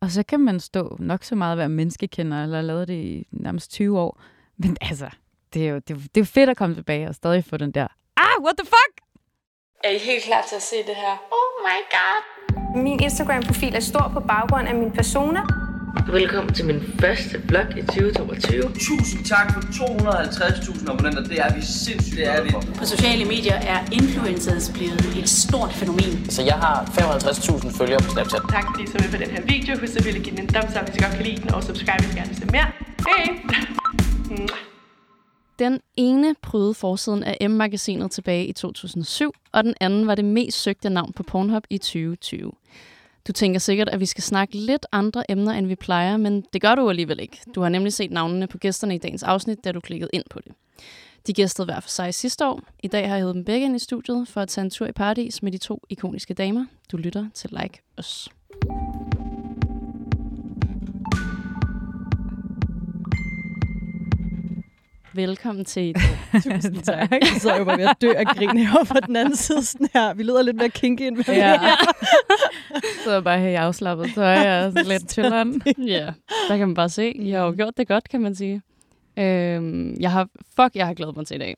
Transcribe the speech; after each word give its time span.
Og 0.00 0.10
så 0.10 0.22
kan 0.22 0.40
man 0.40 0.60
stå 0.60 0.96
nok 0.98 1.24
så 1.24 1.34
meget 1.34 1.52
at 1.52 1.58
være 1.58 1.68
menneskekender, 1.68 2.42
eller 2.42 2.56
have 2.56 2.66
lavet 2.66 2.88
det 2.88 2.94
i 2.94 3.26
nærmest 3.30 3.70
20 3.70 4.00
år. 4.00 4.20
Men 4.56 4.76
altså, 4.80 5.10
det 5.54 5.66
er 5.66 5.70
jo, 5.70 5.78
det 5.78 5.96
er, 5.96 6.00
det 6.14 6.20
er 6.20 6.24
fedt 6.24 6.50
at 6.50 6.56
komme 6.56 6.74
tilbage 6.74 7.08
og 7.08 7.14
stadig 7.14 7.44
få 7.44 7.56
den 7.56 7.70
der, 7.70 7.86
ah, 8.16 8.42
what 8.44 8.54
the 8.58 8.66
fuck? 8.66 9.08
Er 9.84 9.90
I 9.90 9.98
helt 9.98 10.24
klar 10.24 10.44
til 10.48 10.56
at 10.56 10.62
se 10.62 10.76
det 10.76 10.96
her? 10.96 11.14
Oh 11.38 11.50
my 11.68 11.80
god! 11.96 12.22
Min 12.82 13.00
Instagram-profil 13.02 13.74
er 13.74 13.80
stor 13.80 14.10
på 14.12 14.20
baggrund 14.20 14.68
af 14.68 14.74
min 14.74 14.90
persona. 14.92 15.67
Velkommen 16.06 16.54
til 16.54 16.64
min 16.66 16.80
første 17.00 17.42
vlog 17.48 17.78
i 17.78 17.82
2022. 17.82 18.62
Tusind 18.62 19.24
tak 19.24 19.52
for 19.54 19.60
250.000 19.60 20.92
abonnenter. 20.92 21.22
Det 21.22 21.38
er 21.40 21.54
vi 21.54 21.62
sindssygt 21.62 22.16
det 22.16 22.26
er 22.26 22.42
vi. 22.42 22.50
På 22.78 22.84
sociale 22.84 23.24
medier 23.24 23.54
er 23.54 23.80
influencers 23.92 24.70
blevet 24.74 25.18
et 25.20 25.28
stort 25.28 25.72
fænomen. 25.72 26.30
Så 26.30 26.42
jeg 26.42 26.54
har 26.54 26.84
55.000 26.84 27.78
følgere 27.78 27.98
på 27.98 28.10
Snapchat. 28.10 28.42
Tak 28.50 28.64
fordi 28.70 28.82
I 28.82 28.86
så 28.86 28.98
med 29.02 29.10
på 29.10 29.18
den 29.24 29.30
her 29.30 29.42
video. 29.42 29.78
Husk 29.80 29.92
selvfølgelig 29.92 30.20
at 30.20 30.24
give 30.26 30.36
den 30.36 30.44
en 30.44 30.48
thumbs 30.54 30.76
up, 30.76 30.84
hvis 30.86 30.96
I 30.96 31.00
godt 31.04 31.14
kan 31.18 31.24
lide 31.26 31.42
den, 31.42 31.54
og 31.54 31.62
subscribe, 31.62 32.02
hvis 32.02 32.14
I 32.14 32.16
gerne 32.18 32.28
vil 32.28 32.36
se 32.36 32.46
mere. 32.56 32.68
Hej! 33.08 33.24
Den 35.58 35.80
ene 35.96 36.34
prøvede 36.42 36.74
forsiden 36.74 37.22
af 37.22 37.50
M-magasinet 37.50 38.10
tilbage 38.10 38.46
i 38.46 38.52
2007, 38.52 39.32
og 39.52 39.64
den 39.64 39.74
anden 39.80 40.06
var 40.06 40.14
det 40.14 40.24
mest 40.24 40.62
søgte 40.62 40.90
navn 40.90 41.12
på 41.12 41.22
Pornhub 41.22 41.62
i 41.70 41.78
2020. 41.78 42.52
Du 43.28 43.32
tænker 43.32 43.60
sikkert, 43.60 43.88
at 43.88 44.00
vi 44.00 44.06
skal 44.06 44.24
snakke 44.24 44.56
lidt 44.56 44.86
andre 44.92 45.30
emner, 45.30 45.52
end 45.52 45.66
vi 45.66 45.74
plejer, 45.74 46.16
men 46.16 46.44
det 46.52 46.60
gør 46.62 46.74
du 46.74 46.88
alligevel 46.88 47.20
ikke. 47.20 47.38
Du 47.54 47.60
har 47.60 47.68
nemlig 47.68 47.92
set 47.92 48.10
navnene 48.10 48.46
på 48.46 48.58
gæsterne 48.58 48.94
i 48.94 48.98
dagens 48.98 49.22
afsnit, 49.22 49.64
da 49.64 49.72
du 49.72 49.80
klikkede 49.80 50.10
ind 50.12 50.24
på 50.30 50.40
det. 50.44 50.52
De 51.26 51.32
gæstede 51.32 51.64
hver 51.64 51.80
for 51.80 51.88
sig 51.88 52.14
sidste 52.14 52.46
år. 52.46 52.60
I 52.82 52.88
dag 52.88 53.08
har 53.08 53.14
jeg 53.14 53.22
hævet 53.22 53.34
dem 53.34 53.44
begge 53.44 53.66
ind 53.66 53.76
i 53.76 53.78
studiet 53.78 54.28
for 54.28 54.40
at 54.40 54.48
tage 54.48 54.64
en 54.64 54.70
tur 54.70 54.86
i 54.86 54.92
paradis 54.92 55.42
med 55.42 55.52
de 55.52 55.58
to 55.58 55.82
ikoniske 55.88 56.34
damer. 56.34 56.66
Du 56.92 56.96
lytter 56.96 57.26
til 57.34 57.50
Like 57.52 57.82
Us. 57.98 58.28
Velkommen 65.18 65.64
til 65.64 65.82
I 65.82 65.92
to. 65.92 65.98
Tusind 66.54 66.82
tak. 66.82 67.10
Jeg 67.10 67.28
sidder 67.38 67.56
jo 67.58 67.64
bare 67.64 67.78
ved 67.78 67.84
at 67.84 67.96
dø 68.00 68.12
af 68.16 68.26
grin 68.26 68.58
herovre 68.58 68.86
på 68.86 69.06
den 69.06 69.16
anden 69.16 69.36
side. 69.36 69.62
Sådan 69.62 69.88
her. 69.92 70.14
Vi 70.14 70.22
lyder 70.22 70.42
lidt 70.42 70.56
mere 70.56 70.68
kinky 70.68 71.02
end 71.02 71.16
hvad 71.16 71.34
Ja. 71.34 71.58
Så 73.04 73.10
er 73.10 73.20
bare 73.20 73.40
her 73.40 73.48
i 73.48 73.54
afslappet 73.54 74.10
tøj 74.14 74.64
og 74.64 74.72
sådan 74.72 74.86
lidt 74.86 75.12
chilleren. 75.12 75.62
Ja, 75.86 76.12
der 76.48 76.56
kan 76.56 76.68
man 76.68 76.74
bare 76.74 76.88
se. 76.88 77.10
I 77.10 77.30
har 77.30 77.44
jo 77.44 77.54
gjort 77.56 77.76
det 77.76 77.88
godt, 77.88 78.08
kan 78.08 78.20
man 78.20 78.34
sige. 78.34 78.62
Øhm, 79.18 79.96
jeg 80.00 80.12
har, 80.12 80.28
fuck, 80.56 80.74
jeg 80.74 80.86
har 80.86 80.94
glædet 80.94 81.16
mig 81.16 81.26
til 81.26 81.34
i 81.34 81.38
dag. 81.38 81.56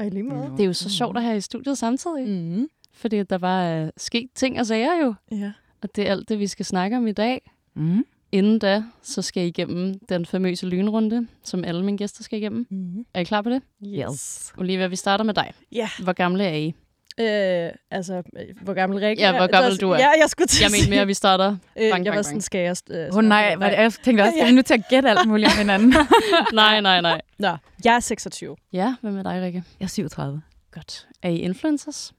Og 0.00 0.06
lige 0.06 0.22
måde. 0.22 0.50
Det 0.56 0.60
er 0.60 0.66
jo 0.66 0.72
så 0.72 0.90
sjovt 0.90 1.16
at 1.16 1.22
have 1.22 1.36
i 1.36 1.40
studiet 1.40 1.78
samtidig, 1.78 2.28
mm. 2.28 2.56
Mm. 2.58 2.68
fordi 2.94 3.22
der 3.22 3.38
bare 3.38 3.64
er 3.64 3.90
sket 3.96 4.28
ting 4.34 4.60
og 4.60 4.66
sager 4.66 5.04
jo. 5.04 5.14
Ja. 5.30 5.52
Og 5.82 5.96
det 5.96 6.06
er 6.06 6.10
alt 6.10 6.28
det, 6.28 6.38
vi 6.38 6.46
skal 6.46 6.66
snakke 6.66 6.96
om 6.96 7.06
i 7.06 7.12
dag. 7.12 7.50
Mm. 7.74 8.04
Inden 8.32 8.58
da, 8.58 8.84
så 9.02 9.22
skal 9.22 9.42
I 9.42 9.46
igennem 9.46 9.94
den 10.08 10.26
famøse 10.26 10.66
lynrunde, 10.66 11.26
som 11.44 11.64
alle 11.64 11.84
mine 11.84 11.98
gæster 11.98 12.24
skal 12.24 12.38
igennem. 12.38 12.66
Mm. 12.70 13.04
Er 13.14 13.20
I 13.20 13.24
klar 13.24 13.42
på 13.42 13.50
det? 13.50 13.62
Yes. 13.86 14.52
Olivia, 14.58 14.86
vi 14.86 14.96
starter 14.96 15.24
med 15.24 15.34
dig. 15.34 15.52
Ja. 15.72 15.88
Hvor 16.02 16.12
gamle 16.12 16.44
er 16.44 16.54
I? 16.54 16.74
Øh, 17.20 17.70
altså, 17.90 18.22
øh, 18.36 18.44
hvor 18.62 18.74
gammel 18.74 18.98
Rikke 18.98 19.22
Ja, 19.22 19.36
hvor 19.36 19.46
gammel 19.46 19.76
du 19.76 19.90
er. 19.90 19.98
Ja, 19.98 20.08
jeg 20.20 20.30
skulle 20.30 20.46
til 20.46 20.62
Jeg 20.62 20.70
mener 20.70 20.90
mere, 20.90 21.00
at 21.00 21.08
vi 21.08 21.14
starter. 21.14 21.50
Øh, 21.50 21.56
bang, 21.76 21.82
jeg 21.82 21.90
bang, 21.92 22.06
var 22.06 22.12
bang. 22.12 22.24
sådan, 22.24 22.40
skal 22.40 22.60
jeg... 22.60 22.76
Øh, 22.90 23.08
Åh 23.12 23.16
oh, 23.16 23.24
nej, 23.24 23.56
var 23.56 23.70
det, 23.70 23.76
jeg 23.76 23.92
tænkte 23.92 24.22
også, 24.22 24.34
at 24.40 24.44
vi 24.44 24.50
er 24.50 24.54
nødt 24.54 24.66
til 24.66 24.74
at 24.74 24.84
gætte 24.90 25.10
alt 25.10 25.28
muligt 25.28 25.48
om 25.52 25.58
hinanden. 25.58 25.94
nej, 26.52 26.80
nej, 26.80 27.00
nej. 27.00 27.20
Nå, 27.38 27.56
jeg 27.84 27.94
er 27.94 28.00
26. 28.00 28.56
Ja, 28.72 28.94
hvad 29.00 29.12
med 29.12 29.24
dig, 29.24 29.42
Rikke? 29.42 29.64
Jeg 29.80 29.84
er 29.84 29.88
37. 29.88 30.42
Godt. 30.70 31.08
Er 31.22 31.28
I 31.28 31.36
influencers? 31.36 32.12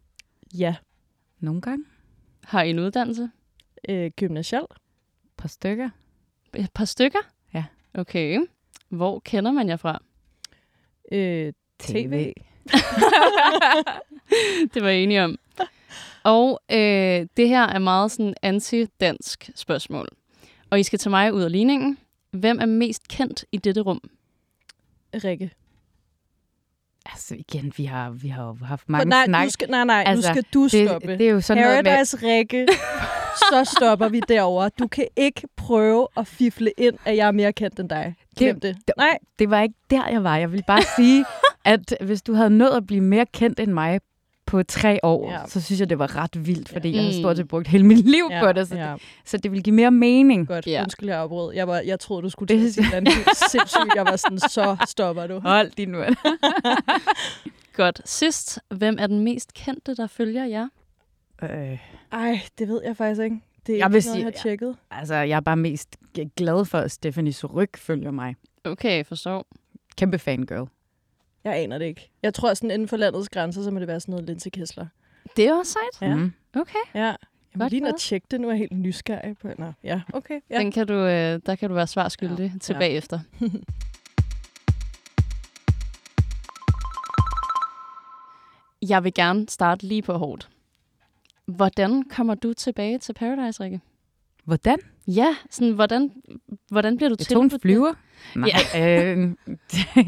Ja. 0.57 0.75
Nogle 1.39 1.61
gange. 1.61 1.85
Har 2.43 2.63
I 2.63 2.69
en 2.69 2.79
uddannelse? 2.79 3.29
Øh, 3.89 4.11
gymnasial. 4.19 4.63
Et 4.63 5.31
par 5.37 5.47
stykker. 5.47 5.89
Et 6.55 6.71
par 6.73 6.85
stykker? 6.85 7.19
Ja. 7.53 7.63
Okay. 7.93 8.39
Hvor 8.89 9.19
kender 9.19 9.51
man 9.51 9.69
jer 9.69 9.75
fra? 9.77 10.01
Øh, 11.11 11.53
TV. 11.79 12.33
det 14.73 14.83
var 14.83 14.89
jeg 14.89 14.99
enig 14.99 15.23
om. 15.23 15.37
Og 16.23 16.61
øh, 16.71 17.27
det 17.37 17.47
her 17.47 17.63
er 17.63 17.79
meget 17.79 18.11
sådan 18.11 18.33
anti-dansk 18.41 19.49
spørgsmål. 19.55 20.07
Og 20.69 20.79
I 20.79 20.83
skal 20.83 20.99
tage 20.99 21.09
mig 21.09 21.33
ud 21.33 21.41
af 21.41 21.51
ligningen. 21.51 21.97
Hvem 22.31 22.59
er 22.61 22.65
mest 22.65 23.07
kendt 23.07 23.45
i 23.51 23.57
dette 23.57 23.81
rum? 23.81 24.01
Rikke. 25.13 25.51
Altså 27.05 27.35
igen, 27.35 27.73
vi 27.77 27.85
har, 27.85 28.09
vi 28.09 28.27
har 28.27 28.43
jo 28.45 28.57
haft 28.65 28.89
mange 28.89 29.09
nej, 29.09 29.25
snak. 29.25 29.45
du 29.45 29.49
skal, 29.49 29.69
nej, 29.69 29.83
nej, 29.83 30.03
Altså, 30.07 30.29
nu 30.29 30.33
skal 30.33 30.43
du 30.53 30.63
det, 30.63 30.89
stoppe. 30.89 31.17
det 31.17 31.27
er 31.27 31.31
jo 31.31 31.41
sådan 31.41 31.63
noget 31.63 31.83
med, 31.83 31.91
Paradise 31.91 32.17
Rikke, 32.17 32.67
så 33.35 33.75
stopper 33.77 34.09
vi 34.09 34.21
derovre. 34.27 34.69
Du 34.79 34.87
kan 34.87 35.07
ikke 35.15 35.41
prøve 35.55 36.07
at 36.17 36.27
fifle 36.27 36.71
ind, 36.77 36.95
at 37.05 37.17
jeg 37.17 37.27
er 37.27 37.31
mere 37.31 37.53
kendt 37.53 37.79
end 37.79 37.89
dig. 37.89 38.15
Glem 38.37 38.59
det. 38.59 38.75
det- 38.87 38.93
Nej, 38.97 39.17
det 39.39 39.49
var 39.49 39.61
ikke 39.61 39.75
der, 39.89 40.07
jeg 40.07 40.23
var. 40.23 40.37
Jeg 40.37 40.51
vil 40.51 40.63
bare 40.67 40.81
sige, 40.95 41.25
at 41.65 41.97
hvis 42.01 42.21
du 42.21 42.33
havde 42.33 42.49
nået 42.49 42.71
at 42.77 42.87
blive 42.87 43.01
mere 43.01 43.25
kendt 43.25 43.59
end 43.59 43.71
mig 43.71 43.99
på 44.45 44.63
tre 44.63 44.99
år, 45.03 45.31
Ja. 45.31 45.39
så 45.47 45.61
synes 45.61 45.79
jeg, 45.79 45.89
det 45.89 45.99
var 45.99 46.15
ret 46.15 46.45
vildt, 46.47 46.69
fordi 46.69 46.89
ja. 46.89 46.95
jeg 46.95 47.03
havde 47.03 47.17
Mm. 47.17 47.21
stort 47.21 47.37
set 47.37 47.47
brugt 47.47 47.67
hele 47.67 47.85
mit 47.85 47.97
liv 48.09 48.23
ja, 48.31 48.41
på 48.45 48.51
det, 48.51 48.67
så, 48.67 48.75
ja, 48.75 48.91
det, 48.93 49.01
så 49.25 49.37
det 49.37 49.51
ville 49.51 49.63
give 49.63 49.75
mere 49.75 49.91
mening. 49.91 50.47
godt. 50.47 50.67
Ja. 50.67 50.81
Undskyld, 50.81 51.09
jeg 51.09 51.17
afbrød. 51.19 51.53
Jeg, 51.53 51.67
var, 51.67 51.77
jeg 51.79 51.99
troede, 51.99 52.21
du 52.23 52.29
skulle 52.29 52.47
til 52.59 52.67
at 52.67 52.73
sige 52.73 52.89
noget 52.89 53.09
sindssygt. 53.51 53.95
Jeg 53.95 54.05
var 54.05 54.15
sådan, 54.15 54.39
så 54.39 54.77
stopper 54.89 55.27
du. 55.27 55.39
Hold 55.39 55.71
din 55.77 55.91
mund. 55.91 56.15
Godt. 57.75 58.01
Sidst, 58.05 58.59
hvem 58.69 58.97
er 58.99 59.07
den 59.07 59.19
mest 59.19 59.53
kendte, 59.53 59.95
der 59.95 60.07
følger 60.07 60.45
jer? 60.45 60.67
øh, 61.43 61.77
Ej, 62.13 62.41
det 62.57 62.67
ved 62.67 62.81
jeg 62.85 62.97
faktisk 62.97 63.21
ikke. 63.21 63.41
Det 63.67 63.73
er 63.75 63.77
Jeg 63.77 63.85
ikke 63.85 63.89
noget, 63.91 64.03
sige- 64.03 64.15
jeg 64.17 64.25
har 64.25 64.31
tjekket. 64.31 64.75
altså, 64.91 65.15
jeg 65.15 65.35
er 65.35 65.39
bare 65.39 65.57
mest 65.57 65.97
glad 66.37 66.65
for, 66.65 66.77
at 66.77 66.91
Stephanie 66.91 67.33
Suryk 67.33 67.77
følger 67.77 68.11
mig. 68.11 68.35
Okay, 68.63 69.05
forstår. 69.05 69.45
Kæmpe 69.97 70.19
fangirl. 70.19 70.67
Jeg 71.43 71.55
aner 71.57 71.77
det 71.77 71.85
ikke. 71.85 72.09
Jeg 72.23 72.33
tror, 72.33 72.53
sådan 72.53 72.71
inden 72.71 72.87
for 72.87 72.97
landets 72.97 73.29
grænser, 73.29 73.63
så 73.63 73.71
må 73.71 73.79
det 73.79 73.87
være 73.87 73.99
sådan 73.99 74.11
noget 74.11 74.25
Linse 74.29 74.49
Kessler. 74.49 74.85
Det 75.37 75.47
er 75.47 75.53
også 75.53 75.71
sejt. 75.71 76.09
Ja. 76.09 76.15
Mm. 76.15 76.31
Okay. 76.55 76.79
Ja. 76.95 76.99
Jeg 77.05 77.15
må 77.55 77.67
lige 77.67 77.79
nå 77.79 77.91
tjekke 77.99 78.27
det. 78.31 78.41
Nu 78.41 78.47
er 78.47 78.51
jeg 78.51 78.59
helt 78.59 78.71
nysgerrig 78.71 79.37
på. 79.37 79.47
Nå, 79.57 79.71
ja, 79.83 80.01
okay. 80.13 80.39
Ja. 80.49 80.59
Den 80.59 80.71
kan 80.71 80.87
du, 80.87 80.93
øh, 80.93 81.39
der 81.45 81.55
kan 81.59 81.69
du 81.69 81.75
være 81.75 81.87
svar 81.87 82.09
skyldig 82.09 82.51
Ja. 82.53 82.59
til 82.59 82.73
Ja. 82.73 82.79
bagefter. 82.79 83.19
Jeg 88.89 89.03
vil 89.03 89.13
gerne 89.13 89.49
starte 89.49 89.85
lige 89.87 90.01
på 90.01 90.13
hårdt. 90.13 90.49
Hvordan 91.45 92.03
kommer 92.03 92.35
du 92.35 92.53
tilbage 92.53 92.97
til 92.97 93.13
Paradise, 93.13 93.63
Rikke? 93.63 93.81
Hvordan? 94.43 94.79
Ja, 95.07 95.35
sådan, 95.49 95.73
hvordan, 95.73 96.11
hvordan 96.71 96.97
bliver 96.97 97.09
du 97.09 97.15
Jeg 97.19 97.27
tog 97.27 97.43
en 97.43 97.51
flyver. 97.61 97.93
Nej, 98.35 98.49
ja. 98.73 99.15
øh, 99.15 99.35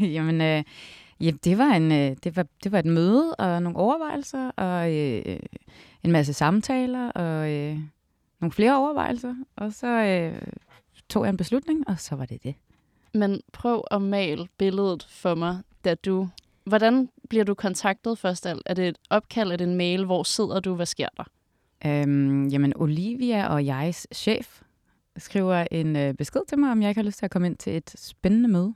jamen, 0.14 0.40
øh, 0.40 0.64
ja, 1.20 1.30
det, 1.44 1.58
var 1.58 1.74
en, 1.74 1.92
øh, 1.92 2.16
det, 2.24 2.36
var, 2.36 2.46
det 2.64 2.72
var 2.72 2.78
et 2.78 2.86
møde 2.86 3.34
og 3.34 3.62
nogle 3.62 3.78
overvejelser 3.78 4.50
og 4.50 4.94
øh, 4.94 5.38
en 6.04 6.12
masse 6.12 6.32
samtaler 6.32 7.10
og 7.10 7.50
øh, 7.50 7.78
nogle 8.40 8.52
flere 8.52 8.76
overvejelser. 8.76 9.34
Og 9.56 9.72
så 9.72 9.86
øh, 9.86 10.42
tog 11.08 11.24
jeg 11.24 11.30
en 11.30 11.36
beslutning, 11.36 11.88
og 11.88 12.00
så 12.00 12.16
var 12.16 12.26
det 12.26 12.42
det. 12.42 12.54
Men 13.14 13.40
prøv 13.52 13.84
at 13.90 14.02
male 14.02 14.48
billedet 14.58 15.06
for 15.10 15.34
mig, 15.34 15.58
da 15.84 15.94
du... 15.94 16.28
Hvordan 16.66 17.08
bliver 17.28 17.44
du 17.44 17.54
kontaktet 17.54 18.18
først 18.18 18.46
alt? 18.46 18.62
Er 18.66 18.74
det 18.74 18.88
et 18.88 18.98
opkald, 19.10 19.52
er 19.52 19.56
det 19.56 19.66
en 19.68 19.74
mail? 19.76 20.04
Hvor 20.04 20.22
sidder 20.22 20.60
du? 20.60 20.74
Hvad 20.74 20.86
sker 20.86 21.08
der? 21.16 21.24
Øhm, 21.86 22.48
jamen, 22.48 22.72
Olivia 22.76 23.48
og 23.48 23.66
jegs 23.66 24.06
chef 24.14 24.62
skriver 25.16 25.66
en 25.70 25.96
øh, 25.96 26.14
besked 26.14 26.40
til 26.48 26.58
mig, 26.58 26.70
om 26.72 26.82
jeg 26.82 26.88
ikke 26.88 26.98
har 26.98 27.06
lyst 27.06 27.18
til 27.18 27.24
at 27.24 27.30
komme 27.30 27.46
ind 27.48 27.56
til 27.56 27.76
et 27.76 27.94
spændende 27.96 28.48
møde. 28.48 28.74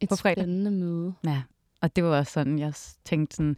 Et 0.00 0.08
På 0.08 0.16
fredag. 0.16 0.44
spændende 0.44 0.70
møde. 0.70 1.14
Ja, 1.26 1.42
og 1.80 1.96
det 1.96 2.04
var 2.04 2.22
sådan, 2.22 2.58
jeg 2.58 2.72
tænkte 3.04 3.36
sådan, 3.36 3.56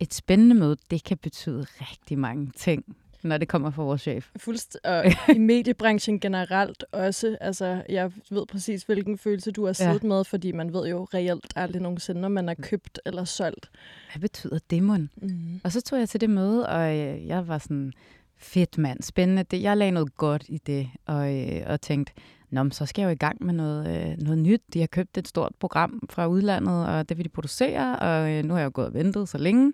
et 0.00 0.14
spændende 0.14 0.54
møde, 0.54 0.76
det 0.90 1.04
kan 1.04 1.18
betyde 1.18 1.66
rigtig 1.80 2.18
mange 2.18 2.50
ting, 2.56 2.96
når 3.24 3.38
det 3.38 3.48
kommer 3.48 3.70
fra 3.70 3.82
vores 3.82 4.00
chef. 4.00 4.30
Fuldst- 4.36 4.76
og 4.84 5.04
i 5.36 5.38
mediebranchen 5.38 6.20
generelt 6.20 6.84
også. 6.92 7.36
Altså, 7.40 7.82
jeg 7.88 8.12
ved 8.30 8.46
præcis, 8.46 8.82
hvilken 8.82 9.18
følelse 9.18 9.52
du 9.52 9.66
har 9.66 9.72
siddet 9.72 10.02
ja. 10.02 10.08
med, 10.08 10.24
fordi 10.24 10.52
man 10.52 10.72
ved 10.72 10.88
jo 10.88 11.04
reelt 11.14 11.52
aldrig 11.56 11.82
nogensinde, 11.82 12.20
når 12.20 12.28
man 12.28 12.48
er 12.48 12.54
købt 12.54 13.00
eller 13.06 13.24
solgt. 13.24 13.70
Hvad 14.12 14.20
betyder 14.20 14.58
det, 14.70 14.82
mon? 14.82 15.10
Mm. 15.16 15.60
Og 15.64 15.72
så 15.72 15.80
tog 15.80 15.98
jeg 15.98 16.08
til 16.08 16.20
det 16.20 16.30
møde, 16.30 16.68
og 16.68 16.96
øh, 16.96 17.26
jeg 17.26 17.48
var 17.48 17.58
sådan, 17.58 17.92
fedt 18.36 18.78
mand, 18.78 19.02
spændende. 19.02 19.42
Det, 19.42 19.62
jeg 19.62 19.76
lagde 19.76 19.92
noget 19.92 20.16
godt 20.16 20.44
i 20.48 20.58
det, 20.66 20.88
og, 21.06 21.34
øh, 21.36 21.62
og 21.66 21.80
tænkte, 21.80 22.12
Nå, 22.50 22.70
så 22.70 22.86
skal 22.86 23.02
jeg 23.02 23.08
jo 23.08 23.12
i 23.12 23.16
gang 23.16 23.44
med 23.44 23.54
noget, 23.54 24.10
øh, 24.10 24.18
noget 24.18 24.38
nyt. 24.38 24.62
De 24.72 24.80
har 24.80 24.86
købt 24.86 25.18
et 25.18 25.28
stort 25.28 25.52
program 25.60 26.08
fra 26.10 26.26
udlandet, 26.26 26.86
og 26.86 27.08
det 27.08 27.16
vil 27.16 27.24
de 27.24 27.30
producere, 27.30 27.98
og 27.98 28.30
øh, 28.30 28.44
nu 28.44 28.54
har 28.54 28.60
jeg 28.60 28.64
jo 28.64 28.70
gået 28.74 28.86
og 28.86 28.94
ventet 28.94 29.28
så 29.28 29.38
længe. 29.38 29.72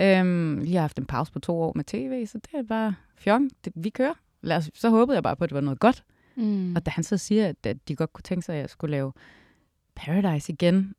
Øhm, 0.00 0.58
lige 0.58 0.74
har 0.74 0.80
haft 0.80 0.98
en 0.98 1.06
pause 1.06 1.32
på 1.32 1.38
to 1.38 1.60
år 1.60 1.72
med 1.76 1.84
tv, 1.84 2.26
så 2.26 2.38
det 2.38 2.54
er 2.54 2.62
bare 2.62 2.94
fjong. 3.16 3.50
Det, 3.64 3.72
vi 3.76 3.90
kører. 3.90 4.14
Lad 4.42 4.56
os, 4.56 4.70
så 4.74 4.90
håbede 4.90 5.16
jeg 5.16 5.22
bare 5.22 5.36
på, 5.36 5.44
at 5.44 5.50
det 5.50 5.54
var 5.54 5.60
noget 5.60 5.80
godt. 5.80 6.04
Mm. 6.36 6.76
Og 6.76 6.86
da 6.86 6.90
han 6.90 7.04
så 7.04 7.16
siger, 7.16 7.48
at, 7.48 7.66
at 7.66 7.88
de 7.88 7.96
godt 7.96 8.12
kunne 8.12 8.22
tænke 8.22 8.42
sig, 8.42 8.54
at 8.54 8.60
jeg 8.60 8.70
skulle 8.70 8.90
lave 8.90 9.12
Paradise 9.94 10.52
igen, 10.52 10.94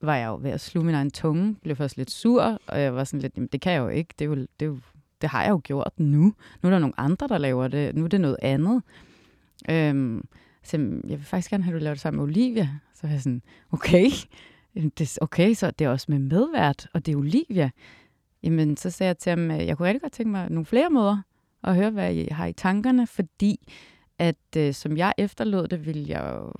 var 0.00 0.16
jeg 0.16 0.26
jo 0.26 0.38
ved 0.42 0.50
at 0.50 0.60
sluge 0.60 0.86
min 0.86 0.94
egen 0.94 1.10
tunge. 1.10 1.56
Blev 1.62 1.76
først 1.76 1.96
lidt 1.96 2.10
sur, 2.10 2.58
og 2.66 2.80
jeg 2.80 2.94
var 2.94 3.04
sådan 3.04 3.20
lidt, 3.20 3.32
jamen 3.36 3.48
det 3.52 3.60
kan 3.60 3.72
jeg 3.72 3.78
jo 3.78 3.88
ikke. 3.88 4.14
Det, 4.18 4.24
er 4.24 4.28
jo, 4.28 4.34
det, 4.34 4.48
er 4.60 4.66
jo, 4.66 4.78
det 5.20 5.30
har 5.30 5.42
jeg 5.42 5.50
jo 5.50 5.60
gjort 5.64 5.92
nu. 5.96 6.22
Nu 6.62 6.66
er 6.68 6.70
der 6.70 6.78
nogle 6.78 7.00
andre, 7.00 7.28
der 7.28 7.38
laver 7.38 7.68
det. 7.68 7.94
Nu 7.94 8.04
er 8.04 8.08
det 8.08 8.20
noget 8.20 8.36
andet. 8.42 8.82
Øhm, 9.70 10.28
så 10.62 10.76
jeg 11.08 11.18
vil 11.18 11.24
faktisk 11.24 11.50
gerne 11.50 11.64
have, 11.64 11.74
at 11.74 11.80
du 11.80 11.84
laver 11.84 11.94
det 11.94 12.00
sammen 12.00 12.16
med 12.16 12.28
Olivia. 12.28 12.68
Så 12.94 13.06
er 13.06 13.10
jeg 13.10 13.22
sådan, 13.22 13.42
okay, 13.72 14.06
det, 14.74 15.18
okay, 15.20 15.54
så 15.54 15.70
det 15.70 15.84
er 15.84 15.88
også 15.88 16.06
med 16.08 16.18
medvært, 16.18 16.88
og 16.94 17.06
det 17.06 17.12
er 17.12 17.16
Olivia. 17.16 17.70
Jamen, 18.42 18.76
så 18.76 18.90
sagde 18.90 19.08
jeg 19.08 19.18
til 19.18 19.30
ham, 19.30 19.50
jeg 19.50 19.76
kunne 19.76 19.88
rigtig 19.88 20.02
godt 20.02 20.12
tænke 20.12 20.30
mig 20.30 20.50
nogle 20.50 20.66
flere 20.66 20.90
møder, 20.90 21.22
og 21.62 21.74
høre, 21.74 21.90
hvad 21.90 22.14
I 22.14 22.28
har 22.30 22.46
i 22.46 22.52
tankerne, 22.52 23.06
fordi 23.06 23.72
at 24.18 24.56
øh, 24.56 24.74
som 24.74 24.96
jeg 24.96 25.12
efterlod 25.18 25.68
det, 25.68 25.86
ville 25.86 26.04
jeg 26.08 26.34
jo, 26.34 26.52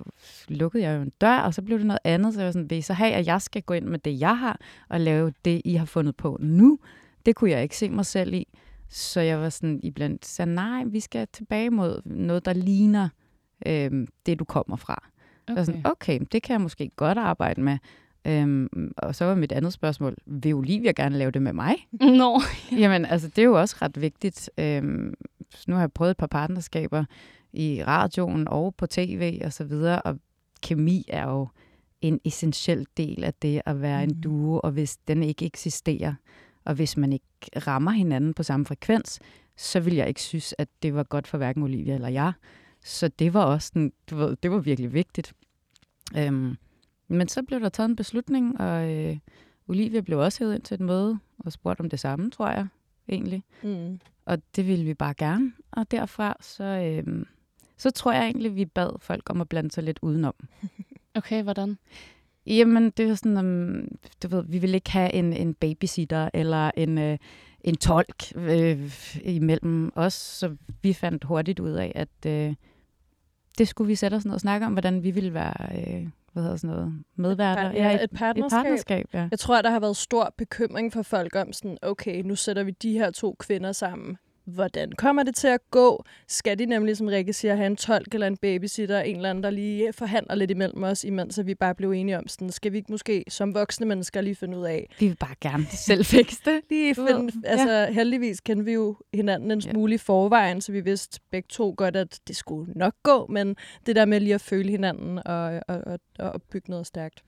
lukkede 0.47 0.83
jeg 0.83 0.97
jo 0.97 1.01
en 1.01 1.11
dør, 1.21 1.37
og 1.37 1.53
så 1.53 1.61
blev 1.61 1.77
det 1.77 1.87
noget 1.87 1.99
andet, 2.03 2.33
så 2.33 2.39
jeg 2.39 2.45
var 2.45 2.51
sådan, 2.51 2.69
vil 2.69 2.77
I 2.77 2.81
så 2.81 2.93
have, 2.93 3.13
at 3.13 3.25
jeg 3.25 3.41
skal 3.41 3.61
gå 3.61 3.73
ind 3.73 3.85
med 3.85 3.99
det, 3.99 4.19
jeg 4.19 4.37
har, 4.37 4.59
og 4.89 4.99
lave 4.99 5.33
det, 5.45 5.61
I 5.65 5.73
har 5.73 5.85
fundet 5.85 6.15
på 6.15 6.37
nu? 6.41 6.79
Det 7.25 7.35
kunne 7.35 7.51
jeg 7.51 7.63
ikke 7.63 7.77
se 7.77 7.89
mig 7.89 8.05
selv 8.05 8.33
i. 8.33 8.47
Så 8.89 9.21
jeg 9.21 9.39
var 9.39 9.49
sådan 9.49 9.79
iblandt, 9.83 10.25
så 10.25 10.45
nej, 10.45 10.83
vi 10.83 10.99
skal 10.99 11.27
tilbage 11.33 11.69
mod 11.69 12.01
noget, 12.05 12.45
der 12.45 12.53
ligner 12.53 13.09
øh, 13.65 14.07
det, 14.25 14.39
du 14.39 14.45
kommer 14.45 14.75
fra. 14.75 15.03
Okay. 15.47 15.59
Og 15.59 15.65
sådan, 15.65 15.81
okay, 15.85 16.19
det 16.31 16.43
kan 16.43 16.53
jeg 16.53 16.61
måske 16.61 16.91
godt 16.95 17.17
arbejde 17.17 17.61
med. 17.61 17.77
Øhm, 18.27 18.93
og 18.97 19.15
så 19.15 19.25
var 19.25 19.35
mit 19.35 19.51
andet 19.51 19.73
spørgsmål, 19.73 20.15
vil 20.25 20.53
Olivia 20.53 20.91
gerne 20.91 21.17
lave 21.17 21.31
det 21.31 21.41
med 21.41 21.53
mig? 21.53 21.75
Nå. 22.01 22.07
No. 22.07 22.39
Jamen, 22.71 23.05
altså, 23.05 23.27
det 23.27 23.37
er 23.37 23.43
jo 23.43 23.59
også 23.59 23.75
ret 23.81 24.01
vigtigt. 24.01 24.49
Øhm, 24.57 25.13
nu 25.67 25.75
har 25.75 25.81
jeg 25.81 25.91
prøvet 25.91 26.11
et 26.11 26.17
par 26.17 26.27
partnerskaber 26.27 27.05
i 27.53 27.83
radioen 27.87 28.47
og 28.47 28.75
på 28.75 28.87
tv 28.87 29.41
og 29.45 29.53
så 29.53 29.63
videre, 29.63 30.01
og 30.01 30.19
kemi 30.61 31.05
er 31.07 31.29
jo 31.29 31.47
en 32.01 32.19
essentiel 32.25 32.87
del 32.97 33.23
af 33.23 33.33
det 33.33 33.61
at 33.65 33.81
være 33.81 34.05
mm. 34.05 34.11
en 34.11 34.21
duo, 34.21 34.59
og 34.63 34.71
hvis 34.71 34.97
den 34.97 35.23
ikke 35.23 35.45
eksisterer, 35.45 36.13
og 36.65 36.73
hvis 36.73 36.97
man 36.97 37.13
ikke 37.13 37.25
rammer 37.67 37.91
hinanden 37.91 38.33
på 38.33 38.43
samme 38.43 38.65
frekvens, 38.65 39.19
så 39.57 39.79
vil 39.79 39.95
jeg 39.95 40.07
ikke 40.07 40.21
synes, 40.21 40.55
at 40.57 40.67
det 40.83 40.95
var 40.95 41.03
godt 41.03 41.27
for 41.27 41.37
hverken 41.37 41.63
Olivia 41.63 41.95
eller 41.95 42.07
jeg. 42.07 42.33
Så 42.83 43.07
det 43.07 43.33
var 43.33 43.43
også 43.43 43.71
den, 43.73 43.91
du 44.09 44.15
ved, 44.15 44.35
det 44.43 44.51
var 44.51 44.59
virkelig 44.59 44.93
vigtigt. 44.93 45.33
Øhm, 46.17 46.55
men 47.13 47.27
så 47.27 47.43
blev 47.43 47.59
der 47.59 47.69
taget 47.69 47.89
en 47.89 47.95
beslutning, 47.95 48.61
og 48.61 48.91
øh, 48.91 49.17
Olivia 49.67 50.01
blev 50.01 50.19
også 50.19 50.39
hævet 50.39 50.55
ind 50.55 50.63
til 50.63 50.75
et 50.75 50.81
møde 50.81 51.19
og 51.39 51.51
spurgt 51.51 51.79
om 51.79 51.89
det 51.89 51.99
samme, 51.99 52.31
tror 52.31 52.49
jeg 52.49 52.67
egentlig. 53.09 53.43
Mm. 53.63 53.99
Og 54.25 54.37
det 54.55 54.67
ville 54.67 54.85
vi 54.85 54.93
bare 54.93 55.13
gerne. 55.13 55.53
Og 55.71 55.91
derfra, 55.91 56.37
så, 56.41 56.63
øh, 56.63 57.25
så 57.77 57.91
tror 57.91 58.11
jeg 58.11 58.23
egentlig, 58.23 58.55
vi 58.55 58.65
bad 58.65 58.99
folk 58.99 59.29
om 59.29 59.41
at 59.41 59.49
blande 59.49 59.71
sig 59.71 59.83
lidt 59.83 59.99
udenom. 60.01 60.33
Okay, 61.15 61.43
hvordan? 61.43 61.77
Jamen, 62.45 62.89
det 62.89 63.09
er 63.09 63.15
sådan, 63.15 63.37
um, 63.37 63.87
du 64.23 64.27
ved, 64.27 64.43
vi 64.47 64.57
vil 64.57 64.75
ikke 64.75 64.91
have 64.91 65.13
en, 65.13 65.33
en 65.33 65.53
babysitter 65.53 66.29
eller 66.33 66.71
en, 66.77 66.97
øh, 66.97 67.17
en 67.61 67.75
tolk 67.75 68.23
øh, 68.35 68.93
imellem 69.23 69.91
os, 69.95 70.13
så 70.13 70.55
vi 70.81 70.93
fandt 70.93 71.23
hurtigt 71.23 71.59
ud 71.59 71.71
af, 71.71 71.91
at 71.95 72.25
øh, 72.27 72.55
det 73.57 73.67
skulle 73.67 73.87
vi 73.87 73.95
sætte 73.95 74.15
os 74.15 74.25
ned 74.25 74.33
og 74.33 74.39
snakke 74.39 74.65
om, 74.65 74.71
hvordan 74.71 75.03
vi 75.03 75.11
ville 75.11 75.33
være 75.33 75.77
øh, 75.77 76.07
hvad 76.33 76.43
hedder 76.43 76.57
sådan 76.57 76.75
noget, 76.75 76.93
medværter. 77.15 77.71
Ja, 77.71 77.95
et, 77.95 78.03
et 78.03 78.11
partnerskab. 78.11 78.59
Et 78.59 78.63
partnerskab 78.63 79.05
ja. 79.13 79.27
Jeg 79.31 79.39
tror, 79.39 79.61
der 79.61 79.69
har 79.69 79.79
været 79.79 79.97
stor 79.97 80.33
bekymring 80.37 80.93
for 80.93 81.01
folk 81.01 81.35
om 81.35 81.53
sådan, 81.53 81.77
okay, 81.81 82.21
nu 82.21 82.35
sætter 82.35 82.63
vi 82.63 82.71
de 82.71 82.93
her 82.93 83.11
to 83.11 83.35
kvinder 83.39 83.71
sammen 83.71 84.17
hvordan 84.45 84.91
kommer 84.91 85.23
det 85.23 85.35
til 85.35 85.47
at 85.47 85.59
gå? 85.71 86.03
Skal 86.27 86.59
de 86.59 86.65
nemlig, 86.65 86.97
som 86.97 87.07
Rikke 87.07 87.33
siger, 87.33 87.55
have 87.55 87.67
en 87.67 87.75
tolk 87.75 88.13
eller 88.13 88.27
en 88.27 88.37
babysitter, 88.37 89.01
en 89.01 89.15
eller 89.15 89.29
anden, 89.29 89.43
der 89.43 89.49
lige 89.49 89.93
forhandler 89.93 90.35
lidt 90.35 90.51
imellem 90.51 90.83
os, 90.83 91.03
imens 91.03 91.39
vi 91.45 91.55
bare 91.55 91.75
blev 91.75 91.91
enige 91.91 92.17
om 92.17 92.27
sådan, 92.27 92.49
skal 92.49 92.71
vi 92.71 92.77
ikke 92.77 92.91
måske 92.91 93.23
som 93.27 93.53
voksne 93.53 93.85
mennesker 93.85 94.21
lige 94.21 94.35
finde 94.35 94.57
ud 94.57 94.65
af? 94.65 94.89
Vi 94.99 95.07
vil 95.07 95.15
bare 95.15 95.35
gerne 95.41 95.65
selv 95.87 96.05
fikse 96.05 96.41
det. 96.45 96.61
Lige 96.69 96.95
finde, 96.95 97.33
altså 97.43 97.69
ja. 97.69 97.91
heldigvis 97.91 98.41
kender 98.41 98.63
vi 98.63 98.73
jo 98.73 98.95
hinanden 99.13 99.51
en 99.51 99.61
smule 99.61 99.95
i 99.95 99.97
forvejen, 99.97 100.61
så 100.61 100.71
vi 100.71 100.81
vidste 100.81 101.19
begge 101.31 101.47
to 101.49 101.73
godt, 101.77 101.95
at 101.95 102.19
det 102.27 102.35
skulle 102.35 102.73
nok 102.75 102.93
gå, 103.03 103.27
men 103.29 103.55
det 103.85 103.95
der 103.95 104.05
med 104.05 104.19
lige 104.19 104.35
at 104.35 104.41
føle 104.41 104.69
hinanden 104.69 105.19
og, 105.25 105.61
og, 105.67 105.81
og, 105.85 105.99
og 106.19 106.41
bygge 106.41 106.69
noget 106.69 106.87
stærkt. 106.87 107.23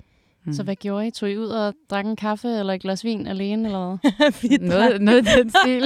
Mm. 0.45 0.53
Så 0.53 0.63
hvad 0.63 0.75
gjorde 0.75 1.07
I? 1.07 1.11
Tog 1.11 1.31
I 1.31 1.37
ud 1.37 1.47
og 1.47 1.73
drak 1.89 2.05
en 2.05 2.15
kaffe 2.15 2.47
eller 2.47 2.73
et 2.73 2.81
glas 2.81 3.03
vin 3.03 3.27
alene? 3.27 3.67
Eller 3.67 3.97
vi 4.41 4.57
noget, 4.61 5.01
noget 5.01 5.27
i 5.27 5.39
den 5.39 5.49
stil. 5.61 5.83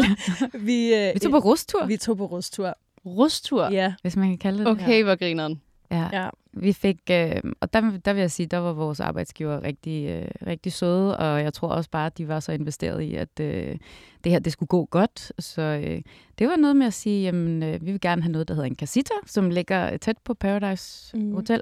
vi, 0.54 0.94
øh, 0.96 1.14
vi 1.14 1.20
tog 1.20 1.32
på 1.32 1.38
rustur. 1.38 1.86
Vi 1.86 1.98
tog 1.98 2.18
på 2.18 2.26
rustur. 2.26 2.74
Rustur? 3.06 3.72
Ja. 3.72 3.94
Hvis 4.02 4.16
man 4.16 4.30
kan 4.30 4.38
kalde 4.38 4.60
det 4.60 4.68
Okay, 4.68 4.98
det 4.98 5.04
hvor 5.04 5.16
grineren. 5.16 5.62
Ja. 5.92 6.10
ja. 6.14 6.30
Vi 6.54 6.74
fik, 6.74 6.98
øh, 7.12 7.42
og 7.60 7.74
der, 7.74 7.98
der 8.06 8.14
vil 8.14 8.20
jeg 8.20 8.32
sige, 8.32 8.48
der 8.48 8.58
var 8.58 8.74
vores 8.74 9.00
arbejdsgiver 9.00 9.64
rigtig, 9.64 10.10
øh, 10.10 10.48
rigtig 10.48 10.74
søde, 10.74 11.18
og 11.18 11.42
jeg 11.42 11.54
tror 11.54 11.68
også 11.68 11.90
bare, 11.90 12.06
at 12.06 12.18
de 12.18 12.28
var 12.28 12.40
så 12.40 12.52
investeret 12.52 13.02
i, 13.02 13.16
at 13.16 13.40
øh, 13.42 13.78
det 14.24 14.32
her 14.32 14.40
det 14.40 14.54
skulle 14.54 14.68
gå 14.68 14.86
godt. 14.86 15.32
Så 15.40 15.62
øh, 15.62 16.02
det 16.40 16.48
var 16.48 16.56
noget 16.56 16.76
med 16.76 16.88
at 16.88 16.94
sige, 16.94 17.24
jamen, 17.24 17.64
øh, 17.64 17.86
vi 17.86 17.92
vil 17.92 18.02
gerne 18.02 18.22
have 18.22 18.32
noget, 18.32 18.48
der 18.48 18.54
hedder 18.54 18.68
en 18.68 18.76
casita, 18.76 19.14
som 19.26 19.50
ligger 19.50 19.98
tæt 19.98 20.18
på 20.18 20.34
Paradise 20.34 21.18
mm. 21.18 21.34
Hotel. 21.34 21.62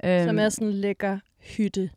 Som 0.00 0.38
er 0.38 0.44
øhm, 0.44 0.50
sådan 0.50 0.68
en 0.68 0.74
lækker 0.74 1.18
hytte. 1.40 1.90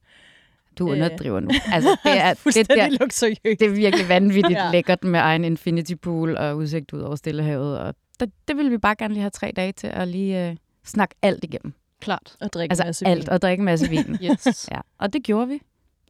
Du 0.79 0.91
underdriver 0.91 1.39
nu. 1.39 1.49
Altså, 1.71 1.97
det 2.03 2.17
er, 2.17 2.33
det, 2.55 2.69
der, 2.69 2.97
luksuriøst. 2.99 3.59
det 3.59 3.61
er 3.61 3.69
virkelig 3.69 4.09
vanvittigt 4.09 4.59
ja. 4.63 4.71
lækkert 4.71 5.03
med 5.03 5.19
egen 5.19 5.43
infinity 5.43 5.93
pool 6.01 6.37
og 6.37 6.57
udsigt 6.57 6.93
ud 6.93 7.01
over 7.01 7.15
Stillehavet. 7.15 7.79
Og 7.79 7.95
det, 8.19 8.31
det 8.47 8.57
vil 8.57 8.71
vi 8.71 8.77
bare 8.77 8.95
gerne 8.95 9.13
lige 9.13 9.21
have 9.21 9.29
tre 9.29 9.51
dage 9.55 9.71
til 9.71 9.87
at 9.87 10.07
lige 10.07 10.49
uh, 10.49 10.57
snakke 10.85 11.15
alt 11.21 11.43
igennem. 11.43 11.73
Klart. 12.01 12.35
Og 12.41 12.53
drikke 12.53 12.71
altså, 12.71 12.83
masse 12.85 13.07
alt, 13.07 13.21
vin. 13.21 13.29
og 13.29 13.41
drikke 13.41 13.61
en 13.61 13.65
masse 13.65 13.89
vin. 13.89 14.17
yes. 14.31 14.69
ja. 14.71 14.79
Og 14.97 15.13
det 15.13 15.23
gjorde 15.23 15.47
vi. 15.47 15.61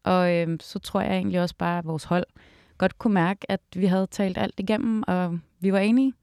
Og 0.04 0.33
øhm, 0.33 0.60
så 0.60 0.80
tror 0.80 1.01
jeg 1.01 1.15
egentlig 1.15 1.42
også 1.42 1.56
bare, 1.57 1.77
at 1.77 1.86
vores 1.86 2.04
hold 2.04 2.25
godt 2.77 2.98
kunne 2.98 3.13
mærke, 3.13 3.51
at 3.51 3.60
vi 3.75 3.86
havde 3.86 4.07
talt 4.12 4.38
alt 4.38 4.60
igennem, 4.60 5.04
og 5.07 5.39
vi 5.60 5.74
var 5.74 5.80
enige. 5.80 6.13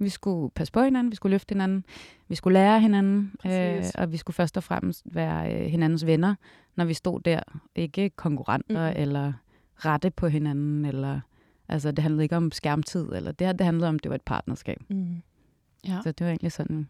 Vi 0.00 0.08
skulle 0.08 0.50
passe 0.50 0.72
på 0.72 0.82
hinanden, 0.82 1.10
vi 1.10 1.16
skulle 1.16 1.30
løfte 1.30 1.52
hinanden, 1.52 1.84
vi 2.28 2.34
skulle 2.34 2.54
lære 2.54 2.80
hinanden, 2.80 3.32
øh, 3.46 3.84
og 3.98 4.12
vi 4.12 4.16
skulle 4.16 4.34
først 4.34 4.56
og 4.56 4.62
fremmest 4.62 5.02
være 5.04 5.54
øh, 5.54 5.66
hinandens 5.66 6.06
venner, 6.06 6.34
når 6.76 6.84
vi 6.84 6.94
stod 6.94 7.20
der. 7.20 7.40
Ikke 7.74 8.10
konkurrenter 8.10 8.90
mm. 8.90 9.02
eller 9.02 9.32
rette 9.76 10.10
på 10.10 10.28
hinanden, 10.28 10.84
eller 10.84 11.20
altså 11.68 11.90
det 11.90 11.98
handlede 11.98 12.22
ikke 12.22 12.36
om 12.36 12.52
skærmtid, 12.52 13.12
eller 13.12 13.32
det 13.32 13.46
her, 13.46 13.52
det 13.52 13.64
handlede 13.64 13.88
om, 13.88 13.94
at 13.94 14.02
det 14.02 14.08
var 14.08 14.14
et 14.14 14.22
partnerskab. 14.22 14.82
Mm. 14.88 15.22
Ja. 15.86 15.98
Så 16.02 16.12
det 16.12 16.24
var 16.24 16.30
egentlig 16.30 16.52
sådan, 16.52 16.88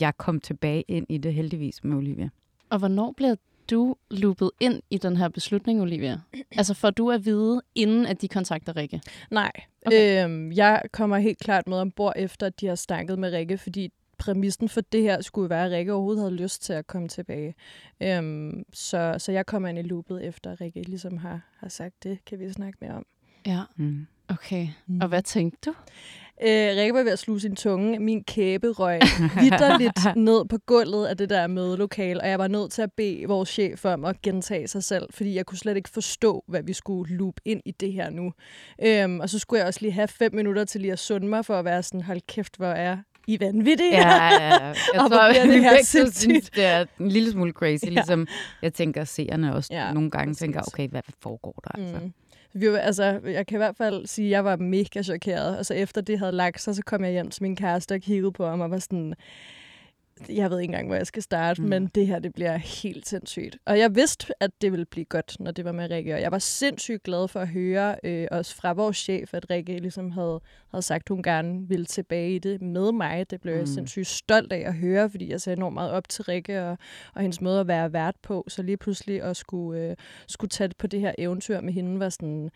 jeg 0.00 0.16
kom 0.16 0.40
tilbage 0.40 0.84
ind 0.88 1.06
i 1.08 1.18
det 1.18 1.34
heldigvis 1.34 1.84
med 1.84 1.96
Olivia. 1.96 2.30
Og 2.70 2.78
hvornår 2.78 3.14
blev 3.16 3.36
du 3.70 3.96
loopet 4.10 4.50
ind 4.60 4.82
i 4.90 4.98
den 4.98 5.16
her 5.16 5.28
beslutning, 5.28 5.80
Olivia? 5.80 6.20
Altså 6.58 6.74
får 6.74 6.90
du 6.90 7.10
at 7.10 7.24
vide, 7.24 7.62
inden 7.74 8.06
at 8.06 8.22
de 8.22 8.28
kontakter 8.28 8.76
Rikke? 8.76 9.00
Nej. 9.30 9.52
Okay. 9.86 10.24
Øhm, 10.24 10.52
jeg 10.52 10.82
kommer 10.92 11.18
helt 11.18 11.38
klart 11.38 11.66
med 11.66 11.76
ombord, 11.76 12.12
efter 12.16 12.46
at 12.46 12.60
de 12.60 12.66
har 12.66 12.74
snakket 12.74 13.18
med 13.18 13.32
Rikke, 13.32 13.58
fordi 13.58 13.92
præmissen 14.18 14.68
for 14.68 14.80
det 14.80 15.02
her 15.02 15.20
skulle 15.20 15.50
være, 15.50 15.66
at 15.66 15.70
Rikke 15.70 15.92
overhovedet 15.92 16.22
havde 16.22 16.34
lyst 16.34 16.62
til 16.62 16.72
at 16.72 16.86
komme 16.86 17.08
tilbage. 17.08 17.54
Øhm, 18.02 18.64
så, 18.72 19.14
så 19.18 19.32
jeg 19.32 19.46
kommer 19.46 19.68
ind 19.68 19.78
i 19.78 19.82
loopet, 19.82 20.24
efter 20.24 20.52
at 20.52 20.60
Rikke 20.60 20.82
ligesom 20.82 21.16
har, 21.16 21.40
har 21.58 21.68
sagt, 21.68 22.02
det 22.02 22.24
kan 22.24 22.38
vi 22.38 22.52
snakke 22.52 22.78
mere 22.80 22.92
om. 22.92 23.06
Ja, 23.46 23.60
mm. 23.76 24.06
okay. 24.28 24.68
Mm. 24.86 25.00
Og 25.00 25.08
hvad 25.08 25.22
tænkte 25.22 25.70
du? 25.70 25.74
Øh, 26.42 26.76
Rikke 26.76 26.94
var 26.94 27.02
ved 27.02 27.12
at 27.12 27.18
sluge 27.18 27.40
sin 27.40 27.56
tunge. 27.56 27.98
Min 27.98 28.24
kæbe 28.24 28.68
røg 28.68 29.00
vidderligt 29.40 30.16
ned 30.28 30.44
på 30.48 30.58
gulvet 30.66 31.06
af 31.06 31.16
det 31.16 31.30
der 31.30 31.46
mødelokale, 31.46 32.20
og 32.20 32.28
jeg 32.28 32.38
var 32.38 32.48
nødt 32.48 32.72
til 32.72 32.82
at 32.82 32.92
bede 32.96 33.24
vores 33.26 33.48
chef 33.48 33.84
om 33.84 34.04
at 34.04 34.22
gentage 34.22 34.68
sig 34.68 34.84
selv, 34.84 35.06
fordi 35.10 35.34
jeg 35.34 35.46
kunne 35.46 35.58
slet 35.58 35.76
ikke 35.76 35.90
forstå, 35.90 36.44
hvad 36.48 36.62
vi 36.62 36.72
skulle 36.72 37.16
loop 37.16 37.34
ind 37.44 37.60
i 37.64 37.70
det 37.70 37.92
her 37.92 38.10
nu. 38.10 38.32
Øhm, 38.84 39.20
og 39.20 39.28
så 39.28 39.38
skulle 39.38 39.58
jeg 39.58 39.66
også 39.66 39.80
lige 39.82 39.92
have 39.92 40.08
fem 40.08 40.34
minutter 40.34 40.64
til 40.64 40.80
lige 40.80 40.92
at 40.92 40.98
sunde 40.98 41.26
mig, 41.26 41.44
for 41.44 41.54
at 41.54 41.64
være 41.64 41.82
sådan, 41.82 42.02
hold 42.02 42.20
kæft, 42.28 42.56
hvor 42.56 42.66
er 42.66 42.96
I 43.26 43.40
vanvittige. 43.40 43.96
Ja, 43.96 44.28
ja, 44.28 44.44
ja. 44.44 44.66
Jeg 44.94 45.00
tror, 45.10 45.28
det, 45.28 45.42
det, 45.42 45.60
her 45.60 45.84
synes, 45.84 46.50
det 46.50 46.64
er 46.64 46.84
en 47.00 47.08
lille 47.08 47.30
smule 47.30 47.52
crazy, 47.52 47.84
ja. 47.84 47.90
ligesom 47.90 48.26
jeg 48.62 48.74
tænker, 48.74 49.04
seerne 49.04 49.54
også 49.54 49.68
ja, 49.72 49.92
nogle 49.92 50.10
gange 50.10 50.30
præcis. 50.30 50.40
tænker, 50.40 50.60
okay, 50.66 50.88
hvad 50.88 51.02
foregår 51.22 51.60
der 51.64 51.70
altså? 51.82 51.98
Mm. 52.04 52.12
Vi 52.52 52.70
var, 52.72 52.78
altså, 52.78 53.20
jeg 53.24 53.46
kan 53.46 53.56
i 53.56 53.62
hvert 53.62 53.76
fald 53.76 54.06
sige, 54.06 54.26
at 54.26 54.30
jeg 54.30 54.44
var 54.44 54.56
mega 54.56 55.02
chokeret. 55.02 55.58
Og 55.58 55.66
så 55.66 55.74
efter 55.74 56.00
det 56.00 56.18
havde 56.18 56.32
lagt 56.32 56.60
sig, 56.60 56.74
så 56.74 56.82
kom 56.86 57.04
jeg 57.04 57.12
hjem 57.12 57.30
til 57.30 57.42
min 57.42 57.56
kæreste 57.56 57.94
og 57.94 58.00
kiggede 58.00 58.32
på 58.32 58.46
ham 58.46 58.60
og 58.60 58.70
var 58.70 58.78
sådan, 58.78 59.14
jeg 60.28 60.50
ved 60.50 60.58
ikke 60.58 60.70
engang, 60.70 60.86
hvor 60.86 60.96
jeg 60.96 61.06
skal 61.06 61.22
starte, 61.22 61.62
mm. 61.62 61.68
men 61.68 61.86
det 61.86 62.06
her, 62.06 62.18
det 62.18 62.34
bliver 62.34 62.56
helt 62.56 63.08
sindssygt. 63.08 63.58
Og 63.66 63.78
jeg 63.78 63.94
vidste, 63.94 64.32
at 64.40 64.50
det 64.60 64.72
ville 64.72 64.86
blive 64.86 65.04
godt, 65.04 65.36
når 65.40 65.50
det 65.50 65.64
var 65.64 65.72
med 65.72 65.90
Rikke, 65.90 66.14
og 66.14 66.20
jeg 66.20 66.32
var 66.32 66.38
sindssygt 66.38 67.02
glad 67.02 67.28
for 67.28 67.40
at 67.40 67.48
høre, 67.48 67.96
øh, 68.04 68.28
også 68.30 68.56
fra 68.56 68.72
vores 68.72 68.96
chef, 68.96 69.34
at 69.34 69.50
Rikke 69.50 69.78
ligesom 69.78 70.10
havde, 70.10 70.40
havde 70.70 70.82
sagt, 70.82 71.02
at 71.02 71.08
hun 71.08 71.22
gerne 71.22 71.68
ville 71.68 71.86
tilbage 71.86 72.34
i 72.34 72.38
det 72.38 72.62
med 72.62 72.92
mig. 72.92 73.30
Det 73.30 73.40
blev 73.40 73.54
mm. 73.54 73.60
jeg 73.60 73.68
sindssygt 73.68 74.06
stolt 74.06 74.52
af 74.52 74.62
at 74.66 74.74
høre, 74.74 75.10
fordi 75.10 75.30
jeg 75.30 75.40
ser 75.40 75.52
enormt 75.52 75.74
meget 75.74 75.90
op 75.90 76.08
til 76.08 76.24
Rikke 76.24 76.62
og, 76.62 76.78
og 77.14 77.22
hendes 77.22 77.40
måde 77.40 77.60
at 77.60 77.68
være 77.68 77.92
vært 77.92 78.16
på, 78.22 78.44
så 78.48 78.62
lige 78.62 78.76
pludselig 78.76 79.22
at 79.22 79.36
skulle, 79.36 79.80
øh, 79.80 79.96
skulle 80.26 80.48
tage 80.48 80.70
på 80.78 80.86
det 80.86 81.00
her 81.00 81.12
eventyr 81.18 81.60
med 81.60 81.72
hende 81.72 82.00
var 82.00 82.08
sådan... 82.08 82.50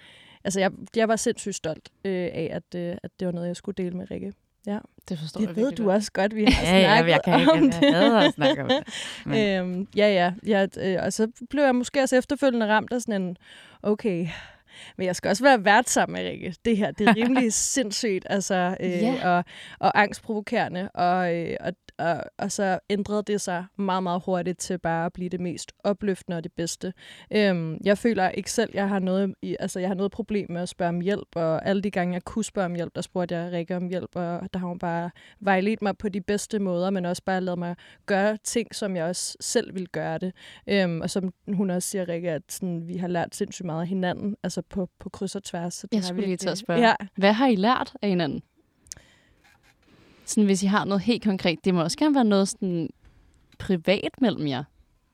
Altså, 0.44 0.60
jeg, 0.60 0.70
jeg 0.96 1.08
var 1.08 1.16
sindssygt 1.16 1.54
stolt 1.54 1.88
øh, 2.04 2.12
af, 2.12 2.48
at, 2.52 2.80
øh, 2.80 2.96
at 3.02 3.10
det 3.20 3.26
var 3.26 3.32
noget, 3.32 3.48
jeg 3.48 3.56
skulle 3.56 3.84
dele 3.84 3.96
med 3.96 4.10
Rikke. 4.10 4.32
Ja, 4.66 4.78
det 5.08 5.18
forstår 5.18 5.40
det 5.40 5.46
jeg 5.46 5.56
ved 5.56 5.72
du 5.72 5.84
godt. 5.84 5.96
også 5.96 6.12
godt, 6.12 6.36
vi 6.36 6.44
har 6.50 6.62
ja, 6.62 6.80
snakket 6.80 7.10
ja, 7.10 7.16
jeg 7.16 7.20
kan 7.24 7.40
ikke, 7.40 7.52
om 7.52 7.70
det. 7.70 7.82
Jeg 7.82 8.24
at 8.26 8.34
snakke 8.34 8.62
om 8.62 8.68
det. 8.68 8.84
Men. 9.26 9.48
Øhm, 9.48 9.88
ja, 9.96 10.08
ja. 10.12 10.32
ja 10.46 10.66
øh, 10.96 11.04
og 11.04 11.12
så 11.12 11.28
blev 11.50 11.62
jeg 11.64 11.74
måske 11.74 12.02
også 12.02 12.16
efterfølgende 12.16 12.68
ramt 12.68 12.92
af 12.92 13.00
sådan 13.00 13.22
en, 13.22 13.36
okay, 13.82 14.28
men 14.96 15.06
jeg 15.06 15.16
skal 15.16 15.28
også 15.28 15.44
være 15.44 15.64
vært 15.64 15.90
sammen 15.90 16.12
med 16.14 16.30
Rikke. 16.30 16.54
Det 16.64 16.76
her, 16.76 16.90
det 16.90 17.08
er 17.08 17.16
rimelig 17.22 17.52
sindssygt, 17.52 18.26
altså, 18.30 18.76
øh, 18.80 18.90
yeah. 18.90 19.36
og, 19.36 19.44
og 19.78 20.00
angstprovokerende. 20.00 20.90
Og, 20.94 21.34
øh, 21.34 21.56
og, 21.60 21.72
og, 21.98 22.22
og 22.38 22.52
så 22.52 22.78
ændrede 22.90 23.22
det 23.22 23.40
sig 23.40 23.64
meget, 23.78 24.02
meget 24.02 24.22
hurtigt 24.26 24.58
til 24.58 24.78
bare 24.78 25.06
at 25.06 25.12
blive 25.12 25.28
det 25.28 25.40
mest 25.40 25.72
opløftende 25.84 26.36
og 26.36 26.44
det 26.44 26.52
bedste. 26.52 26.92
Øhm, 27.30 27.78
jeg 27.84 27.98
føler 27.98 28.28
ikke 28.28 28.50
selv, 28.52 28.70
jeg 28.74 28.88
har 28.88 28.98
noget, 28.98 29.34
altså, 29.60 29.80
jeg 29.80 29.88
har 29.88 29.94
noget 29.94 30.12
problem 30.12 30.50
med 30.50 30.60
at 30.62 30.68
spørge 30.68 30.88
om 30.88 31.00
hjælp, 31.00 31.28
og 31.36 31.66
alle 31.66 31.82
de 31.82 31.90
gange, 31.90 32.14
jeg 32.14 32.22
kunne 32.24 32.44
spørge 32.44 32.66
om 32.66 32.74
hjælp, 32.74 32.94
der 32.94 33.00
spurgte 33.00 33.34
jeg 33.36 33.52
Rikke 33.52 33.76
om 33.76 33.88
hjælp, 33.88 34.10
og 34.16 34.48
der 34.52 34.58
har 34.58 34.66
hun 34.66 34.78
bare 34.78 35.10
vejledt 35.40 35.82
mig 35.82 35.98
på 35.98 36.08
de 36.08 36.20
bedste 36.20 36.58
måder, 36.58 36.90
men 36.90 37.04
også 37.04 37.22
bare 37.26 37.40
lavet 37.40 37.58
mig 37.58 37.76
gøre 38.06 38.36
ting, 38.44 38.74
som 38.74 38.96
jeg 38.96 39.04
også 39.04 39.36
selv 39.40 39.74
vil 39.74 39.88
gøre 39.88 40.18
det. 40.18 40.32
Øhm, 40.66 41.00
og 41.00 41.10
som 41.10 41.32
hun 41.52 41.70
også 41.70 41.88
siger, 41.88 42.08
Rikke, 42.08 42.30
at 42.30 42.42
sådan, 42.48 42.88
vi 42.88 42.96
har 42.96 43.08
lært 43.08 43.34
sindssygt 43.34 43.66
meget 43.66 43.80
af 43.80 43.86
hinanden, 43.88 44.36
altså 44.42 44.62
på, 44.70 44.88
på 45.00 45.08
kryds 45.08 45.34
og 45.34 45.42
tværs. 45.44 45.74
Så 45.74 45.86
det 45.86 45.96
Jeg 45.96 46.04
skulle 46.04 46.26
lige 46.26 46.36
til 46.36 46.46
at 46.48 46.50
virkelig- 46.50 46.58
spørge. 46.66 46.80
Ja, 46.80 46.94
Hvad 47.16 47.32
har 47.32 47.46
I 47.46 47.54
lært 47.56 47.94
af 48.02 48.08
hinanden? 48.08 48.42
Sådan, 50.26 50.44
hvis 50.44 50.62
I 50.62 50.66
har 50.66 50.84
noget 50.84 51.02
helt 51.02 51.24
konkret. 51.24 51.58
Det 51.64 51.74
må 51.74 51.82
også 51.82 51.98
gerne 51.98 52.14
være 52.14 52.24
noget 52.24 52.48
sådan 52.48 52.88
privat 53.58 54.10
mellem 54.20 54.46
jer. 54.46 54.64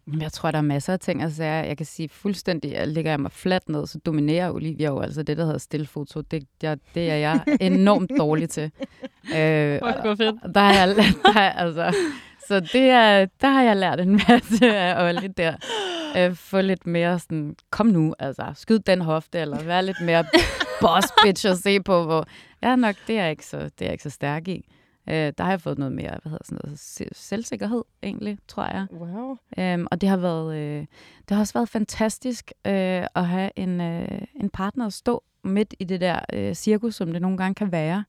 Men 0.07 0.23
Jeg 0.23 0.33
tror, 0.33 0.51
der 0.51 0.59
er 0.59 0.63
masser 0.63 0.93
af 0.93 1.01
ting. 1.01 1.23
Altså, 1.23 1.45
jeg, 1.45 1.65
jeg 1.69 1.77
kan 1.77 1.87
sige 1.87 2.09
fuldstændig, 2.09 2.77
at 2.77 2.89
ligger 2.89 3.11
jeg 3.13 3.21
mig 3.21 3.33
fladt 3.33 3.69
ned, 3.69 3.87
så 3.87 3.99
dominerer 3.99 4.51
Olivia 4.51 4.87
jo 4.87 5.01
altså 5.01 5.23
det, 5.23 5.37
der 5.37 5.45
hedder 5.45 5.59
stillfoto. 5.59 6.21
Det, 6.21 6.45
jeg, 6.63 6.79
det 6.95 7.11
er 7.11 7.15
jeg 7.17 7.41
enormt 7.61 8.11
dårlig 8.19 8.49
til. 8.51 8.63
Øh, 9.37 9.79
Fuck, 9.85 10.01
hvor 10.05 10.15
fedt. 10.15 10.55
der 10.55 10.87
lært- 10.87 11.35
der, 11.35 11.41
er- 11.41 11.53
altså, 11.53 11.95
så 12.49 12.61
det 12.61 12.83
er, 12.91 13.27
der 13.41 13.49
har 13.49 13.63
jeg 13.63 13.77
lært 13.77 14.01
en 14.01 14.21
masse 14.29 14.77
af 14.77 15.09
Olli 15.09 15.27
der. 15.29 15.55
Øh, 16.17 16.35
få 16.35 16.61
lidt 16.61 16.87
mere 16.87 17.19
sådan, 17.19 17.57
kom 17.71 17.87
nu, 17.87 18.15
altså, 18.19 18.53
skyd 18.55 18.79
den 18.79 19.01
hofte, 19.01 19.39
eller 19.39 19.63
være 19.65 19.85
lidt 19.85 20.01
mere 20.03 20.25
boss 20.81 21.07
bitch 21.25 21.47
og 21.51 21.57
se 21.57 21.81
på, 21.83 22.05
hvor 22.05 22.27
er 22.63 22.77
nok, 22.77 22.95
det 23.07 23.19
er 23.19 23.23
jeg 23.23 23.31
ikke 23.31 23.47
så, 23.47 23.59
det 23.59 23.81
er 23.81 23.85
jeg 23.85 23.93
ikke 23.93 24.03
så 24.03 24.11
stærk 24.11 24.49
i. 24.49 24.65
Øh, 25.11 25.33
der 25.39 25.45
har 25.45 25.51
jeg 25.51 25.61
fået 25.61 25.79
noget 25.79 25.93
mere, 25.93 26.11
hvad 26.23 26.31
hedder 26.31 26.45
sådan 26.45 26.59
noget, 26.65 26.79
se- 26.79 27.09
selvsikkerhed 27.13 27.85
egentlig, 28.03 28.39
tror 28.49 28.65
jeg. 28.65 28.87
wow. 28.93 29.37
Øhm, 29.59 29.87
og 29.91 30.01
det 30.01 30.09
har 30.09 30.17
været, 30.17 30.57
øh, 30.57 30.81
det 31.29 31.31
har 31.31 31.41
også 31.41 31.53
været 31.55 31.69
fantastisk 31.69 32.53
øh, 32.67 33.07
at 33.15 33.27
have 33.27 33.51
en, 33.57 33.81
øh, 33.81 34.23
en 34.35 34.51
partner 34.51 34.87
at 34.87 34.93
stå 34.93 35.25
midt 35.45 35.75
i 35.79 35.85
det 35.85 36.01
der 36.01 36.21
øh, 36.33 36.55
cirkus, 36.55 36.95
som 36.95 37.13
det 37.13 37.23
nogle 37.23 37.39
gange 37.39 37.55
kan 37.55 37.73
være. 37.73 38.05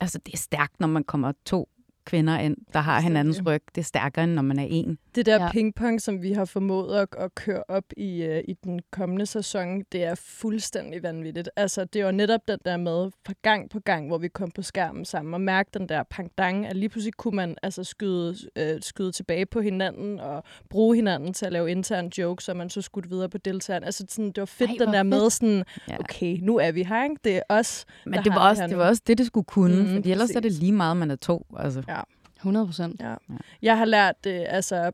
Altså, 0.00 0.18
det 0.26 0.34
er 0.34 0.38
stærkt, 0.38 0.80
når 0.80 0.86
man 0.86 1.04
kommer 1.04 1.32
to 1.44 1.68
kvinder 2.04 2.38
ind, 2.38 2.56
der 2.72 2.78
har 2.80 3.00
hinandens 3.00 3.42
ryg. 3.46 3.62
Det 3.74 3.80
er 3.80 3.84
stærkere, 3.84 4.24
end 4.24 4.32
når 4.32 4.42
man 4.42 4.58
er 4.58 4.66
en. 4.70 4.98
Det 5.14 5.26
der 5.26 5.42
Ja. 5.44 5.50
pingpong, 5.52 6.00
som 6.02 6.22
vi 6.22 6.32
har 6.32 6.44
formået 6.44 6.96
at, 6.96 7.08
at 7.18 7.34
køre 7.34 7.62
op 7.68 7.84
i, 7.96 8.26
uh, 8.28 8.38
i 8.48 8.52
den 8.64 8.80
kommende 8.90 9.26
sæson, 9.26 9.82
det 9.92 10.04
er 10.04 10.14
fuldstændig 10.14 11.02
vanvittigt. 11.02 11.50
Altså, 11.56 11.84
det 11.84 12.04
var 12.04 12.10
netop 12.10 12.40
den 12.48 12.58
der 12.64 12.76
med 12.76 13.10
fra 13.26 13.32
gang 13.42 13.70
på 13.70 13.80
gang, 13.80 14.06
hvor 14.06 14.18
vi 14.18 14.28
kom 14.28 14.50
på 14.50 14.62
skærmen 14.62 15.04
sammen 15.04 15.34
og 15.34 15.40
mærke 15.40 15.70
den 15.74 15.88
der 15.88 16.02
pangdang, 16.10 16.66
at 16.66 16.76
lige 16.76 16.88
pludselig 16.88 17.14
kunne 17.14 17.36
man 17.36 17.56
altså 17.62 17.84
skyde, 17.84 18.36
øh, 18.56 18.78
skyde 18.80 19.12
tilbage 19.12 19.46
på 19.46 19.60
hinanden 19.60 20.20
og 20.20 20.42
bruge 20.70 20.96
hinanden 20.96 21.32
til 21.32 21.46
at 21.46 21.52
lave 21.52 21.70
intern 21.70 22.06
jokes, 22.18 22.44
så 22.44 22.54
man 22.54 22.70
så 22.70 22.82
skudt 22.82 23.10
videre 23.10 23.28
på 23.28 23.38
deltageren. 23.38 23.84
Altså, 23.84 24.04
sådan, 24.08 24.26
det 24.26 24.38
var 24.38 24.44
fedt, 24.44 24.70
Ej, 24.70 24.76
den 24.84 24.94
der 24.94 25.02
med 25.02 25.20
fedt. 25.20 25.32
sådan, 25.32 25.64
Ja. 25.88 25.96
okay, 26.00 26.38
nu 26.42 26.56
er 26.58 26.72
vi 26.72 26.82
her, 26.82 27.04
ikke? 27.04 27.16
Det 27.24 27.36
er 27.36 27.42
os, 27.48 27.84
Men 28.06 28.14
det 28.24 28.32
var, 28.34 28.48
også, 28.48 28.66
det 28.66 28.78
var 28.78 28.88
også 28.88 29.02
det, 29.06 29.18
det 29.18 29.26
skulle 29.26 29.44
kunne, 29.44 29.82
mm, 29.82 29.88
fordi 29.94 30.10
ellers 30.10 30.30
er 30.30 30.34
det 30.34 30.42
præcis. 30.42 30.60
lige 30.60 30.72
meget, 30.72 30.96
man 30.96 31.10
er 31.10 31.16
to. 31.16 31.46
Altså. 31.58 31.82
Ja. 31.88 31.99
100 32.40 32.66
procent. 32.66 33.00
Ja. 33.00 33.14
Jeg 33.62 33.78
har 33.78 33.84
lært 33.84 34.26
øh, 34.26 34.44
altså, 34.46 34.92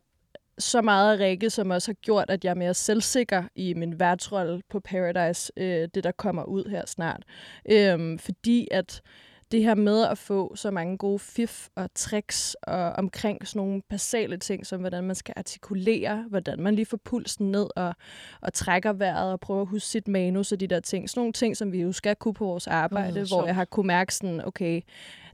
så 0.59 0.83
meget 0.83 1.13
af 1.13 1.25
Rikke, 1.25 1.51
som 1.51 1.71
også 1.71 1.89
har 1.89 1.95
gjort, 1.95 2.31
at 2.31 2.45
jeg 2.45 2.51
er 2.51 2.55
mere 2.55 2.75
selvsikker 2.75 3.45
i 3.55 3.75
min 3.75 4.01
værtsrolle 4.01 4.63
på 4.71 4.81
Paradise, 4.81 5.53
øh, 5.57 5.89
det 5.95 6.05
der 6.05 6.13
kommer 6.13 6.45
ud 6.45 6.65
her 6.71 6.87
snart. 6.87 7.23
Øhm, 7.71 8.19
fordi 8.19 8.69
at 8.71 9.03
det 9.53 9.63
her 9.63 9.75
med 9.75 10.05
at 10.05 10.19
få 10.19 10.57
så 10.57 10.71
mange 10.71 10.99
gode 10.99 11.19
fif 11.19 11.69
og 11.75 11.91
tricks 11.95 12.57
og 12.63 12.93
omkring 12.93 13.47
sådan 13.47 13.61
nogle 13.61 13.83
basale 13.91 14.37
ting, 14.37 14.67
som 14.67 14.81
hvordan 14.81 15.05
man 15.05 15.17
skal 15.17 15.35
artikulere, 15.37 16.25
hvordan 16.29 16.61
man 16.61 16.75
lige 16.75 16.87
får 16.87 17.01
pulsen 17.05 17.51
ned 17.51 17.67
og, 17.77 17.95
og 18.41 18.53
trækker 18.53 18.93
vejret 18.93 19.33
og 19.33 19.41
prøver 19.41 19.61
at 19.61 19.69
huske 19.69 19.89
sit 19.89 20.09
manus 20.09 20.53
og 20.53 20.61
de 20.61 20.67
der 20.67 20.81
ting. 20.81 21.11
Sådan 21.11 21.21
nogle 21.21 21.33
ting, 21.33 21.57
som 21.57 21.73
vi 21.73 21.81
jo 21.81 21.93
skal 21.93 22.17
kunne 22.17 22.35
på 22.35 22.45
vores 22.45 22.67
arbejde, 22.67 23.13
hvor 23.13 23.21
hvor 23.21 23.27
sjovt. 23.27 23.47
jeg 23.47 23.55
har 23.55 23.65
kunne 23.65 23.87
mærke 23.87 24.15
sådan, 24.15 24.47
okay, 24.47 24.83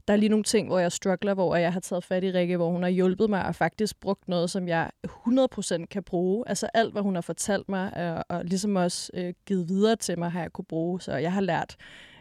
der 0.07 0.13
er 0.13 0.17
lige 0.17 0.29
nogle 0.29 0.43
ting, 0.43 0.67
hvor 0.67 0.79
jeg 0.79 0.91
struggler, 0.91 1.33
hvor 1.33 1.55
jeg 1.55 1.73
har 1.73 1.79
taget 1.79 2.03
fat 2.03 2.23
i 2.23 2.31
Rikke, 2.31 2.57
hvor 2.57 2.69
hun 2.69 2.83
har 2.83 2.89
hjulpet 2.89 3.29
mig 3.29 3.45
og 3.45 3.55
faktisk 3.55 3.99
brugt 3.99 4.27
noget, 4.27 4.49
som 4.49 4.67
jeg 4.67 4.89
100% 5.07 5.85
kan 5.85 6.03
bruge. 6.03 6.43
Altså 6.47 6.69
alt, 6.73 6.91
hvad 6.91 7.01
hun 7.01 7.15
har 7.15 7.21
fortalt 7.21 7.69
mig, 7.69 7.97
og, 7.97 8.25
og 8.29 8.45
ligesom 8.45 8.75
også 8.75 9.11
øh, 9.13 9.33
givet 9.45 9.69
videre 9.69 9.95
til 9.95 10.19
mig, 10.19 10.31
har 10.31 10.41
jeg 10.41 10.51
kunne 10.53 10.65
bruge. 10.65 11.01
Så 11.01 11.15
jeg 11.15 11.33
har 11.33 11.41
lært, 11.41 11.75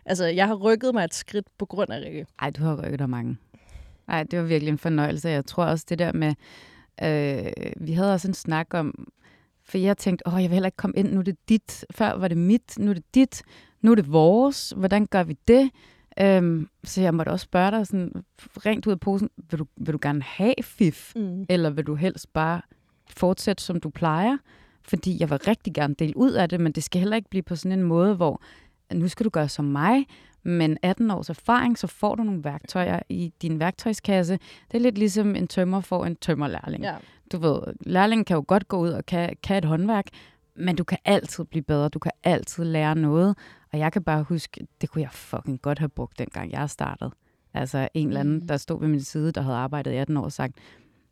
altså 0.07 0.25
jeg 0.25 0.47
har 0.47 0.55
rykket 0.55 0.95
mig 0.95 1.05
et 1.05 1.15
skridt 1.15 1.47
på 1.59 1.67
grund 1.67 1.93
af 1.93 2.01
Rikke. 2.01 2.27
Ej, 2.41 2.51
du 2.51 2.63
har 2.63 2.85
rykket 2.85 2.99
dig 2.99 3.11
mange. 3.11 3.37
Nej, 4.09 4.23
det 4.23 4.39
var 4.39 4.45
virkelig 4.45 4.73
en 4.73 4.79
fornøjelse. 4.79 5.29
Jeg 5.29 5.47
tror 5.47 5.65
også 5.65 5.87
det 5.89 5.99
der 5.99 6.13
med, 6.13 6.35
øh, 7.03 7.73
vi 7.87 7.93
havde 7.93 8.13
også 8.13 8.29
en 8.29 8.35
snak 8.35 8.75
om, 8.75 9.09
for 9.65 9.79
jeg 9.79 9.97
tænkte, 9.97 10.29
åh, 10.29 10.43
jeg 10.43 10.51
vil 10.51 10.55
heller 10.55 10.67
ikke 10.67 10.77
komme 10.77 10.97
ind, 10.97 11.13
nu 11.13 11.19
er 11.19 11.25
det 11.25 11.49
dit. 11.49 11.85
Før 11.91 12.13
var 12.13 12.29
det 12.29 12.39
mit, 12.39 12.79
nu 12.79 12.91
er 12.91 12.95
det 12.95 13.15
dit, 13.15 13.43
nu 13.81 13.91
er 13.91 13.95
det 13.95 14.13
vores. 14.13 14.75
Hvordan 14.77 15.07
gør 15.07 15.23
vi 15.23 15.37
det? 15.49 15.71
Øhm, 16.21 16.69
så 16.85 17.01
jeg 17.03 17.15
måtte 17.15 17.31
også 17.31 17.45
spørge 17.45 17.71
dig 17.71 17.87
sådan, 17.87 18.13
rent 18.67 18.87
ud 18.87 18.93
af 18.93 19.01
posen, 19.01 19.31
vil 19.51 19.59
du, 19.59 19.67
vil 19.77 19.93
du 19.93 19.99
gerne 20.03 20.23
have 20.23 20.55
fif, 20.63 21.13
Mm. 21.17 21.47
eller 21.49 21.71
vil 21.71 21.87
du 21.87 21.95
helst 21.95 22.33
bare 22.33 22.61
fortsætte, 23.11 23.63
som 23.63 23.81
du 23.81 23.91
plejer? 23.91 24.37
Fordi 24.85 25.17
jeg 25.21 25.31
vil 25.31 25.39
rigtig 25.39 25.75
gerne 25.75 25.95
dele 25.95 26.17
ud 26.17 26.33
af 26.33 26.49
det, 26.49 26.61
men 26.61 26.73
det 26.73 26.83
skal 26.85 26.99
heller 26.99 27.17
ikke 27.17 27.31
blive 27.31 27.43
på 27.43 27.57
sådan 27.57 27.79
en 27.79 27.85
måde, 27.85 28.15
hvor 28.15 28.43
nu 28.95 29.09
skal 29.09 29.25
du 29.25 29.31
gøre 29.31 29.49
som 29.49 29.65
mig, 29.65 30.07
men 30.43 30.79
18 30.83 31.11
års 31.11 31.31
erfaring, 31.31 31.79
så 31.79 31.87
får 31.87 32.15
du 32.15 32.23
nogle 32.23 32.45
værktøjer 32.45 33.01
i 33.09 33.33
din 33.43 33.61
værktøjskasse. 33.61 34.39
Det 34.71 34.77
er 34.77 34.83
lidt 34.83 34.99
ligesom 34.99 35.37
en 35.37 35.49
tømmer 35.49 35.81
får 35.81 36.07
en 36.07 36.17
tømmerlærling. 36.17 36.85
Ja. 36.85 36.95
Du 37.33 37.39
ved, 37.39 37.61
lærlingen 37.87 38.25
kan 38.25 38.35
jo 38.35 38.45
godt 38.49 38.69
gå 38.69 38.79
ud 38.79 38.89
og 38.91 39.07
kan, 39.07 39.37
kan 39.43 39.57
et 39.57 39.65
håndværk, 39.65 40.07
men 40.57 40.77
du 40.77 40.85
kan 40.85 40.99
altid 41.05 41.45
blive 41.45 41.63
bedre. 41.63 41.89
Du 41.89 41.99
kan 41.99 42.13
altid 42.25 42.65
lære 42.65 42.95
noget. 42.95 43.37
Og 43.73 43.79
jeg 43.79 43.93
kan 43.93 44.03
bare 44.05 44.23
huske, 44.23 44.67
det 44.81 44.91
kunne 44.91 45.03
jeg 45.03 45.11
fucking 45.13 45.63
godt 45.63 45.79
have 45.79 45.89
brugt, 45.89 46.19
dengang 46.19 46.53
jeg 46.53 46.71
startede. 46.71 47.11
Altså 47.55 47.89
en 47.95 48.09
eller 48.09 48.21
anden, 48.21 48.49
der 48.49 48.57
stod 48.57 48.81
ved 48.81 48.89
min 48.89 49.01
side, 49.01 49.33
der 49.33 49.41
havde 49.43 49.57
arbejdet 49.57 49.93
i 49.93 49.95
18 49.97 50.17
år 50.17 50.23
og 50.23 50.33
sagt, 50.33 50.57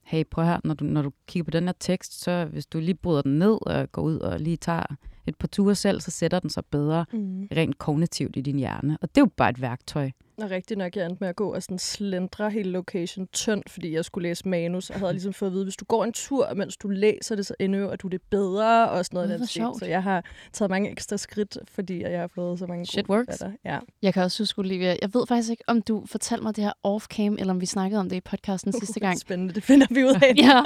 hey, 0.02 0.25
prøv 0.31 0.45
her, 0.45 0.61
når 0.64 0.75
du, 0.75 0.85
når 0.85 1.02
du 1.02 1.11
kigger 1.26 1.45
på 1.45 1.50
den 1.50 1.64
her 1.64 1.73
tekst, 1.81 2.21
så 2.21 2.45
hvis 2.45 2.67
du 2.67 2.79
lige 2.81 2.95
bryder 2.95 3.23
den 3.23 3.38
ned 3.38 3.59
og 3.67 3.93
går 3.93 4.02
ud 4.02 4.19
og 4.19 4.40
lige 4.40 4.57
tager 4.57 4.83
et 5.26 5.37
par 5.37 5.49
ture 5.49 5.75
selv, 5.75 6.00
så 6.00 6.11
sætter 6.11 6.38
den 6.38 6.50
sig 6.50 6.64
bedre 6.71 7.07
Mm. 7.12 7.47
rent 7.57 7.79
kognitivt 7.79 8.37
i 8.37 8.40
din 8.40 8.59
hjerne. 8.59 8.99
Og 9.02 9.09
det 9.09 9.21
er 9.21 9.23
jo 9.25 9.31
bare 9.37 9.50
et 9.50 9.61
værktøj. 9.61 10.11
Og 10.42 10.50
rigtig 10.50 10.76
nok, 10.76 10.97
jeg 10.97 11.06
endte 11.06 11.16
med 11.20 11.28
at 11.28 11.37
gå 11.37 11.54
og 11.54 11.62
sådan 11.62 11.78
slendre 11.78 12.50
hele 12.50 12.70
location 12.70 13.26
tyndt, 13.32 13.70
fordi 13.70 13.94
jeg 13.94 14.04
skulle 14.04 14.28
læse 14.28 14.49
manus. 14.49 14.90
Og 14.90 14.99
havde 14.99 15.12
ligesom 15.12 15.32
fået 15.32 15.49
at 15.49 15.52
vide, 15.52 15.64
hvis 15.64 15.76
du 15.76 15.85
går 15.85 16.04
en 16.04 16.12
tur, 16.12 16.54
mens 16.54 16.76
du 16.76 16.88
læser 16.88 17.37
det, 17.37 17.47
så 17.47 17.54
indøver 17.59 17.97
du 17.97 18.09
det 18.09 18.23
bedre, 18.30 18.90
og 18.90 19.04
sådan 19.04 19.28
noget 19.28 19.49
stil. 19.49 19.61
sjovt. 19.62 19.78
Så 19.78 19.87
jeg 19.87 20.02
har 20.02 20.25
taget 20.52 20.70
mange 20.70 20.90
ekstra 20.90 21.16
skridt, 21.16 21.59
fordi 21.73 22.02
jeg 22.02 22.20
har 22.20 22.26
fået 22.35 22.59
så 22.59 22.66
mange 22.66 22.87
Shit 22.87 23.06
gode 23.06 23.18
works. 23.18 23.42
Ja. 23.64 23.78
Jeg 24.02 24.14
kan 24.14 24.23
også 24.23 24.42
huske, 24.42 24.59
Olivia, 24.59 24.97
jeg 25.02 25.14
ved 25.14 25.26
faktisk 25.26 25.50
ikke, 25.50 25.64
om 25.66 25.82
du 25.82 26.02
fortalte 26.06 26.42
mig 26.42 26.56
det 26.56 26.64
her 26.64 26.73
off-cam, 26.87 27.37
eller 27.38 27.50
om 27.50 27.61
vi 27.61 27.66
snakkede 27.66 28.00
om 28.00 28.09
det 28.09 28.16
i 28.16 28.20
podcasten 28.20 28.73
sidste 28.73 29.00
gang. 29.00 29.18
Spændende, 29.18 29.54
det 29.54 29.62
finder 29.62 29.87
vi 29.90 30.04
ud 30.04 30.14
af. 30.23 30.35
ja, 30.47 30.62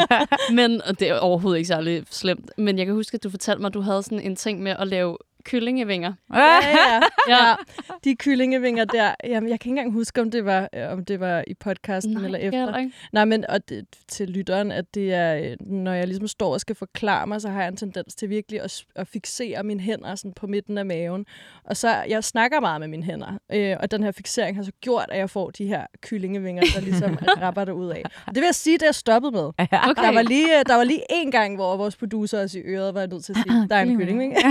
men 0.55 0.83
og 0.83 1.01
det 1.01 1.09
er 1.09 1.19
overhovedet 1.19 1.59
ikke 1.59 1.69
særlig 1.69 2.05
slemt. 2.11 2.51
Men 2.59 2.79
jeg 2.79 2.87
kan 2.87 2.95
huske, 2.95 3.15
at 3.15 3.25
du 3.25 3.31
fortalte 3.31 3.61
mig, 3.61 3.69
at 3.69 3.75
du 3.75 3.81
havde 3.81 4.03
sådan 4.03 4.21
en 4.21 4.37
ting 4.37 4.63
med 4.63 4.73
at 4.79 4.89
lave 4.89 5.17
kyllingevinger. 5.45 6.13
ja, 6.35 6.41
ja, 6.45 7.01
Ja. 7.29 7.37
ja. 7.49 7.55
De 8.05 8.15
kyllingevinger 8.17 8.85
der, 8.85 9.15
jamen, 9.25 9.51
jeg 9.51 9.61
kan 9.61 9.71
ikke 9.71 9.79
engang 9.81 9.93
huske, 9.93 10.21
om 10.21 10.31
det 10.31 10.45
var, 10.45 10.69
øh, 10.75 10.93
om 10.93 11.05
det 11.05 11.21
var 11.21 11.45
i 11.47 11.55
podcasten 11.55 12.13
Nej, 12.13 12.25
eller 12.25 12.39
det 12.39 12.47
efter. 12.47 12.91
Nej, 13.13 13.25
men 13.25 13.45
og 13.49 13.69
det, 13.69 13.87
til 14.09 14.29
lytteren, 14.29 14.73
at 14.73 14.95
det 14.95 15.15
er, 15.15 15.37
øh, 15.37 15.57
når 15.61 15.93
jeg 15.93 16.07
ligesom 16.07 16.29
står 16.29 16.53
og 16.53 16.61
skal 16.61 16.77
forklare 16.77 17.27
mig, 17.27 17.41
så 17.41 17.49
har 17.49 17.61
jeg 17.61 17.69
en 17.69 17.77
tendens 17.77 18.15
til 18.15 18.31
virkelig 18.31 18.61
at, 18.63 18.85
at 18.97 19.09
fixere 19.09 19.63
mine 19.63 19.81
hænder 19.81 20.15
sådan 20.15 20.33
på 20.33 20.47
midten 20.47 20.79
af 20.79 20.87
maven. 20.87 21.27
Og 21.65 21.77
så, 21.77 22.05
jeg 22.09 22.25
snakker 22.25 22.61
meget 22.61 22.81
med 22.81 22.89
mine 22.89 23.03
hænder, 23.03 23.39
øh, 23.53 23.77
og 23.81 23.91
den 23.91 24.03
her 24.03 24.13
fixering 24.13 24.57
har 24.57 24.65
så 24.65 24.73
gjort, 24.81 25.07
at 25.09 25.19
jeg 25.19 25.31
får 25.31 25.51
de 25.51 25.67
her 25.67 25.87
kyllingevinger, 26.03 26.63
der 26.75 26.81
ligesom 26.81 27.19
rapper 27.43 27.65
derud 27.65 27.89
af. 27.91 28.03
Og 28.27 28.35
det 28.35 28.41
vil 28.41 28.47
jeg 28.47 28.55
sige, 28.55 28.75
det 28.75 28.83
er 28.83 28.87
jeg 28.87 28.95
stoppet 28.95 29.33
med. 29.33 29.51
Okay. 29.91 30.03
Der 30.03 30.13
var 30.13 30.23
lige, 30.23 30.59
øh, 30.59 30.65
der 30.67 30.75
var 30.75 30.85
lige 30.85 31.03
en 31.11 31.31
gang, 31.31 31.55
hvor 31.57 31.77
vores 31.77 31.97
producer 31.97 32.43
også 32.43 32.59
i 32.59 32.63
øret 32.63 32.95
var 32.95 33.07
nødt 33.07 33.25
til 33.25 33.33
at 33.33 33.39
sige, 33.49 33.69
der 33.69 33.77
er 33.77 33.83
en 33.83 33.99
kyllingeving. 33.99 34.35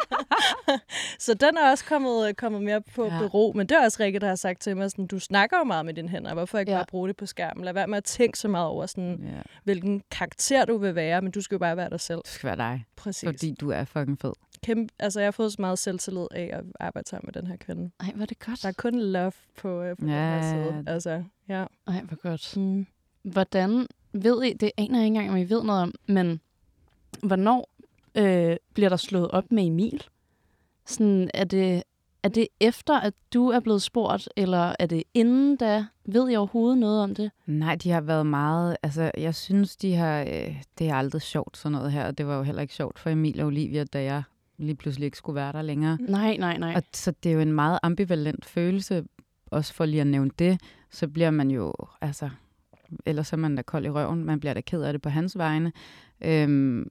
så 1.18 1.34
den 1.34 1.56
er 1.56 1.70
også 1.70 1.84
kommet, 1.84 2.36
kommet 2.36 2.62
mere 2.62 2.80
på 2.94 3.04
Ja. 3.04 3.14
ja. 3.14 3.20
bero. 3.20 3.52
Men 3.56 3.66
det 3.66 3.76
er 3.76 3.84
også 3.84 3.96
Rikke, 4.02 4.18
der 4.18 4.28
har 4.28 4.34
sagt 4.34 4.60
til 4.60 4.76
mig, 4.76 4.90
sådan, 4.90 5.06
du 5.06 5.18
snakker 5.18 5.58
jo 5.58 5.64
meget 5.64 5.86
med 5.86 5.94
dine 5.94 6.08
hænder. 6.08 6.34
Hvorfor 6.34 6.58
ikke 6.58 6.70
Ja. 6.72 6.76
ja. 6.76 6.80
bare 6.82 6.86
bruge 6.86 7.08
det 7.08 7.16
på 7.16 7.26
skærmen? 7.26 7.64
Lad 7.64 7.72
være 7.72 7.86
med 7.86 7.96
at 7.96 8.04
tænke 8.04 8.38
så 8.38 8.48
meget 8.48 8.66
over, 8.66 8.86
sådan, 8.86 9.18
Ja, 9.22 9.42
hvilken 9.64 10.02
karakter 10.10 10.64
du 10.64 10.76
vil 10.78 10.94
være, 10.94 11.22
men 11.22 11.32
du 11.32 11.40
skal 11.40 11.54
jo 11.54 11.58
bare 11.58 11.76
være 11.76 11.90
dig 11.90 12.00
selv. 12.00 12.18
du 12.18 12.30
skal 12.30 12.46
være 12.46 12.56
dig, 12.56 12.84
Præcis. 12.96 13.26
fordi 13.28 13.54
du 13.60 13.70
er 13.70 13.84
fucking 13.84 14.20
fed. 14.20 14.32
Kæmpe, 14.64 14.94
altså, 14.98 15.20
jeg 15.20 15.26
har 15.26 15.30
fået 15.32 15.52
så 15.52 15.56
meget 15.60 15.78
selvtillid 15.78 16.26
af 16.30 16.50
at 16.52 16.64
arbejde 16.80 17.08
sammen 17.08 17.30
med 17.34 17.42
den 17.42 17.50
her 17.50 17.56
kvinde. 17.56 17.90
Ej, 18.00 18.12
hvor 18.14 18.22
er 18.22 18.26
det 18.26 18.38
godt. 18.38 18.62
Der 18.62 18.68
er 18.68 18.72
kun 18.72 19.00
love 19.00 19.32
på, 19.58 19.82
øh, 19.82 19.96
på 19.96 20.00
den 20.00 20.08
her 20.08 20.36
Ja. 20.36 20.42
side. 20.52 20.84
Altså, 20.86 21.24
ja. 21.48 21.64
Ej, 21.86 22.00
hvor 22.02 22.16
godt. 22.16 22.56
Mm. 22.56 22.86
Hvordan 23.22 23.86
ved 24.12 24.42
I, 24.42 24.52
det 24.52 24.70
aner 24.78 24.98
jeg 24.98 25.06
ikke 25.06 25.16
engang, 25.18 25.30
om 25.30 25.36
I 25.36 25.44
ved 25.44 25.62
noget 25.64 25.82
om, 25.82 25.94
men 26.06 26.40
hvornår 27.22 27.68
øh, 28.18 28.56
bliver 28.74 28.88
der 28.88 28.96
slået 28.96 29.30
op 29.30 29.52
med 29.52 29.66
Emil? 29.66 30.04
Sådan, 30.86 31.30
er 31.34 31.44
det, 31.44 31.82
Er 32.22 32.28
det 32.28 32.48
efter, 32.60 33.00
at 33.00 33.14
du 33.34 33.48
er 33.48 33.60
blevet 33.60 33.82
spurgt, 33.82 34.28
eller 34.36 34.74
er 34.78 34.86
det 34.86 35.02
inden 35.14 35.56
da? 35.56 35.84
Ved 36.04 36.30
I 36.30 36.36
overhovedet 36.36 36.78
noget 36.78 37.02
om 37.02 37.14
det? 37.14 37.30
Nej, 37.46 37.74
de 37.74 37.90
har 37.90 38.00
været 38.00 38.26
meget... 38.26 38.76
Altså, 38.82 39.10
jeg 39.18 39.34
synes, 39.34 39.76
de 39.76 39.94
har... 39.94 40.20
Øh, 40.20 40.62
det 40.78 40.88
er 40.88 40.94
aldrig 40.94 41.22
sjovt, 41.22 41.56
sådan 41.56 41.72
noget 41.72 41.92
her. 41.92 42.06
Og 42.06 42.18
det 42.18 42.26
var 42.26 42.36
jo 42.36 42.42
heller 42.42 42.62
ikke 42.62 42.74
sjovt 42.74 42.98
for 42.98 43.10
Emil 43.10 43.40
og 43.40 43.46
Olivia, 43.46 43.84
da 43.84 44.02
jeg 44.02 44.22
lige 44.58 44.74
pludselig 44.74 45.04
ikke 45.06 45.18
skulle 45.18 45.36
være 45.36 45.52
der 45.52 45.62
længere. 45.62 45.98
Nej, 46.00 46.36
nej, 46.36 46.58
nej. 46.58 46.74
Og 46.76 46.82
så 46.92 47.10
det 47.22 47.30
er 47.30 47.34
jo 47.34 47.40
en 47.40 47.52
meget 47.52 47.78
ambivalent 47.82 48.44
følelse, 48.44 49.04
også 49.46 49.74
for 49.74 49.84
lige 49.84 50.00
at 50.00 50.06
nævne 50.06 50.30
det. 50.38 50.60
Så 50.90 51.08
bliver 51.08 51.30
man 51.30 51.50
jo... 51.50 51.72
Altså, 52.00 52.30
ellers 53.06 53.32
er 53.32 53.36
man 53.36 53.56
da 53.56 53.62
kold 53.62 53.86
i 53.86 53.90
røven. 53.90 54.24
Man 54.24 54.40
bliver 54.40 54.54
da 54.54 54.60
ked 54.60 54.82
af 54.82 54.92
det 54.92 55.02
på 55.02 55.08
hans 55.08 55.38
vegne. 55.38 55.72
Øhm, 56.20 56.88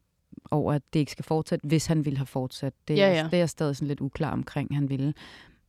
over, 0.51 0.73
at 0.73 0.81
det 0.93 0.99
ikke 0.99 1.11
skal 1.11 1.25
fortsætte, 1.25 1.67
hvis 1.67 1.85
han 1.85 2.05
ville 2.05 2.17
have 2.17 2.25
fortsat. 2.25 2.73
Det, 2.87 2.97
Ja, 2.97 3.13
ja. 3.13 3.23
det 3.23 3.33
er 3.33 3.37
jeg 3.37 3.49
stadig 3.49 3.75
sådan 3.75 3.87
lidt 3.87 4.01
uklar 4.01 4.31
omkring, 4.31 4.75
han 4.75 4.89
ville. 4.89 5.13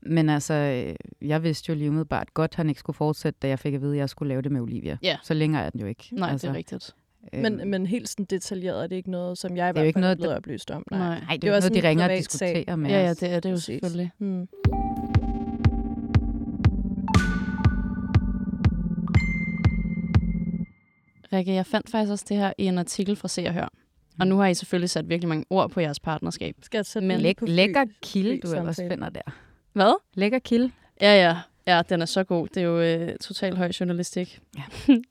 Men 0.02 0.28
altså, 0.28 0.54
øh, 0.54 0.94
jeg 1.28 1.42
vidste 1.42 1.72
jo 1.72 1.78
lige 1.78 1.88
umiddelbart 1.90 2.34
godt, 2.34 2.50
at 2.50 2.54
han 2.56 2.68
ikke 2.68 2.78
skulle 2.80 2.96
fortsætte, 2.96 3.38
da 3.42 3.48
jeg 3.48 3.58
fik 3.58 3.74
at 3.74 3.80
vide, 3.80 3.92
at 3.92 3.98
jeg 3.98 4.08
skulle 4.08 4.28
lave 4.28 4.42
det 4.42 4.52
med 4.52 4.60
Olivia. 4.60 4.96
Ja. 5.02 5.16
Så 5.22 5.34
længere 5.34 5.62
er 5.64 5.70
den 5.70 5.80
jo 5.80 5.86
ikke. 5.86 6.08
Nej, 6.12 6.30
altså, 6.30 6.46
det 6.46 6.52
er 6.52 6.56
rigtigt. 6.58 6.94
øhm, 7.34 7.42
Men, 7.42 7.70
men 7.70 7.86
helt 7.86 8.08
sådan 8.08 8.24
detaljeret 8.24 8.82
er 8.82 8.86
det 8.86 8.96
ikke 8.96 9.10
noget, 9.10 9.38
som 9.38 9.56
jeg 9.56 9.66
i 9.66 9.68
er 9.68 9.72
hvert 9.72 9.84
ikke 9.86 9.96
fald 9.96 10.04
er 10.04 10.06
noget, 10.06 10.18
blevet 10.18 10.36
oplyst 10.36 10.70
om. 10.70 10.84
Nej. 10.90 10.98
Nej, 10.98 11.18
det 11.32 11.42
Det 11.42 11.48
er 11.48 11.54
jo 11.54 11.60
noget, 11.60 11.74
de 11.82 11.88
ringer 11.88 12.04
og 12.04 12.08
privat 12.10 12.32
sag. 12.32 12.48
diskuterer 12.48 12.76
med 12.76 12.90
Ja, 12.90 13.02
ja, 13.02 13.10
det 13.14 13.22
er 13.34 13.40
det 13.40 13.50
jo 13.50 13.54
Præcis. 13.54 13.64
selvfølgelig. 13.64 14.10
Hmm. 14.18 14.48
Rikke, 21.32 21.52
jeg 21.54 21.66
fandt 21.66 21.90
faktisk 21.90 22.10
også 22.10 22.24
det 22.28 22.36
her 22.36 22.52
i 22.58 22.64
en 22.66 22.78
artikel 22.78 23.16
fra 23.16 23.28
Se 23.28 23.46
og 23.46 23.52
Hør. 23.54 23.68
Og 24.20 24.26
nu 24.26 24.36
har 24.38 24.46
I 24.46 24.54
selvfølgelig 24.54 24.90
sat 24.90 25.08
virkelig 25.08 25.28
mange 25.28 25.44
ord 25.50 25.70
på 25.70 25.80
jeres 25.80 26.00
partnerskab. 26.00 26.56
Skal 26.62 26.78
jeg 26.78 26.86
sætte 26.86 27.08
Men 27.08 27.20
Læk, 27.20 27.36
lækker 27.40 27.84
kilde, 28.02 28.40
du 28.40 28.52
ellers 28.52 28.76
samtale? 28.76 28.90
finder 28.90 29.08
der. 29.08 29.32
Hvad? 29.72 30.00
Lækker 30.14 30.38
kilde. 30.38 30.70
Ja, 31.00 31.14
ja. 31.14 31.36
Ja, 31.66 31.82
den 31.88 32.02
er 32.02 32.06
så 32.06 32.24
god. 32.24 32.48
Det 32.48 32.56
er 32.56 32.64
jo 32.64 32.80
øh, 32.80 33.16
totalt 33.16 33.56
høj 33.56 33.70
journalistik. 33.80 34.40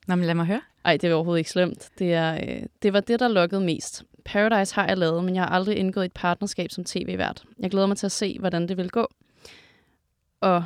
Nå, 0.08 0.16
men 0.16 0.26
lad 0.26 0.36
mig 0.36 0.46
høre. 0.46 0.62
Ej, 0.86 0.98
det 0.98 1.10
er 1.10 1.14
overhovedet 1.14 1.40
ikke 1.40 1.50
slemt. 1.50 1.90
Det, 2.00 2.14
er, 2.14 2.34
øh, 2.34 2.64
det 2.82 2.94
var 2.94 3.00
det, 3.00 3.20
der 3.20 3.28
lukkede 3.28 3.62
mest. 3.62 4.04
Paradise 4.26 4.76
har 4.76 4.88
jeg 4.88 4.98
lavet, 4.98 5.24
men 5.24 5.36
jeg 5.36 5.44
har 5.44 5.50
aldrig 5.50 5.78
indgået 5.78 6.06
et 6.06 6.14
partnerskab 6.14 6.72
som 6.72 6.84
tv-vært. 6.84 7.44
Jeg 7.60 7.72
glæder 7.72 7.88
mig 7.88 7.98
til 7.98 8.06
at 8.06 8.12
se, 8.12 8.38
hvordan 8.40 8.68
det 8.68 8.78
vil 8.78 8.90
gå. 8.90 9.08
Og 10.42 10.64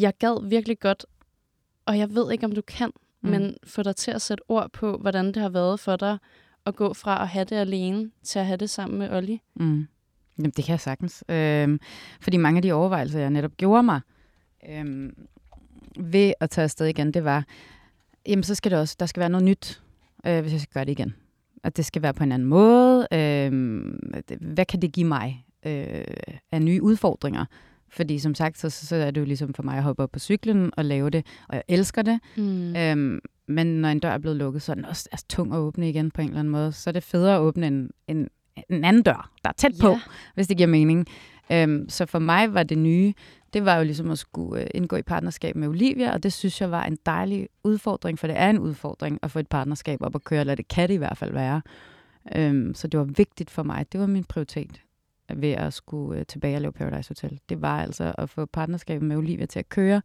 jeg 0.00 0.12
gad 0.18 0.48
virkelig 0.48 0.80
godt, 0.80 1.06
og 1.86 1.98
jeg 1.98 2.14
ved 2.14 2.32
ikke, 2.32 2.46
om 2.46 2.52
du 2.52 2.62
kan, 2.62 2.90
mm. 3.20 3.30
men 3.30 3.56
få 3.64 3.82
dig 3.82 3.96
til 3.96 4.10
at 4.10 4.22
sætte 4.22 4.42
ord 4.48 4.70
på, 4.70 4.96
hvordan 4.96 5.26
det 5.26 5.36
har 5.36 5.48
været 5.48 5.80
for 5.80 5.96
dig 5.96 6.18
at 6.66 6.76
gå 6.76 6.94
fra 6.94 7.22
at 7.22 7.28
have 7.28 7.44
det 7.44 7.56
alene 7.56 8.10
til 8.22 8.38
at 8.38 8.46
have 8.46 8.56
det 8.56 8.70
sammen 8.70 8.98
med 8.98 9.10
Olli. 9.16 9.40
Mm. 9.56 9.86
Jamen, 10.38 10.50
det 10.56 10.64
kan 10.64 10.72
jeg 10.72 10.80
sagtens. 10.80 11.24
Øhm, 11.28 11.80
fordi 12.20 12.36
mange 12.36 12.58
af 12.58 12.62
de 12.62 12.72
overvejelser, 12.72 13.20
jeg 13.20 13.30
netop 13.30 13.56
gjorde 13.56 13.82
mig 13.82 14.00
øhm, 14.70 15.14
ved 16.00 16.32
at 16.40 16.50
tage 16.50 16.62
afsted 16.62 16.86
igen, 16.86 17.10
det 17.14 17.24
var, 17.24 17.44
jamen 18.28 18.42
så 18.42 18.54
skal 18.54 18.70
det 18.70 18.78
også, 18.78 18.96
der 19.00 19.06
skal 19.06 19.20
være 19.20 19.28
noget 19.30 19.44
nyt, 19.44 19.82
øh, 20.26 20.40
hvis 20.40 20.52
jeg 20.52 20.60
skal 20.60 20.72
gøre 20.74 20.84
det 20.84 20.92
igen. 20.92 21.14
At 21.64 21.76
det 21.76 21.84
skal 21.86 22.02
være 22.02 22.14
på 22.14 22.24
en 22.24 22.32
anden 22.32 22.48
måde. 22.48 23.06
Det- 23.10 24.38
hvad 24.40 24.64
kan 24.66 24.82
det 24.82 24.92
give 24.92 25.06
mig 25.06 25.44
øh, 25.66 26.04
af 26.52 26.62
nye 26.62 26.82
udfordringer? 26.82 27.44
Fordi 27.88 28.18
som 28.18 28.34
sagt, 28.34 28.58
så, 28.58 28.70
så 28.70 28.96
er 28.96 29.10
det 29.10 29.20
jo 29.20 29.26
ligesom 29.26 29.54
for 29.54 29.62
mig 29.62 29.76
at 29.76 29.82
hoppe 29.82 30.02
op 30.02 30.10
på 30.12 30.18
cyklen 30.18 30.70
og 30.76 30.84
lave 30.84 31.10
det, 31.10 31.26
og 31.48 31.54
jeg 31.54 31.62
elsker 31.68 32.02
det. 32.02 32.20
Mm. 32.36 32.76
Øhm, 32.76 33.20
men 33.48 33.66
når 33.66 33.88
en 33.88 33.98
dør 33.98 34.10
er 34.10 34.18
blevet 34.18 34.36
lukket, 34.36 34.62
så 34.62 34.72
er 34.72 34.74
den 34.74 34.84
også 34.84 35.08
altså, 35.12 35.26
tung 35.28 35.52
at 35.54 35.58
åbne 35.58 35.88
igen 35.88 36.10
på 36.10 36.20
en 36.20 36.26
eller 36.28 36.38
anden 36.40 36.52
måde. 36.52 36.72
Så 36.72 36.90
er 36.90 36.92
det 36.92 37.02
federe 37.02 37.34
at 37.36 37.40
åbne 37.40 37.66
en, 37.66 37.90
en, 38.08 38.28
en 38.70 38.84
anden 38.84 39.02
dør, 39.02 39.30
der 39.44 39.48
er 39.50 39.54
tæt 39.56 39.72
på, 39.80 39.88
Ja. 39.88 40.00
hvis 40.34 40.46
det 40.46 40.56
giver 40.56 40.68
mening. 40.68 41.06
Øhm, 41.52 41.88
så 41.88 42.06
for 42.06 42.18
mig 42.18 42.54
var 42.54 42.62
det 42.62 42.78
nye, 42.78 43.12
det 43.52 43.64
var 43.64 43.76
jo 43.76 43.84
ligesom 43.84 44.10
at 44.10 44.18
skulle 44.18 44.62
øh, 44.62 44.66
indgå 44.74 44.96
i 44.96 45.02
partnerskab 45.02 45.56
med 45.56 45.68
Olivia, 45.68 46.12
og 46.12 46.22
det 46.22 46.32
synes 46.32 46.60
jeg 46.60 46.70
var 46.70 46.84
en 46.84 46.98
dejlig 47.06 47.48
udfordring, 47.64 48.18
for 48.18 48.26
det 48.26 48.38
er 48.38 48.50
en 48.50 48.58
udfordring 48.58 49.18
at 49.22 49.30
få 49.30 49.38
et 49.38 49.48
partnerskab 49.48 50.02
op 50.02 50.14
at 50.14 50.24
køre, 50.24 50.40
eller 50.40 50.54
det 50.54 50.68
kan 50.68 50.88
det 50.88 50.94
i 50.94 50.98
hvert 50.98 51.16
fald 51.18 51.32
være. 51.32 51.62
Øhm, 52.36 52.74
så 52.74 52.86
det 52.88 52.98
var 53.00 53.04
vigtigt 53.04 53.50
for 53.50 53.62
mig. 53.62 53.86
Det 53.92 54.00
var 54.00 54.06
min 54.06 54.24
prioritet 54.24 54.80
ved 55.34 55.50
at 55.52 55.72
skulle 55.72 56.20
øh, 56.20 56.26
tilbage 56.26 56.56
og 56.56 56.60
lave 56.60 56.72
Paradise 56.72 57.10
Hotel. 57.10 57.40
Det 57.48 57.62
var 57.62 57.82
altså 57.82 58.14
at 58.18 58.30
få 58.30 58.46
partnerskabet 58.46 59.08
med 59.08 59.16
Olivia 59.16 59.46
til 59.46 59.58
at 59.58 59.68
køre, 59.68 60.02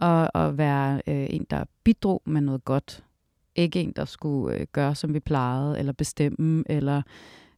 og, 0.00 0.30
og 0.34 0.58
være 0.58 1.02
øh, 1.06 1.26
en, 1.30 1.46
der 1.50 1.64
bidrog 1.84 2.22
med 2.26 2.40
noget 2.40 2.64
godt. 2.64 3.04
Ikke 3.54 3.80
en, 3.80 3.92
der 3.96 4.04
skulle 4.04 4.56
øh, 4.56 4.66
gøre, 4.72 4.94
som 4.94 5.14
vi 5.14 5.20
plejede, 5.20 5.78
eller 5.78 5.92
bestemme, 5.92 6.64
eller 6.66 7.02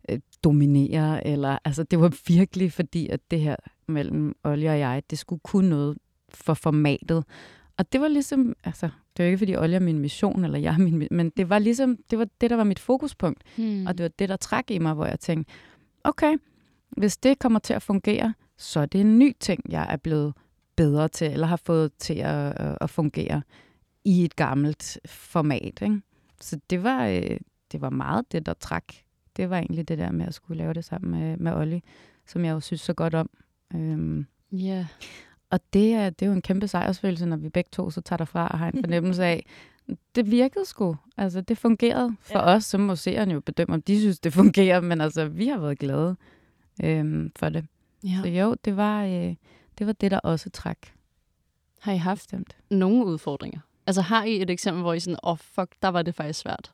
øh, 0.08 0.18
dominere. 0.44 1.26
Eller, 1.26 1.58
altså, 1.64 1.82
det 1.82 2.00
var 2.00 2.16
virkelig 2.26 2.72
fordi, 2.72 3.08
at 3.08 3.20
det 3.30 3.40
her 3.40 3.56
mellem 3.88 4.34
Olli 4.44 4.66
og 4.66 4.78
jeg, 4.78 5.02
det 5.10 5.18
skulle 5.18 5.40
kunne 5.44 5.68
noget 5.68 5.98
for 6.28 6.54
formatet. 6.54 7.24
Og 7.76 7.92
det 7.92 8.00
var 8.00 8.08
ligesom, 8.08 8.54
altså, 8.64 8.88
det 9.16 9.22
var 9.22 9.26
ikke 9.26 9.38
fordi 9.38 9.56
Olli 9.56 9.74
er 9.74 9.80
min 9.80 9.98
mission, 9.98 10.44
eller 10.44 10.58
jeg 10.58 10.74
er 10.74 10.78
min, 10.78 11.08
men 11.10 11.30
det 11.30 11.48
var 11.50 11.58
ligesom, 11.58 11.98
det 12.10 12.18
var 12.18 12.26
det, 12.40 12.50
der 12.50 12.56
var 12.56 12.64
mit 12.64 12.78
fokuspunkt. 12.78 13.42
Hmm. 13.56 13.86
Og 13.86 13.98
det 13.98 14.04
var 14.04 14.10
det, 14.18 14.28
der 14.28 14.36
trak 14.36 14.70
i 14.70 14.78
mig, 14.78 14.94
hvor 14.94 15.06
jeg 15.06 15.20
tænkte, 15.20 15.52
okay, 16.04 16.36
hvis 16.96 17.16
det 17.16 17.38
kommer 17.38 17.58
til 17.58 17.74
at 17.74 17.82
fungere, 17.82 18.34
så 18.58 18.80
er 18.80 18.86
det 18.86 19.00
en 19.00 19.18
ny 19.18 19.32
ting, 19.40 19.60
jeg 19.68 19.86
er 19.92 19.96
blevet 19.96 20.34
bedre 20.82 21.08
til, 21.08 21.30
eller 21.32 21.46
har 21.46 21.56
fået 21.56 21.92
til 21.98 22.14
at, 22.14 22.52
at- 22.80 22.90
fungere 22.90 23.42
i 24.04 24.24
et 24.24 24.36
gammelt 24.36 24.98
format. 25.06 25.82
Ikke? 25.82 26.00
Så 26.40 26.60
det 26.70 26.82
var, 26.82 27.06
øh, 27.06 27.36
det 27.72 27.80
var 27.80 27.90
meget 27.90 28.32
det, 28.32 28.46
der 28.46 28.52
trak. 28.54 28.84
Det 29.36 29.50
var 29.50 29.58
egentlig 29.58 29.88
det 29.88 29.98
der 29.98 30.12
med 30.12 30.26
at 30.26 30.34
skulle 30.34 30.58
lave 30.58 30.74
det 30.74 30.84
sammen 30.84 31.20
med, 31.20 31.36
med 31.36 31.52
Olli, 31.52 31.82
som 32.26 32.44
jeg 32.44 32.52
jo 32.52 32.60
synes 32.60 32.80
så 32.80 32.92
godt 32.92 33.14
om. 33.14 33.30
Øhm, 33.74 34.26
Ja. 34.52 34.86
og 35.50 35.60
det 35.72 35.92
er, 35.94 36.10
det 36.10 36.22
er 36.22 36.26
jo 36.26 36.32
en 36.32 36.42
kæmpe 36.42 36.68
sejrsfølelse, 36.68 37.26
når 37.26 37.36
vi 37.36 37.48
begge 37.48 37.68
to 37.72 37.90
så 37.90 38.00
tager 38.00 38.16
derfra 38.18 38.48
og 38.48 38.58
har 38.58 38.68
en 38.70 38.80
fornemmelse 38.84 39.24
af, 39.24 39.46
det 40.14 40.30
virkede 40.30 40.64
sgu. 40.64 40.96
Altså, 41.16 41.40
det 41.40 41.58
fungerede 41.58 42.16
for 42.20 42.38
Ja. 42.38 42.50
ja. 42.50 42.56
os, 42.56 42.64
så 42.64 42.78
må 42.78 42.96
seerne 42.96 43.34
jo 43.34 43.40
bedømme, 43.40 43.74
om 43.74 43.82
de 43.82 44.00
synes, 44.00 44.18
det 44.20 44.32
fungerer, 44.32 44.80
men 44.80 45.00
altså, 45.00 45.24
vi 45.28 45.46
har 45.48 45.58
været 45.58 45.78
glade 45.78 46.16
øhm, 46.84 47.32
for 47.36 47.48
det. 47.48 47.66
ja. 48.04 48.18
Så 48.22 48.28
jo, 48.28 48.56
det 48.64 48.76
var, 48.76 49.04
øh, 49.04 49.34
det 49.78 49.86
var 49.86 49.92
det, 49.92 50.10
der 50.10 50.18
også 50.18 50.50
trak. 50.50 50.78
Har 51.80 51.92
I 51.92 51.96
haft 51.96 52.20
Bestemt. 52.20 52.56
nogle 52.70 53.04
udfordringer? 53.04 53.60
Altså 53.86 54.00
har 54.02 54.24
I 54.24 54.42
et 54.42 54.50
eksempel, 54.50 54.82
hvor 54.82 54.92
I 54.92 55.00
sådan, 55.00 55.18
åh 55.22 55.32
oh, 55.32 55.38
fuck, 55.38 55.74
der 55.82 55.88
var 55.88 56.02
det 56.02 56.14
faktisk 56.14 56.40
svært? 56.40 56.72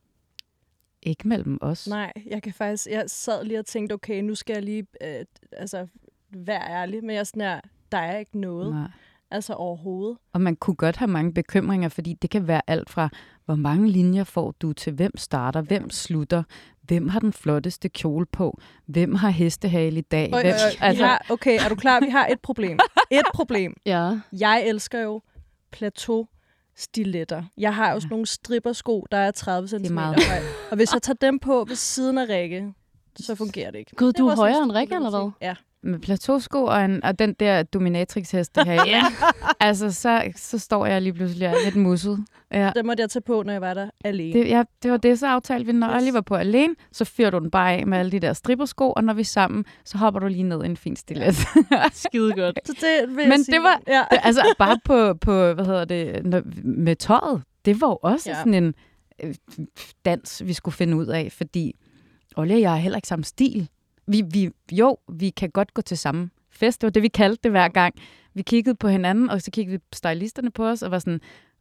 Ikke 1.03 1.29
mellem 1.29 1.59
os. 1.61 1.89
Nej, 1.89 2.13
jeg 2.27 2.43
kan 2.43 2.53
faktisk... 2.53 2.87
Jeg 2.87 3.11
sad 3.11 3.45
lige 3.45 3.59
og 3.59 3.67
tænkte, 3.67 3.93
okay, 3.93 4.21
nu 4.21 4.35
skal 4.35 4.55
jeg 4.55 4.63
lige 4.63 4.87
øh, 5.01 5.25
altså, 5.53 5.87
være 6.31 6.71
ærlig, 6.71 7.05
men 7.05 7.17
jeg 7.17 7.27
sådan 7.27 7.43
her, 7.43 7.61
der 7.93 7.99
er 7.99 8.19
ikke 8.19 8.39
noget. 8.39 8.75
Nej. 8.75 8.91
Altså 9.31 9.55
overhovedet. 9.55 10.19
Og 10.33 10.41
man 10.41 10.57
kunne 10.57 10.77
godt 10.77 10.97
have 10.97 11.09
mange 11.09 11.35
bekymringer, 11.35 11.89
fordi 11.89 12.15
det 12.15 12.31
kan 12.31 12.49
være 12.49 12.61
alt 12.67 12.91
fra, 12.91 13.09
hvor 13.45 13.55
mange 13.55 13.91
linjer 13.91 14.25
får 14.25 14.55
du 14.61 14.73
til, 14.73 14.93
hvem 14.93 15.17
starter, 15.17 15.61
hvem 15.61 15.91
slutter, 15.91 16.43
hvem 16.83 17.09
har 17.09 17.21
den 17.21 17.33
flotteste 17.33 17.89
kjole 17.89 18.27
på, 18.27 18.59
hvem 18.87 19.15
har 19.15 19.31
hestehale 19.31 19.99
i 19.99 20.03
dag. 20.03 20.27
Øh, 20.27 20.31
hvem, 20.31 20.47
øh, 20.47 20.87
altså... 20.89 21.05
har, 21.05 21.27
okay, 21.31 21.59
er 21.65 21.69
du 21.69 21.75
klar? 21.75 22.01
Vi 22.01 22.11
har 22.11 22.27
et 22.27 22.41
problem. 22.41 22.79
Et 23.11 23.27
problem. 23.35 23.75
Ja. 23.87 24.19
Jeg 24.33 24.65
elsker 24.67 25.01
jo 25.01 25.21
plateau 25.71 26.27
stiletter. 26.77 27.43
Jeg 27.59 27.75
har 27.75 27.93
jo 27.93 28.01
sådan 28.01 28.11
nogle 28.11 28.27
strippersko, 28.27 29.07
der 29.11 29.19
er 29.19 29.31
30 29.31 29.69
cm 29.69 29.97
høje. 29.99 30.17
Og 30.71 30.77
hvis 30.77 30.93
jeg 30.93 31.03
tager 31.07 31.17
dem 31.21 31.39
på 31.39 31.65
ved 31.69 31.77
siden 31.77 32.19
af 32.19 32.29
Rikke, 32.29 32.73
så 33.17 33.35
fungerer 33.35 33.71
det 33.71 33.79
ikke. 33.79 33.97
Gud, 33.97 34.07
Det 34.07 34.19
du 34.19 34.29
er 34.29 34.37
højere 34.37 34.59
en 34.59 34.65
end 34.65 34.73
Rikke, 34.73 34.95
eller 34.95 35.11
hvad? 35.11 35.31
Ja. 35.41 35.55
Med 35.83 35.99
plateausko 35.99 36.65
og, 36.65 36.85
en, 36.85 37.05
og 37.05 37.19
den 37.19 37.35
der 37.41 37.63
dominatrix-hest 37.63 38.59
her. 38.65 38.73
ja. 38.95 39.03
Altså, 39.61 39.93
så, 39.93 40.23
så 40.37 40.59
står 40.59 40.87
jeg 40.87 41.03
lige 41.03 41.13
pludselig 41.13 41.49
og 41.49 41.55
er 41.55 41.65
lidt 41.65 41.77
musset. 41.77 42.25
Ja. 42.53 42.73
Den 42.77 42.87
måtte 42.87 43.01
jeg 43.01 43.11
tage 43.11 43.23
på, 43.23 43.43
når 43.43 43.53
jeg 43.53 43.61
var 43.61 43.75
der 43.75 43.91
alene. 44.05 44.33
Det, 44.41 44.49
ja, 44.49 44.63
det 44.83 44.91
var 44.91 44.97
det, 44.97 45.19
så 45.19 45.27
aftalte 45.27 45.67
vi. 45.67 45.73
Når 45.73 45.89
Yes. 45.89 46.03
Olli 46.03 46.13
var 46.13 46.21
på 46.21 46.35
alene, 46.35 46.75
så 46.93 47.05
fyrer 47.05 47.31
du 47.31 47.39
den 47.39 47.51
bare 47.51 47.73
af 47.73 47.87
med 47.87 47.99
alle 47.99 48.13
de 48.13 48.21
der 48.21 48.33
strippersko, 48.33 48.93
og 48.93 49.05
når 49.05 49.13
vi 49.13 49.21
er 49.21 49.25
sammen, 49.25 49.65
så 49.85 49.99
hopper 49.99 50.21
du 50.21 50.27
lige 50.27 50.43
ned 50.43 50.63
i 50.63 50.67
en 50.67 50.77
fin 50.77 50.97
stilet. 50.97 51.35
Skide 51.93 52.33
godt. 52.33 52.59
Så 52.67 52.73
det 52.81 53.17
vil 53.17 53.29
Men 53.29 53.45
sige. 53.45 53.55
det 53.55 53.63
var- 53.63 53.81
Ja. 53.87 54.05
Det- 54.11 54.19
altså 54.23 54.55
bare 54.59 54.79
på, 54.85 55.15
på, 55.15 55.53
hvad 55.53 55.65
hedder 55.67 55.85
det, 55.85 56.25
når, 56.27 56.43
med 56.65 56.97
tøjet, 56.97 57.43
det 57.65 57.81
var 57.81 57.89
jo 57.89 57.99
også 58.03 58.31
Ja. 58.31 58.37
ja. 58.37 58.41
sådan 58.41 58.55
en 58.55 58.75
øh, 59.25 59.35
dans, 60.05 60.43
vi 60.47 60.53
skulle 60.53 60.75
finde 60.75 60.97
ud 60.97 61.07
af, 61.07 61.33
fordi 61.33 61.73
Olli 62.37 62.55
og 62.55 62.61
jeg 62.61 62.71
har 62.71 62.77
heller 62.77 62.97
ikke 62.99 63.09
samme 63.09 63.25
stil. 63.25 63.69
Vi, 64.09 64.23
vi, 64.31 64.51
jo, 64.73 64.97
vi 65.13 65.31
kan 65.31 65.51
godt 65.51 65.75
gå 65.75 65.83
til 65.83 65.99
samme 65.99 66.31
fest, 66.51 66.81
det 66.81 66.87
var 66.87 66.91
det, 66.91 67.03
vi 67.03 67.09
kaldte 67.09 67.43
det 67.43 67.51
hver 67.51 67.69
gang. 67.69 67.95
Vi 68.35 68.43
kiggede 68.43 68.77
på 68.77 68.89
hinanden, 68.89 69.31
og 69.31 69.43
så 69.43 69.51
kiggede 69.51 69.77
vi 69.77 69.85
stylisterne 69.93 70.51
på 70.51 70.67
os, 70.67 70.83
og 70.83 70.91
var 70.91 70.99
sådan, 70.99 71.21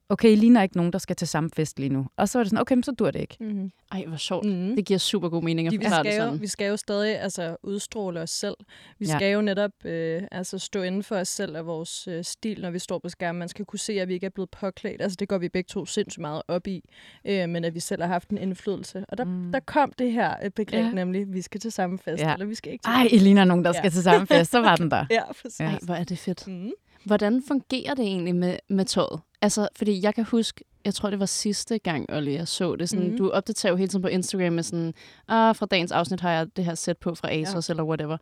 okay, 0.10 0.32
I 0.32 0.36
ligner 0.36 0.64
ikke 0.64 0.78
nogen, 0.78 0.94
der 0.94 1.00
skal 1.00 1.16
til 1.16 1.28
samme 1.28 1.50
fest 1.56 1.80
lige 1.80 1.90
nu. 1.90 2.06
Og 2.18 2.30
så 2.30 2.38
var 2.38 2.44
det 2.44 2.50
sådan, 2.50 2.62
okay, 2.62 2.76
men 2.76 2.84
så 2.84 2.92
dur 2.92 3.12
det 3.12 3.20
ikke. 3.20 3.38
Mm-hmm. 3.40 3.72
Ej, 3.92 4.04
hvor 4.08 4.18
sjovt. 4.18 4.46
Mm. 4.46 4.76
Det 4.76 4.86
giver 4.86 4.98
super 4.98 5.30
god 5.30 5.44
mening 5.44 5.68
at 5.68 5.72
Vi 5.72 5.78
forklare 5.78 6.04
det 6.04 6.12
skal, 6.14 6.22
jo, 6.22 6.28
sådan. 6.28 6.42
vi 6.42 6.48
skal 6.48 6.68
jo 6.70 6.78
stadig 6.78 7.20
altså, 7.20 7.58
udstråle 7.64 8.20
os 8.22 8.30
selv. 8.30 8.56
Vi 9.00 9.06
Ja. 9.06 9.16
skal 9.18 9.34
jo 9.34 9.42
netop 9.42 9.72
øh, 9.86 10.22
altså, 10.32 10.58
stå 10.60 10.82
inden 10.82 11.04
for 11.04 11.16
os 11.16 11.28
selv 11.28 11.58
og 11.58 11.66
vores 11.66 12.08
øh, 12.08 12.24
stil, 12.24 12.62
når 12.62 12.72
vi 12.72 12.80
står 12.80 13.00
på 13.00 13.10
skærmen. 13.10 13.40
Man 13.40 13.48
skal 13.50 13.66
kunne 13.66 13.80
se, 13.80 13.94
at 14.02 14.08
vi 14.08 14.14
ikke 14.14 14.26
er 14.26 14.30
blevet 14.30 14.50
påklædt. 14.50 15.02
Altså, 15.02 15.16
det 15.20 15.28
går 15.30 15.38
vi 15.38 15.50
begge 15.50 15.68
to 15.68 15.86
sindssygt 15.86 16.22
meget 16.22 16.42
op 16.48 16.68
i. 16.68 16.84
Øh, 17.26 17.50
men 17.50 17.64
at 17.66 17.76
vi 17.76 17.80
selv 17.80 18.02
har 18.02 18.10
haft 18.10 18.30
en 18.30 18.38
indflydelse. 18.38 19.06
Og 19.10 19.18
der, 19.18 19.24
Mm. 19.26 19.52
der 19.52 19.60
kom 19.60 19.92
det 20.00 20.12
her 20.12 20.34
øh, 20.44 20.50
begreb, 20.52 20.86
Ja. 20.86 20.92
nemlig, 20.92 21.34
vi 21.34 21.42
skal 21.42 21.62
til 21.62 21.72
samme 21.72 21.98
fest, 22.00 22.24
Ja. 22.24 22.34
eller 22.34 22.46
vi 22.46 22.56
skal 22.56 22.72
ikke 22.72 22.84
til 22.84 22.90
Ej, 22.92 23.08
I 23.12 23.18
ligner 23.18 23.44
nogen, 23.46 23.64
der 23.66 23.72
Ja. 23.74 23.80
skal 23.80 23.92
til 23.92 24.04
samme 24.04 24.28
fest. 24.28 24.52
Så 24.52 24.60
var 24.62 24.76
den 24.76 24.92
der. 24.92 25.06
Ja, 25.12 25.22
præcis. 25.42 25.60
Ja. 25.60 25.66
Ja. 25.66 25.72
Ej, 25.72 25.80
hvor 25.84 25.94
er 25.96 26.04
det 26.04 26.18
fedt. 26.18 26.48
Mm. 26.48 26.72
Hvordan 27.06 27.44
fungerer 27.48 27.94
det 27.94 28.06
egentlig 28.06 28.36
med, 28.36 28.58
med 28.70 28.86
tøjet? 28.86 29.20
Altså, 29.42 29.68
fordi 29.76 30.04
jeg 30.04 30.16
kan 30.16 30.24
huske, 30.24 30.64
jeg 30.86 30.94
tror, 30.94 31.10
det 31.10 31.20
var 31.20 31.26
sidste 31.26 31.78
gang, 31.78 32.06
Olli, 32.14 32.34
jeg 32.34 32.48
så 32.48 32.76
det. 32.76 32.90
Sådan, 32.90 33.08
Mhm. 33.08 33.18
Du 33.18 33.30
opdaterer 33.30 33.72
jo 33.72 33.76
hele 33.78 33.88
tiden 33.90 34.02
på 34.02 34.08
Instagram 34.08 34.54
med 34.54 34.64
sådan, 34.64 34.94
ah, 35.28 35.56
fra 35.56 35.66
dagens 35.66 35.92
afsnit 35.92 36.22
har 36.22 36.32
jeg 36.32 36.48
det 36.56 36.66
her 36.66 36.76
sæt 36.76 36.98
på 36.98 37.16
fra 37.16 37.32
ASOS 37.32 37.70
ja. 37.70 37.74
eller 37.74 37.84
whatever. 37.84 38.18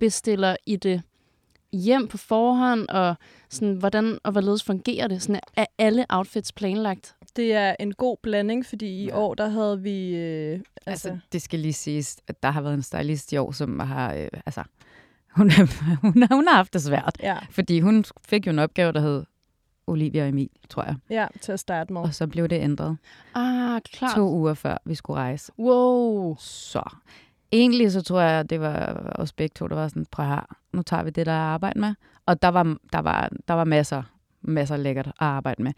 Bestiller 0.00 0.56
I 0.66 0.76
det 0.76 1.02
hjem 1.72 2.08
på 2.08 2.16
forhånd, 2.16 2.88
og 2.88 3.14
sådan, 3.50 3.74
hvordan 3.74 4.18
og 4.24 4.32
hvorledes 4.32 4.62
fungerer 4.64 5.08
det? 5.08 5.22
Sådan, 5.22 5.40
er 5.56 5.66
alle 5.78 6.06
outfits 6.08 6.52
planlagt? 6.52 7.14
Det 7.36 7.52
er 7.52 7.74
en 7.80 7.92
god 7.92 8.16
blanding, 8.22 8.66
fordi 8.66 8.86
i 8.86 9.04
Ja. 9.06 9.18
år, 9.18 9.34
der 9.34 9.48
havde 9.48 9.80
vi... 9.82 10.14
Øh, 10.16 10.60
Altså, 10.86 11.08
altså, 11.08 11.18
det 11.32 11.42
skal 11.42 11.58
lige 11.58 11.72
siges, 11.72 12.16
at 12.28 12.42
der 12.42 12.50
har 12.50 12.60
været 12.60 12.74
en 12.74 12.82
stylist 12.82 13.32
i 13.32 13.36
år, 13.36 13.52
som 13.52 13.80
har, 13.80 14.14
øh, 14.14 14.28
altså, 14.46 14.62
hun, 15.36 15.50
er, 15.50 15.66
hun, 16.12 16.22
har, 16.22 16.34
hun 16.34 16.46
har 16.48 16.54
haft 16.56 16.72
det 16.72 16.82
svært. 16.82 17.16
ja, 17.22 17.36
Fordi 17.50 17.80
hun 17.80 18.04
fik 18.28 18.46
jo 18.46 18.50
en 18.52 18.58
opgave, 18.58 18.92
der 18.92 19.00
hed 19.00 19.24
Olivia 19.86 20.22
og 20.22 20.28
Emil, 20.28 20.48
tror 20.70 20.82
jeg. 20.84 20.96
ja, 21.10 21.26
til 21.40 21.52
at 21.52 21.60
starte 21.60 21.92
med. 21.92 22.00
Og 22.00 22.14
så 22.14 22.26
blev 22.26 22.48
det 22.48 22.60
ændret 22.62 22.96
Ah, 23.34 23.80
klart. 23.92 24.14
to 24.14 24.30
uger 24.30 24.54
før 24.54 24.76
vi 24.84 24.94
skulle 24.94 25.20
rejse. 25.20 25.52
Wow. 25.58 26.36
Så 26.38 26.82
egentlig 27.52 27.92
så 27.92 28.02
tror 28.02 28.20
jeg, 28.20 28.50
det 28.50 28.60
var 28.60 29.02
os 29.14 29.32
begge 29.32 29.52
to, 29.56 29.66
der 29.66 29.74
var 29.74 29.88
sådan, 29.88 30.06
prøv 30.10 30.26
her, 30.26 30.56
nu 30.72 30.82
tager 30.82 31.02
vi 31.02 31.10
det, 31.10 31.26
der 31.26 31.32
er 31.32 31.36
arbejde 31.38 31.80
med. 31.80 31.94
Og 32.26 32.42
der 32.42 32.48
var, 32.48 32.76
der 32.92 32.98
var, 32.98 33.30
der 33.48 33.54
var 33.54 33.64
masser, 33.64 34.02
masser 34.42 34.76
lækkert 34.76 35.06
at 35.06 35.12
arbejde 35.18 35.62
med. 35.62 35.72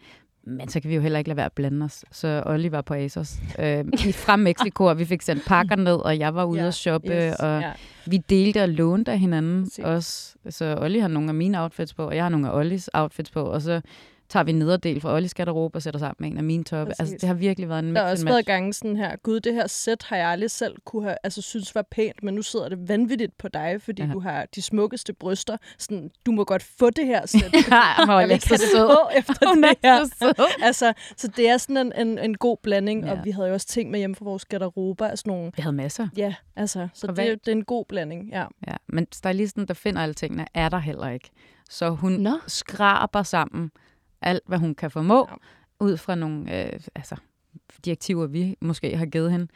Men 0.49 0.69
så 0.69 0.79
kan 0.79 0.89
vi 0.89 0.95
jo 0.95 1.01
heller 1.01 1.19
ikke 1.19 1.29
lade 1.29 1.37
være 1.37 1.45
at 1.45 1.53
blande 1.53 1.83
os. 1.83 2.05
Så 2.11 2.43
Olli 2.45 2.71
var 2.71 2.81
på 2.81 2.93
ASOS 2.93 3.35
øh, 3.59 3.85
fra 4.25 4.35
Mexico, 4.35 4.83
og 4.85 4.99
vi 4.99 5.05
fik 5.05 5.21
sendt 5.21 5.45
pakker 5.45 5.75
ned, 5.75 5.95
og 5.95 6.19
jeg 6.19 6.35
var 6.35 6.43
ude 6.43 6.61
Ja, 6.61 6.67
at 6.67 6.73
shoppe, 6.73 7.11
yes, 7.11 7.35
og 7.39 7.61
ja. 7.61 7.71
vi 8.05 8.17
delte 8.17 8.63
og 8.63 8.69
lånte 8.69 9.11
af 9.11 9.19
hinanden 9.19 9.63
Præcis. 9.63 9.85
også. 9.85 10.35
Så 10.49 10.77
Olli 10.81 10.99
har 10.99 11.07
nogle 11.07 11.29
af 11.29 11.35
mine 11.35 11.61
outfits 11.61 11.93
på, 11.93 12.03
og 12.07 12.15
jeg 12.15 12.23
har 12.23 12.29
nogle 12.29 12.47
af 12.49 12.57
Ollis 12.57 12.89
outfits 12.93 13.31
på, 13.31 13.41
og 13.43 13.61
så 13.61 13.81
tager 14.29 14.43
vi 14.43 14.51
nederdel 14.51 15.01
fra 15.01 15.15
Ollis 15.15 15.33
garderobe 15.33 15.77
og 15.77 15.81
sætter 15.81 15.99
sammen 15.99 16.15
med 16.19 16.29
en 16.31 16.37
af 16.37 16.43
mine 16.43 16.63
toppe. 16.63 16.93
Altså, 16.99 17.15
det 17.21 17.27
har 17.27 17.33
virkelig 17.33 17.69
været 17.69 17.79
en 17.83 17.95
Der 17.95 18.03
har 18.03 18.11
også 18.11 18.25
været 18.25 18.45
gange 18.45 18.73
sådan 18.73 18.95
her, 18.97 19.15
gud, 19.15 19.39
det 19.39 19.53
her 19.53 19.67
sæt 19.67 20.03
har 20.03 20.17
jeg 20.17 20.27
aldrig 20.27 20.51
selv 20.51 20.75
kunne 20.85 21.03
have, 21.03 21.15
altså 21.23 21.41
synes 21.41 21.75
var 21.75 21.81
pænt, 21.91 22.23
men 22.23 22.33
nu 22.33 22.41
sidder 22.41 22.69
det 22.69 22.89
vanvittigt 22.89 23.37
på 23.37 23.47
dig, 23.47 23.81
fordi 23.81 24.01
ja. 24.03 24.09
du 24.13 24.19
har 24.19 24.45
de 24.55 24.61
smukkeste 24.61 25.13
bryster. 25.13 25.57
Sådan, 25.77 26.11
du 26.25 26.31
må 26.31 26.43
godt 26.43 26.63
få 26.63 26.89
det 26.89 27.05
her 27.05 27.25
sæt. 27.25 27.53
Ja, 27.71 28.03
er 28.03 28.05
vil 28.07 28.13
jeg 28.29 28.31
ikke 28.31 28.45
så 28.47 28.57
sød. 28.71 28.97
efter 29.17 29.47
Hun 29.47 29.63
det 29.63 29.73
er 29.83 29.95
her. 29.97 30.05
så. 30.05 30.47
Altså, 30.61 30.93
så 31.17 31.27
det 31.27 31.49
er 31.49 31.57
sådan 31.57 31.77
en, 31.77 32.07
en, 32.07 32.19
en 32.19 32.37
god 32.37 32.57
blanding, 32.63 33.05
Ja. 33.05 33.11
og 33.11 33.19
vi 33.23 33.31
havde 33.31 33.47
jo 33.47 33.53
også 33.53 33.67
ting 33.67 33.91
med 33.91 33.99
hjemme 33.99 34.15
fra 34.15 34.25
vores 34.25 34.45
garderober, 34.45 35.11
og 35.11 35.17
sådan 35.17 35.31
nogle, 35.31 35.51
Vi 35.55 35.61
havde 35.61 35.75
masser. 35.75 36.07
ja, 36.17 36.33
altså, 36.55 36.87
så 36.93 37.07
det, 37.07 37.19
er- 37.19 37.35
det 37.35 37.47
er 37.47 37.51
en 37.51 37.63
god 37.65 37.85
blanding, 37.89 38.29
ja. 38.31 38.45
Ja, 38.67 38.75
men 38.87 39.07
stylisten, 39.13 39.67
der 39.67 39.73
finder 39.73 40.01
alle 40.01 40.13
tingene, 40.13 40.45
er 40.53 40.69
der 40.69 40.77
heller 40.79 41.09
ikke. 41.09 41.29
Så 41.69 41.89
hun 41.89 42.11
Nå. 42.11 42.31
skraber 42.47 43.23
sammen 43.23 43.71
alt, 44.21 44.43
hvad 44.47 44.57
hun 44.57 44.75
kan 44.75 44.91
formå, 44.91 45.27
Ja. 45.31 45.35
ud 45.85 45.97
fra 45.97 46.15
nogle 46.15 46.65
øh, 46.73 46.79
altså, 46.95 47.15
direktiver, 47.85 48.27
vi 48.27 48.55
måske 48.61 48.97
har 48.97 49.05
givet 49.05 49.31
hende, 49.31 49.47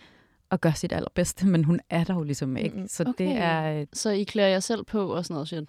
og 0.49 0.61
gør 0.61 0.71
sit 0.71 0.91
allerbedste, 0.93 1.47
men 1.47 1.63
hun 1.63 1.79
er 1.89 2.03
der 2.03 2.13
jo 2.13 2.23
ligesom 2.23 2.57
ikke. 2.57 2.83
Så 2.87 3.03
Okay. 3.07 3.25
det 3.25 3.35
er... 3.37 3.79
øh, 3.79 3.85
Så 3.93 4.09
I 4.09 4.23
klæder 4.23 4.49
jer 4.49 4.59
selv 4.59 4.83
på 4.83 5.07
og 5.13 5.25
sådan 5.25 5.33
noget 5.33 5.47
shit? 5.47 5.63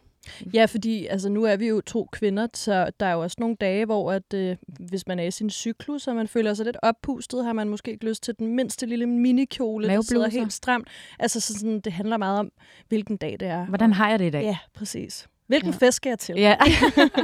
Ja, 0.55 0.65
fordi 0.65 1.07
altså, 1.07 1.29
nu 1.29 1.45
er 1.45 1.57
vi 1.57 1.69
jo 1.69 1.81
to 1.81 2.09
kvinder, 2.13 2.47
så 2.55 2.91
der 3.01 3.07
er 3.07 3.13
jo 3.13 3.21
også 3.23 3.37
nogle 3.41 3.57
dage, 3.61 3.85
hvor 3.85 4.13
at, 4.13 4.35
øh, 4.35 4.57
hvis 4.81 5.07
man 5.07 5.19
er 5.19 5.25
i 5.25 5.31
sin 5.31 5.51
cyklus, 5.51 6.09
og 6.09 6.17
man 6.17 6.29
føler 6.29 6.55
sig 6.55 6.65
lidt 6.67 6.77
oppustet, 6.83 7.45
har 7.45 7.53
man 7.53 7.69
måske 7.69 7.91
ikke 7.91 8.05
lyst 8.05 8.23
til 8.23 8.35
den 8.39 8.57
mindste 8.57 8.87
lille 8.87 9.07
minikjole, 9.07 9.89
der 9.89 10.01
sidder 10.01 10.29
helt 10.29 10.53
stramt. 10.53 10.89
Altså, 11.19 11.41
så 11.41 11.55
sådan, 11.55 11.81
det 11.81 11.93
handler 11.93 12.17
meget 12.17 12.39
om, 12.39 12.53
hvilken 12.89 13.17
dag 13.17 13.37
det 13.41 13.49
er. 13.49 13.67
Hvordan 13.67 13.93
har 13.93 14.11
jeg 14.11 14.19
det 14.19 14.27
i 14.27 14.31
dag? 14.31 14.43
Ja, 14.43 14.59
præcis. 14.75 15.29
Hvilken 15.47 15.71
ja. 15.71 15.77
fest 15.87 15.97
skal 15.97 16.11
jeg 16.11 16.19
til? 16.19 16.35
Ja. 16.39 16.57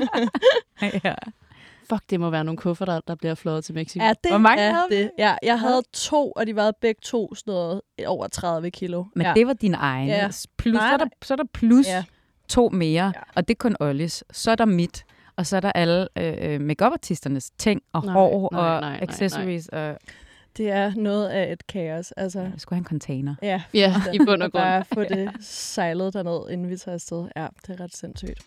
ja. 1.05 1.15
Fuck, 1.91 2.03
det 2.11 2.21
må 2.21 2.31
være 2.31 2.45
nogle 2.45 2.57
kufferter, 2.59 3.01
der 3.09 3.15
bliver 3.15 3.35
flået 3.35 3.65
til 3.65 3.75
Mexico. 3.75 4.05
Ja, 4.05 4.13
det 4.25 4.31
Hvor 4.31 4.39
mange 4.39 4.63
er 4.63 4.73
havde 4.73 4.87
vi? 4.91 4.97
det. 4.97 5.11
Ja, 5.19 5.35
jeg 5.43 5.61
havde 5.61 5.83
to, 5.93 6.31
og 6.33 6.47
de 6.47 6.55
vejede 6.55 6.73
begge 6.81 7.01
to 7.03 7.35
sådan 7.35 7.53
noget 7.53 7.81
over 8.07 8.27
30 8.29 8.71
kilo. 8.71 9.05
Men 9.15 9.27
ja. 9.27 9.33
det 9.37 9.47
var 9.47 9.53
din 9.53 9.75
egen. 9.75 10.09
Ja. 10.09 10.29
Plus, 10.59 10.75
Nej, 10.75 10.89
så, 10.89 10.93
er 10.95 10.97
der, 10.97 11.07
så 11.23 11.35
er 11.35 11.37
der 11.37 11.45
plus 11.53 11.87
Ja. 11.87 12.05
to 12.49 12.69
mere, 12.69 13.05
Ja. 13.17 13.21
og 13.37 13.49
det 13.49 13.55
er 13.55 13.59
kun 13.59 13.77
Ollis. 13.81 14.25
Så 14.33 14.51
er 14.51 14.55
der 14.55 14.65
mit, 14.65 15.05
og 15.37 15.47
så 15.47 15.57
er 15.57 15.61
der 15.61 15.73
alle 15.73 16.09
øh, 16.19 16.61
makeup-artisternes 16.61 17.51
ting 17.59 17.83
og 17.93 18.05
Nej, 18.05 18.13
hår 18.13 18.49
nej, 18.53 18.61
og 18.75 18.81
nej, 18.81 18.91
nej, 18.91 18.99
accessories. 19.03 19.69
Og, 19.69 19.97
Det 20.57 20.71
er 20.71 20.93
noget 20.97 21.29
af 21.29 21.53
et 21.53 21.67
kaos. 21.67 22.13
Altså, 22.13 22.41
jeg 22.41 22.53
skulle 22.59 22.77
have 22.77 22.81
en 22.81 22.85
container. 22.85 23.35
ja, 23.43 23.63
Ja, 23.75 23.95
i 24.15 24.19
bund 24.19 24.43
og 24.43 24.53
grund. 24.53 24.63
bare 24.63 24.85
få 24.95 25.03
det 25.15 25.31
sejlet 25.41 26.15
derned, 26.15 26.51
inden 26.51 26.69
vi 26.71 26.77
tager 26.77 26.95
afsted. 26.95 27.29
Ja, 27.37 27.47
det 27.67 27.81
er 27.81 27.85
ret 27.85 27.97
sindssygt. 27.97 28.43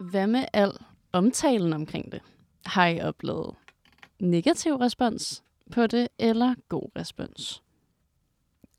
Hvad 0.00 0.26
med 0.26 0.44
al 0.52 0.70
omtalen 1.12 1.72
omkring 1.72 2.12
det? 2.12 2.20
Har 2.66 2.86
I 2.86 3.00
oplevet 3.00 3.54
negativ 4.20 4.74
respons 4.74 5.42
på 5.72 5.86
det, 5.86 6.08
eller 6.18 6.54
god 6.68 6.88
respons? 6.96 7.62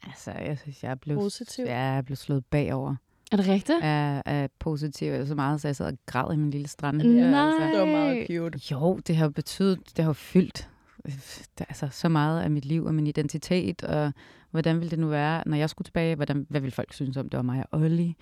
Altså, 0.03 0.31
jeg 0.31 0.57
synes, 0.57 0.83
jeg 0.83 0.91
er 0.91 0.95
blevet, 0.95 1.19
Positiv. 1.19 1.65
Ja, 1.65 1.79
jeg 1.79 1.97
er 1.97 2.01
blevet 2.01 2.17
slået 2.17 2.45
bagover 2.45 2.95
Er 3.31 3.37
det 3.37 3.47
rigtigt? 3.47 3.79
af, 3.83 4.23
af 4.25 4.49
positiv. 4.59 5.25
Så 5.25 5.35
meget, 5.35 5.61
så 5.61 5.67
jeg 5.67 5.75
sad 5.75 5.85
og 5.87 5.97
græd 6.05 6.33
i 6.33 6.37
min 6.37 6.51
lille 6.51 6.67
strand. 6.67 6.97
Nej. 6.97 7.71
Det 7.71 7.79
var 7.79 7.85
meget 7.85 8.27
cute. 8.27 8.59
Jo, 8.71 8.97
det 8.97 9.15
har 9.15 9.29
betydet, 9.29 9.79
det 9.97 10.03
har 10.03 10.09
jo 10.09 10.13
fyldt 10.13 10.69
det, 11.57 11.65
altså, 11.69 11.87
så 11.91 12.09
meget 12.09 12.41
af 12.41 12.51
mit 12.51 12.65
liv 12.65 12.85
og 12.85 12.93
min 12.95 13.07
identitet, 13.07 13.83
og 13.83 14.13
hvordan 14.51 14.75
ville 14.75 14.91
det 14.91 14.99
nu 14.99 15.07
være, 15.07 15.43
når 15.45 15.57
jeg 15.57 15.69
skulle 15.69 15.85
tilbage, 15.85 16.15
hvordan, 16.15 16.45
hvad 16.49 16.61
ville 16.61 16.71
folk 16.71 16.93
synes 16.93 17.17
om, 17.17 17.29
det 17.29 17.37
var 17.37 17.43
mig 17.43 17.65
og 17.71 17.79
Olli. 17.81 18.15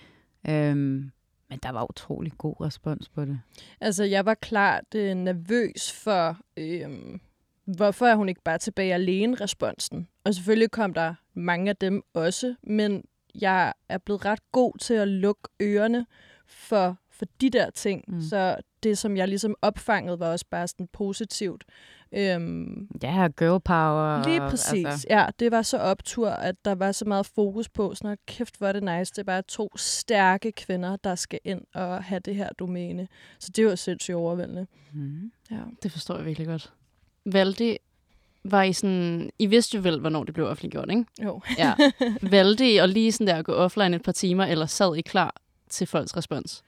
Øhm, 0.50 1.12
men 1.50 1.60
der 1.64 1.70
var 1.70 1.90
utrolig 1.90 2.34
god 2.38 2.62
respons 2.62 3.10
på 3.10 3.26
det. 3.26 3.42
Altså, 3.82 4.04
jeg 4.04 4.26
var 4.26 4.34
klart 4.34 4.96
øh, 4.96 5.14
nervøs 5.14 5.92
for, 5.92 6.38
øh, 6.58 6.90
hvorfor 7.66 8.06
er 8.06 8.16
hun 8.16 8.30
ikke 8.30 8.42
bare 8.44 8.58
tilbage 8.58 8.94
alene, 8.94 9.36
responsen. 9.42 10.08
Og 10.24 10.34
selvfølgelig 10.34 10.72
kom 10.72 10.94
der 10.94 11.14
mange 11.34 11.70
af 11.70 11.76
dem 11.76 12.04
også, 12.14 12.56
men 12.64 13.04
jeg 13.42 13.74
er 13.90 13.98
blevet 13.98 14.26
ret 14.26 14.52
god 14.52 14.78
til 14.80 14.94
at 14.94 15.08
lukke 15.08 15.50
ørerne 15.62 16.06
for, 16.48 16.98
for 17.16 17.26
de 17.42 17.50
der 17.50 17.70
ting. 17.70 18.04
Mm. 18.08 18.22
Så 18.22 18.56
det, 18.84 18.98
som 18.98 19.18
jeg 19.18 19.28
ligesom 19.28 19.56
opfangede, 19.62 20.20
var 20.20 20.32
også 20.32 20.46
bare 20.52 20.68
sådan 20.68 20.88
positivt. 20.94 21.64
Øhm, 22.12 22.88
Ja, 23.04 23.28
girl 23.38 23.60
power. 23.62 24.24
Lige 24.28 24.42
og, 24.44 24.50
præcis. 24.50 24.68
Altså, 24.74 24.88
Altså. 24.88 25.08
Ja, 25.10 25.26
det 25.40 25.52
var 25.52 25.62
så 25.62 25.78
optur, 25.78 26.30
at 26.30 26.56
der 26.66 26.76
var 26.76 26.92
så 26.92 27.06
meget 27.06 27.26
fokus 27.26 27.70
på, 27.70 27.96
sådan 27.96 28.12
at 28.12 28.20
kæft, 28.26 28.58
hvor 28.58 28.68
er 28.68 28.72
det 28.72 28.84
nice. 28.84 29.12
Det 29.12 29.18
er 29.18 29.24
bare 29.24 29.42
to 29.42 29.70
stærke 29.78 30.52
kvinder, 30.52 30.96
der 30.96 31.16
skal 31.16 31.40
ind 31.44 31.62
og 31.74 32.04
have 32.04 32.20
det 32.20 32.36
her 32.36 32.50
domæne. 32.60 33.08
Så 33.40 33.52
det 33.56 33.66
var 33.66 33.76
sindssygt 33.76 34.16
overvældende. 34.16 34.68
mm. 34.94 35.32
Ja. 35.52 35.58
Det 35.84 35.92
forstår 35.92 36.16
jeg 36.18 36.26
virkelig 36.26 36.48
godt. 36.48 36.74
Valgte 37.26 37.78
var 38.44 38.64
I 38.64 38.74
sådan... 38.74 39.30
I 39.40 39.46
vidste 39.46 39.76
jo 39.78 39.82
vel, 39.82 40.00
hvornår 40.00 40.24
det 40.24 40.34
blev 40.34 40.46
offentliggjort, 40.48 40.90
ikke? 40.90 41.06
Jo. 41.24 41.42
Ja. 41.58 41.74
Valgte 42.22 42.72
I 42.74 42.78
at 42.78 42.90
lige 42.90 43.12
sådan 43.12 43.28
der 43.28 43.42
gå 43.42 43.54
offline 43.54 43.96
et 43.96 44.04
par 44.04 44.12
timer, 44.12 44.46
eller 44.46 44.66
sad 44.66 44.96
I 44.96 45.02
klar 45.02 45.36
til 45.70 45.88
folks 45.88 46.18
respons? 46.18 46.64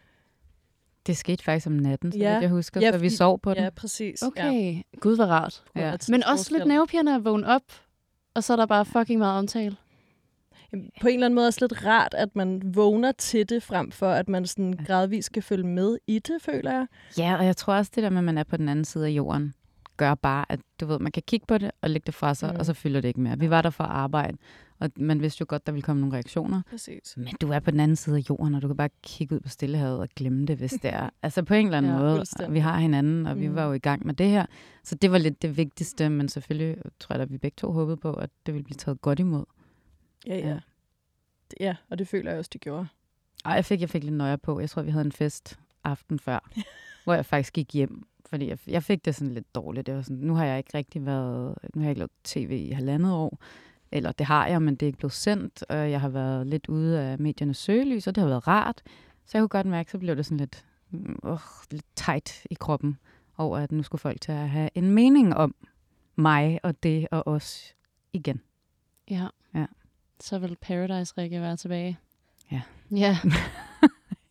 Det 1.07 1.17
skete 1.17 1.43
faktisk 1.43 1.67
om 1.67 1.73
natten, 1.73 2.11
så 2.11 2.17
Ja. 2.17 2.39
jeg 2.41 2.49
husker, 2.49 2.81
Ja, 2.81 2.91
så 2.91 2.97
vi 2.97 3.09
sov 3.09 3.39
på 3.39 3.53
den. 3.53 3.63
Ja, 3.63 3.69
præcis. 3.69 4.21
Okay. 4.21 4.73
Ja. 4.75 4.81
Gud, 4.99 5.15
hvor 5.15 5.25
rart. 5.25 5.63
Ja. 5.75 5.93
Men 6.09 6.23
også 6.23 6.53
lidt 6.57 6.67
nervepirrende 6.67 7.15
at 7.15 7.25
vågne 7.25 7.47
op, 7.47 7.61
og 8.35 8.43
så 8.43 8.53
er 8.53 8.57
der 8.57 8.65
bare 8.65 8.85
fucking 8.85 9.19
meget 9.19 9.39
omtale. 9.39 9.75
Jamen, 10.73 10.89
På 11.01 11.07
en 11.07 11.13
eller 11.13 11.25
anden 11.25 11.35
måde 11.35 11.47
også 11.47 11.57
lidt 11.61 11.85
rart, 11.85 12.13
at 12.13 12.35
man 12.35 12.61
vågner 12.75 13.11
til 13.11 13.49
det, 13.49 13.63
frem 13.63 13.91
for 13.91 14.09
at 14.09 14.29
man 14.29 14.45
sådan 14.45 14.73
gradvist 14.87 15.25
skal 15.25 15.41
følge 15.41 15.67
med 15.67 15.97
i 16.07 16.19
det, 16.19 16.41
føler 16.41 16.71
jeg. 16.71 16.87
Ja, 17.17 17.35
og 17.37 17.45
jeg 17.45 17.57
tror 17.57 17.73
også, 17.73 17.91
det 17.95 18.03
der 18.03 18.09
med, 18.09 18.17
at 18.17 18.23
man 18.23 18.37
er 18.37 18.43
på 18.43 18.57
den 18.57 18.69
anden 18.69 18.85
side 18.85 19.05
af 19.05 19.11
jorden, 19.11 19.53
gør 19.97 20.15
bare, 20.15 20.45
at 20.49 20.59
du 20.79 20.85
ved, 20.85 20.99
man 20.99 21.11
kan 21.11 21.23
kigge 21.27 21.45
på 21.45 21.57
det 21.57 21.71
og 21.81 21.89
lægge 21.89 22.05
det 22.05 22.13
fra 22.13 22.33
sig, 22.33 22.51
mm. 22.53 22.59
og 22.59 22.65
så 22.65 22.73
fylder 22.73 23.01
det 23.01 23.07
ikke 23.07 23.19
mere. 23.21 23.39
Vi 23.39 23.49
var 23.49 23.61
der 23.61 23.69
for 23.69 23.83
at 23.83 23.89
arbejde, 23.89 24.37
og 24.79 24.89
man 24.97 25.21
vidste 25.21 25.41
jo 25.41 25.45
godt, 25.49 25.65
der 25.65 25.71
ville 25.71 25.81
komme 25.83 25.99
nogle 25.99 26.13
reaktioner. 26.15 26.61
Præcis. 26.69 27.13
Men 27.17 27.27
du 27.41 27.49
er 27.51 27.59
på 27.59 27.71
den 27.71 27.79
anden 27.79 27.95
side 27.95 28.15
af 28.17 28.21
jorden, 28.29 28.55
og 28.55 28.61
du 28.61 28.67
kan 28.67 28.77
bare 28.77 28.89
kigge 29.03 29.35
ud 29.35 29.39
på 29.39 29.49
Stillehavet 29.49 29.99
og 29.99 30.09
glemme 30.15 30.45
det, 30.45 30.57
hvis 30.57 30.71
det 30.71 30.93
er. 30.93 31.09
Altså 31.23 31.43
på 31.43 31.53
en 31.53 31.65
eller 31.65 31.77
anden 31.77 31.91
Ja, 31.91 31.97
måde. 31.97 32.25
Vi 32.49 32.59
har 32.59 32.79
hinanden, 32.79 33.27
og 33.27 33.39
vi 33.39 33.47
Mhm. 33.47 33.55
var 33.55 33.65
jo 33.65 33.73
i 33.73 33.79
gang 33.79 34.05
med 34.05 34.13
det 34.13 34.29
her. 34.29 34.45
Så 34.83 34.95
det 34.95 35.11
var 35.11 35.17
lidt 35.17 35.41
det 35.41 35.57
vigtigste, 35.57 36.09
men 36.09 36.29
selvfølgelig 36.29 36.77
tror 36.99 37.13
jeg, 37.15 37.21
at 37.21 37.31
vi 37.31 37.37
begge 37.37 37.55
to 37.57 37.71
håbede 37.71 37.97
på, 37.97 38.13
at 38.13 38.29
det 38.45 38.53
ville 38.53 38.63
blive 38.63 38.75
taget 38.75 39.01
godt 39.01 39.19
imod. 39.19 39.45
Ja, 40.27 40.37
ja. 40.37 40.47
Ja. 40.49 40.59
Ja, 41.59 41.75
og 41.89 41.99
det 41.99 42.07
føler 42.07 42.31
jeg 42.31 42.39
også, 42.39 42.49
det 42.53 42.61
gjorde. 42.61 42.87
Og 43.45 43.51
jeg 43.55 43.65
fik, 43.65 43.81
jeg 43.81 43.89
fik 43.89 44.03
lidt 44.03 44.15
nøje 44.15 44.37
på. 44.37 44.59
Jeg 44.59 44.69
tror, 44.69 44.81
vi 44.81 44.91
havde 44.91 45.05
en 45.05 45.11
fest 45.11 45.59
aften 45.83 46.19
før, 46.19 46.49
hvor 47.03 47.13
jeg 47.13 47.25
faktisk 47.25 47.53
gik 47.53 47.73
hjem, 47.73 48.03
fordi 48.25 48.47
jeg, 48.47 48.57
jeg 48.67 48.83
fik 48.83 49.05
det 49.05 49.15
sådan 49.15 49.33
lidt 49.33 49.55
dårligt. 49.55 49.87
Det 49.87 49.95
var 49.95 50.01
sådan, 50.01 50.17
nu 50.17 50.33
har 50.35 50.45
jeg 50.45 50.57
ikke 50.57 50.77
rigtig 50.77 51.05
været, 51.05 51.55
nu 51.75 51.81
har 51.81 51.85
jeg 51.85 51.91
ikke 51.91 51.99
lavet 51.99 52.11
tv 52.23 52.65
i 52.69 52.71
halvandet 52.71 53.13
år, 53.13 53.39
eller 53.91 54.11
det 54.11 54.25
har 54.25 54.47
jeg, 54.47 54.61
men 54.61 54.75
det 54.75 54.85
er 54.85 54.87
ikke 54.87 54.97
blevet 54.97 55.13
sendt, 55.13 55.63
og 55.69 55.91
jeg 55.91 56.01
har 56.01 56.09
været 56.09 56.47
lidt 56.47 56.67
ude 56.67 57.01
af 57.01 57.19
mediernes 57.19 57.57
søgelys, 57.57 58.07
og 58.07 58.15
det 58.15 58.21
har 58.21 58.29
været 58.29 58.47
rart. 58.47 58.81
Så 59.25 59.37
jeg 59.37 59.41
kunne 59.41 59.47
godt 59.47 59.67
mærke, 59.67 59.91
så 59.91 59.97
blev 59.97 60.15
det 60.15 60.25
sådan 60.25 60.37
lidt, 60.37 60.65
uh, 61.23 61.39
lidt 61.71 61.85
tight 61.95 62.45
i 62.51 62.53
kroppen 62.53 62.97
over, 63.37 63.57
at 63.57 63.71
nu 63.71 63.83
skulle 63.83 63.99
folk 63.99 64.21
til 64.21 64.31
at 64.31 64.49
have 64.49 64.69
en 64.75 64.91
mening 64.91 65.35
om 65.35 65.55
mig 66.15 66.59
og 66.63 66.83
det 66.83 67.07
og 67.11 67.27
os 67.27 67.75
igen. 68.13 68.41
Ja. 69.09 69.27
Ja. 69.55 69.65
Så 70.19 70.39
vil 70.39 70.57
Paradise 70.61 71.13
Rikke 71.17 71.41
være 71.41 71.57
tilbage. 71.57 71.97
Ja. 72.51 72.61
Ja. 72.91 73.17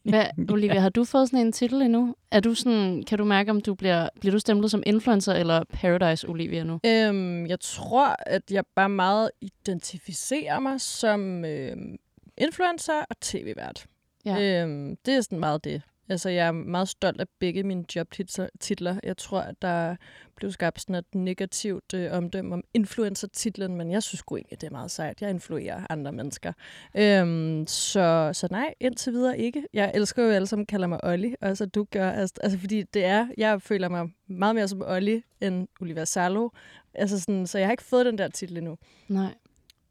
Hvad, 0.10 0.26
Olivia, 0.50 0.80
har 0.80 0.88
du 0.88 1.04
fået 1.04 1.28
sådan 1.28 1.46
en 1.46 1.52
titel 1.52 1.82
endnu? 1.82 2.14
Er 2.30 2.40
du 2.40 2.54
sådan, 2.54 3.02
kan 3.02 3.18
du 3.18 3.24
mærke, 3.24 3.50
om 3.50 3.60
du 3.60 3.74
bliver, 3.74 4.08
bliver 4.20 4.32
du 4.32 4.38
stemplet 4.38 4.70
som 4.70 4.82
influencer 4.86 5.32
eller 5.32 5.64
Paradise 5.72 6.28
Olivia 6.28 6.64
nu? 6.64 6.80
Øhm, 6.86 7.46
jeg 7.46 7.60
tror, 7.60 8.16
at 8.26 8.42
jeg 8.50 8.64
bare 8.76 8.88
meget 8.88 9.30
identificerer 9.40 10.58
mig 10.58 10.80
som 10.80 11.44
øhm, 11.44 11.96
influencer 12.38 13.04
og 13.10 13.20
tv-vært. 13.20 13.86
Ja. 14.24 14.62
Øhm, 14.62 14.96
det 15.06 15.14
er 15.14 15.20
sådan 15.20 15.40
meget 15.40 15.64
det. 15.64 15.82
Altså, 16.08 16.28
jeg 16.28 16.46
er 16.46 16.52
meget 16.52 16.88
stolt 16.88 17.20
af 17.20 17.26
begge 17.38 17.62
mine 17.62 17.84
jobtitler. 17.96 19.00
Jeg 19.02 19.16
tror, 19.16 19.40
at 19.40 19.54
der 19.62 19.96
blev 20.36 20.52
skabt 20.52 20.80
sådan 20.80 20.94
et 20.94 21.14
negativt 21.14 21.94
øh, 21.94 22.12
omdømme 22.12 22.54
om 22.54 22.64
influencer-titlen, 22.74 23.76
men 23.76 23.90
jeg 23.90 24.02
synes 24.02 24.18
sgu 24.18 24.36
egentlig, 24.36 24.60
det 24.60 24.66
er 24.66 24.70
meget 24.70 24.90
sejt. 24.90 25.22
Jeg 25.22 25.30
influerer 25.30 25.86
andre 25.90 26.12
mennesker. 26.12 26.52
Øhm, 26.94 27.66
så, 27.66 28.30
så 28.32 28.48
nej, 28.50 28.74
indtil 28.80 29.12
videre 29.12 29.38
ikke. 29.38 29.66
Jeg 29.72 29.92
elsker 29.94 30.22
jo 30.24 30.30
alle, 30.30 30.46
som 30.46 30.66
kalder 30.66 30.86
mig 30.86 31.04
Olli, 31.04 31.34
og 31.40 31.56
så 31.56 31.66
du 31.66 31.84
gør. 31.90 32.10
Altså, 32.10 32.34
altså, 32.42 32.58
fordi 32.58 32.82
det 32.82 33.04
er, 33.04 33.28
jeg 33.38 33.62
føler 33.62 33.88
mig 33.88 34.08
meget 34.26 34.54
mere 34.54 34.68
som 34.68 34.82
Olli 34.82 35.22
end 35.40 35.68
Oliver 35.80 36.04
Salo. 36.04 36.48
Altså 36.94 37.20
sådan, 37.20 37.46
så 37.46 37.58
jeg 37.58 37.66
har 37.66 37.72
ikke 37.72 37.82
fået 37.84 38.06
den 38.06 38.18
der 38.18 38.28
titel 38.28 38.56
endnu. 38.56 38.76
Nej. 39.08 39.34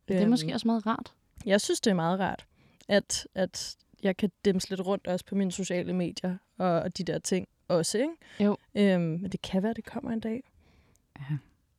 Det 0.08 0.16
er 0.16 0.22
Øhm, 0.22 0.30
måske 0.30 0.54
også 0.54 0.68
meget 0.68 0.86
rart. 0.88 1.14
Jeg 1.46 1.62
synes, 1.62 1.80
det 1.82 1.92
er 1.92 1.96
meget 1.96 2.20
rart, 2.20 2.46
at, 2.88 3.28
at 3.36 3.76
jeg 4.06 4.18
kan 4.18 4.32
dimse 4.46 4.70
lidt 4.70 4.86
rundt 4.86 5.08
også 5.08 5.26
på 5.26 5.36
mine 5.36 5.52
sociale 5.52 5.94
medier 5.94 6.38
og, 6.58 6.68
og 6.68 6.98
de 6.98 7.04
der 7.04 7.20
ting 7.20 7.48
også, 7.68 7.98
ikke? 7.98 8.14
Jo. 8.40 8.58
Øhm, 8.76 9.02
men 9.02 9.32
det 9.32 9.42
kan 9.42 9.64
være, 9.64 9.74
det 9.74 9.86
kommer 9.86 10.12
en 10.12 10.20
dag. 10.20 10.44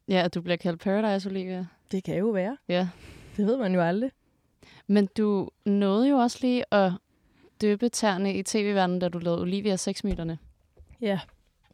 Ja, 0.09 0.23
at 0.25 0.35
du 0.35 0.41
bliver 0.41 0.57
kaldt 0.57 0.81
Paradise 0.81 1.29
Olivia. 1.29 1.67
Det 1.93 2.05
kan 2.05 2.17
jo 2.17 2.27
være. 2.27 2.57
Ja. 2.69 2.89
Det 3.37 3.47
ved 3.47 3.57
man 3.57 3.75
jo 3.75 3.81
aldrig. 3.81 4.11
Men 4.87 5.09
du 5.17 5.51
nåede 5.65 6.09
jo 6.09 6.17
også 6.17 6.39
lige 6.41 6.75
at 6.75 6.93
døbe 7.61 7.89
tærne 7.89 8.35
i 8.35 8.43
tv-verdenen, 8.43 8.99
da 8.99 9.09
du 9.09 9.19
lavede 9.19 9.41
Olivia 9.41 9.77
Sexmyterne. 9.77 10.39
Ja. 11.01 11.21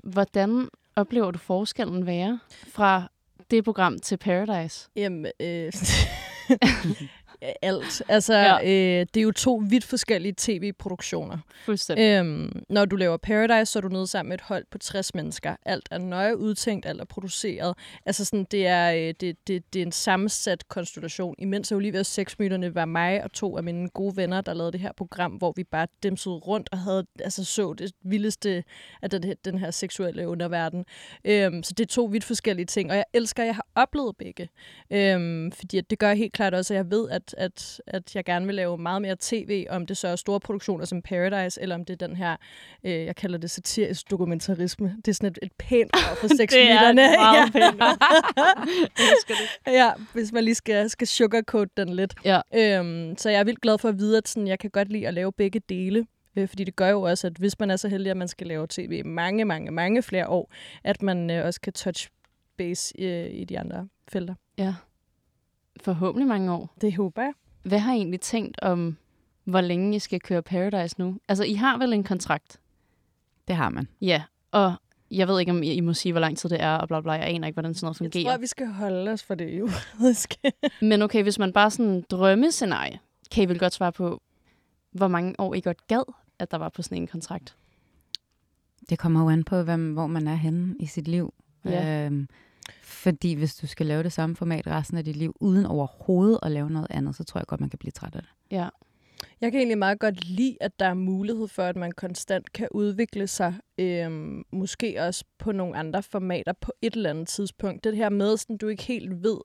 Hvordan 0.04 0.68
oplever 0.96 1.30
du 1.30 1.38
forskellen 1.38 2.06
være 2.06 2.40
fra 2.68 3.10
det 3.50 3.64
program 3.64 3.98
til 3.98 4.16
Paradise? 4.16 4.88
Jamen, 4.96 5.26
øh, 5.40 5.72
alt. 7.62 8.02
Altså, 8.08 8.34
Ja. 8.34 8.62
øh, 8.64 9.06
det 9.14 9.16
er 9.20 9.22
jo 9.24 9.32
to 9.32 9.62
vidt 9.68 9.84
forskellige 9.84 10.34
tv-produktioner. 10.38 11.38
Fuldstændig. 11.64 12.04
Øhm, 12.04 12.62
når 12.68 12.84
du 12.84 12.96
laver 12.96 13.16
Paradise, 13.16 13.72
så 13.72 13.78
er 13.78 13.80
du 13.80 13.88
nede 13.88 14.06
sammen 14.06 14.28
med 14.28 14.34
et 14.38 14.40
hold 14.44 14.64
på 14.70 14.78
60 14.78 15.14
mennesker. 15.14 15.56
Alt 15.66 15.88
er 15.90 15.98
nøje 15.98 16.38
udtænkt, 16.38 16.86
alt 16.86 17.00
er 17.00 17.04
produceret. 17.04 17.74
Altså 18.06 18.24
sådan, 18.24 18.46
det 18.50 18.66
er, 18.66 18.92
øh, 18.92 19.14
det, 19.20 19.36
det, 19.46 19.72
det 19.72 19.82
er 19.82 19.86
en 19.86 19.92
sammensat 19.92 20.68
konstellation. 20.68 21.34
Imens 21.38 21.72
Olivias 21.72 22.06
sexmyterne 22.06 22.74
var 22.74 22.84
mig 22.84 23.24
og 23.24 23.32
to 23.32 23.56
af 23.56 23.62
mine 23.62 23.88
gode 23.88 24.16
venner, 24.16 24.40
der 24.40 24.54
lavede 24.54 24.72
det 24.72 24.80
her 24.80 24.92
program, 24.96 25.32
hvor 25.32 25.52
vi 25.56 25.64
bare 25.64 25.86
demsede 26.02 26.34
rundt 26.34 26.68
og 26.72 26.78
havde, 26.78 27.06
altså, 27.20 27.44
så 27.44 27.72
det 27.72 27.92
vildeste 28.04 28.64
af 29.02 29.10
den, 29.10 29.34
den 29.44 29.58
her 29.58 29.70
seksuelle 29.70 30.28
underverden. 30.28 30.84
Øhm, 31.24 31.62
så 31.62 31.74
det 31.74 31.84
er 31.84 31.88
to 31.88 32.04
vidt 32.04 32.24
forskellige 32.24 32.66
ting, 32.66 32.90
og 32.90 32.96
jeg 32.96 33.04
elsker, 33.12 33.42
at 33.42 33.46
jeg 33.46 33.54
har 33.54 33.66
oplevet 33.74 34.16
begge. 34.16 34.48
Øhm, 34.90 35.52
fordi 35.52 35.78
at 35.78 35.90
det 35.90 35.98
gør 35.98 36.14
helt 36.14 36.32
klart 36.32 36.54
også, 36.54 36.74
at 36.74 36.76
jeg 36.76 36.90
ved, 36.90 37.10
at, 37.38 37.80
at, 37.86 37.96
at 37.96 38.16
jeg 38.16 38.24
gerne 38.24 38.46
vil 38.46 38.54
lave 38.54 38.78
meget 38.78 39.02
mere 39.02 39.16
tv, 39.20 39.66
om 39.70 39.86
det 39.86 39.96
så 39.96 40.08
er 40.08 40.16
store 40.16 40.40
produktioner 40.40 40.84
som 40.84 41.02
Paradise, 41.02 41.62
eller 41.62 41.74
om 41.74 41.84
det 41.84 42.02
er 42.02 42.06
den 42.06 42.16
her, 42.16 42.36
øh, 42.84 42.92
jeg 42.92 43.16
kalder 43.16 43.38
det 43.38 43.50
satirisk 43.50 44.10
dokumentarisme. 44.10 44.96
Det 44.96 45.08
er 45.08 45.14
sådan 45.14 45.30
et, 45.30 45.38
et 45.42 45.52
pænt 45.58 45.96
ord 45.96 46.16
for 46.16 46.28
sexmyterne. 46.38 46.94
meget 46.94 47.52
pænt 47.52 47.82
ja, 49.80 49.90
hvis 50.12 50.32
man 50.32 50.44
lige 50.44 50.54
skal, 50.54 50.90
skal 50.90 51.06
sugarcoat 51.06 51.68
den 51.76 51.88
lidt. 51.88 52.14
Ja. 52.24 52.40
Øhm, 52.54 53.16
så 53.16 53.30
jeg 53.30 53.40
er 53.40 53.44
vildt 53.44 53.60
glad 53.60 53.78
for 53.78 53.88
at 53.88 53.98
vide, 53.98 54.18
at 54.18 54.28
sådan, 54.28 54.46
jeg 54.48 54.58
kan 54.58 54.70
godt 54.70 54.88
lide 54.88 55.08
at 55.08 55.14
lave 55.14 55.32
begge 55.32 55.60
dele. 55.68 56.06
Øh, 56.36 56.48
fordi 56.48 56.64
det 56.64 56.76
gør 56.76 56.88
jo 56.88 57.02
også, 57.02 57.26
at 57.26 57.32
hvis 57.32 57.58
man 57.58 57.70
er 57.70 57.76
så 57.76 57.88
heldig, 57.88 58.10
at 58.10 58.16
man 58.16 58.28
skal 58.28 58.46
lave 58.46 58.66
tv 58.70 58.92
i 58.92 59.02
mange, 59.02 59.44
mange, 59.44 59.70
mange 59.70 60.02
flere 60.02 60.28
år, 60.28 60.52
at 60.84 61.02
man 61.02 61.30
øh, 61.30 61.46
også 61.46 61.60
kan 61.60 61.72
touch 61.72 62.08
base 62.56 62.94
øh, 62.98 63.30
i 63.30 63.44
de 63.44 63.58
andre 63.58 63.88
felter. 64.08 64.34
Ja. 64.58 64.74
Forhåbentlig 65.80 66.28
mange 66.28 66.52
år. 66.52 66.74
Det 66.80 66.94
håber 66.94 67.22
jeg. 67.22 67.32
Hvad 67.62 67.78
har 67.78 67.92
I 67.92 67.96
egentlig 67.96 68.20
tænkt 68.20 68.60
om, 68.62 68.96
hvor 69.44 69.60
længe 69.60 69.96
I 69.96 69.98
skal 69.98 70.20
køre 70.20 70.42
Paradise 70.42 70.94
nu? 70.98 71.18
Altså, 71.28 71.44
I 71.44 71.52
har 71.54 71.78
vel 71.78 71.92
en 71.92 72.04
kontrakt? 72.04 72.60
Det 73.48 73.56
har 73.56 73.68
man. 73.68 73.88
Ja, 74.00 74.22
og 74.50 74.74
jeg 75.10 75.28
ved 75.28 75.40
ikke, 75.40 75.52
om 75.52 75.62
I, 75.62 75.80
må 75.80 75.94
sige, 75.94 76.12
hvor 76.12 76.20
lang 76.20 76.38
tid 76.38 76.50
det 76.50 76.62
er, 76.62 76.74
og 76.74 76.88
bla 76.88 77.00
bla. 77.00 77.12
Jeg 77.12 77.28
aner 77.28 77.46
ikke, 77.46 77.54
hvordan 77.54 77.74
sådan 77.74 77.86
noget 77.86 78.00
Jeg 78.00 78.04
fungerer. 78.12 78.32
tror, 78.32 78.40
vi 78.40 78.46
skal 78.46 78.66
holde 78.66 79.10
os 79.10 79.22
for 79.22 79.34
det 79.34 79.58
juridiske. 79.58 80.52
Men 80.88 81.02
okay, 81.02 81.22
hvis 81.22 81.38
man 81.38 81.52
bare 81.52 81.70
sådan 81.70 82.04
drømmescenarie, 82.10 82.98
kan 83.30 83.42
I 83.42 83.46
vel 83.46 83.58
godt 83.58 83.72
svare 83.72 83.92
på, 83.92 84.22
hvor 84.90 85.08
mange 85.08 85.34
år 85.38 85.54
I 85.54 85.60
godt 85.60 85.86
gad, 85.86 86.12
at 86.38 86.50
der 86.50 86.56
var 86.56 86.68
på 86.68 86.82
sådan 86.82 86.98
en 86.98 87.06
kontrakt? 87.06 87.56
Det 88.88 88.98
kommer 88.98 89.22
jo 89.22 89.28
an 89.28 89.44
på, 89.44 89.62
hvem, 89.62 89.92
hvor 89.92 90.06
man 90.06 90.28
er 90.28 90.34
henne 90.34 90.74
i 90.80 90.86
sit 90.86 91.08
liv. 91.08 91.34
Ja. 91.64 92.06
Øhm, 92.06 92.28
fordi 92.82 93.34
hvis 93.34 93.54
du 93.54 93.66
skal 93.66 93.86
lave 93.86 94.02
det 94.02 94.12
samme 94.12 94.36
format 94.36 94.66
resten 94.66 94.98
af 94.98 95.04
dit 95.04 95.16
liv, 95.16 95.36
uden 95.40 95.66
overhovedet 95.66 96.38
at 96.42 96.50
lave 96.50 96.70
noget 96.70 96.86
andet, 96.90 97.16
så 97.16 97.24
tror 97.24 97.40
jeg 97.40 97.46
godt, 97.46 97.60
man 97.60 97.70
kan 97.70 97.78
blive 97.78 97.92
træt 97.92 98.14
af 98.14 98.22
det. 98.22 98.30
Ja. 98.50 98.68
Jeg 99.40 99.52
kan 99.52 99.58
egentlig 99.60 99.78
meget 99.78 99.98
godt 99.98 100.28
lide, 100.28 100.56
at 100.60 100.80
der 100.80 100.86
er 100.86 100.94
mulighed 100.94 101.48
for, 101.48 101.62
at 101.62 101.76
man 101.76 101.92
konstant 101.92 102.52
kan 102.52 102.68
udvikle 102.70 103.26
sig, 103.26 103.54
øhm, 103.78 104.44
måske 104.52 104.96
også 104.98 105.24
på 105.38 105.52
nogle 105.52 105.76
andre 105.76 106.02
formater 106.02 106.52
på 106.52 106.72
et 106.82 106.94
eller 106.94 107.10
andet 107.10 107.28
tidspunkt. 107.28 107.84
Det 107.84 107.96
her 107.96 108.08
med, 108.08 108.32
at 108.32 108.60
du 108.60 108.68
ikke 108.68 108.82
helt 108.82 109.22
ved, 109.22 109.38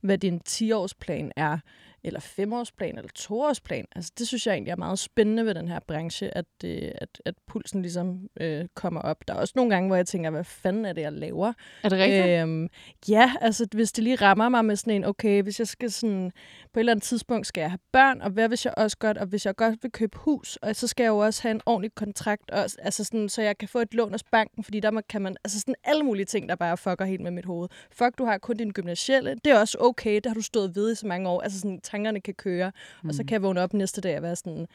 hvad 0.00 0.18
din 0.18 0.40
10-årsplan 0.48 1.30
er, 1.36 1.58
eller 2.04 2.20
5-årsplan, 2.20 2.96
eller 2.98 3.10
2-årsplan. 3.18 3.84
Altså, 3.96 4.12
det 4.18 4.28
synes 4.28 4.46
jeg 4.46 4.52
egentlig 4.52 4.70
er 4.72 4.76
meget 4.76 4.98
spændende 4.98 5.44
ved 5.46 5.54
den 5.54 5.68
her 5.68 5.78
branche, 5.86 6.36
at, 6.38 6.44
øh, 6.64 6.90
at, 6.94 7.08
at 7.24 7.34
pulsen 7.46 7.82
ligesom 7.82 8.28
øh, 8.40 8.64
kommer 8.74 9.00
op. 9.00 9.28
Der 9.28 9.34
er 9.34 9.38
også 9.38 9.52
nogle 9.56 9.70
gange, 9.70 9.86
hvor 9.88 9.96
jeg 9.96 10.06
tænker, 10.06 10.30
hvad 10.30 10.44
fanden 10.44 10.84
er 10.84 10.92
det, 10.92 11.02
jeg 11.02 11.12
laver? 11.12 11.52
Er 11.82 11.88
det 11.88 11.98
rigtigt? 11.98 12.26
Øhm, 12.42 12.68
ja, 13.08 13.32
altså 13.40 13.66
hvis 13.72 13.92
det 13.92 14.04
lige 14.04 14.16
rammer 14.16 14.48
mig 14.48 14.64
med 14.64 14.76
sådan 14.76 14.94
en, 14.94 15.04
okay, 15.04 15.42
hvis 15.42 15.58
jeg 15.58 15.68
skal 15.68 15.90
sådan, 15.90 16.32
på 16.72 16.78
et 16.78 16.80
eller 16.80 16.92
andet 16.92 17.02
tidspunkt 17.02 17.46
skal 17.46 17.60
jeg 17.60 17.70
have 17.70 17.78
børn, 17.92 18.20
og 18.20 18.30
hvad 18.30 18.48
hvis 18.48 18.64
jeg 18.64 18.74
også 18.76 18.96
godt, 18.98 19.18
og 19.18 19.26
hvis 19.26 19.46
jeg 19.46 19.56
godt 19.56 19.78
vil 19.82 19.90
købe 19.92 20.18
hus, 20.18 20.56
og 20.56 20.76
så 20.76 20.86
skal 20.86 21.04
jeg 21.04 21.10
jo 21.10 21.18
også 21.18 21.42
have 21.42 21.50
en 21.50 21.60
ordentlig 21.66 21.94
kontrakt, 21.94 22.50
og, 22.50 22.58
altså 22.58 23.04
sådan, 23.04 23.28
så 23.28 23.42
jeg 23.42 23.58
kan 23.58 23.68
få 23.68 23.78
et 23.78 23.94
lån 23.94 24.12
hos 24.12 24.22
banken, 24.22 24.64
fordi 24.64 24.80
der 24.80 24.90
må- 24.90 25.00
kan 25.08 25.22
man, 25.22 25.36
altså 25.44 25.60
sådan 25.60 25.74
alle 25.84 26.02
mulige 26.02 26.24
ting, 26.26 26.48
der 26.48 26.54
bare 26.56 26.76
fucker 26.76 27.04
helt 27.04 27.20
med 27.20 27.30
mit 27.30 27.44
hoved. 27.44 27.68
Fuck, 27.92 28.18
du 28.18 28.24
har 28.24 28.38
kun 28.38 28.56
din 28.56 28.70
gymnasielle, 28.70 29.36
det 29.44 29.52
er 29.52 29.58
også 29.58 29.78
okay, 29.80 30.14
det 30.14 30.26
har 30.26 30.34
du 30.34 30.42
stået 30.42 30.76
ved 30.76 30.92
i 30.92 30.94
så 30.94 31.06
mange 31.06 31.28
år, 31.28 31.40
altså 31.40 31.60
sådan, 31.60 31.80
tankerne 31.94 32.20
kan 32.20 32.34
køre, 32.34 32.72
mm. 33.02 33.08
og 33.08 33.14
så 33.14 33.24
kan 33.24 33.32
jeg 33.32 33.42
vågne 33.42 33.60
op 33.60 33.74
næste 33.74 34.00
dag 34.00 34.16
og 34.16 34.22
være 34.22 34.36
sådan, 34.36 34.66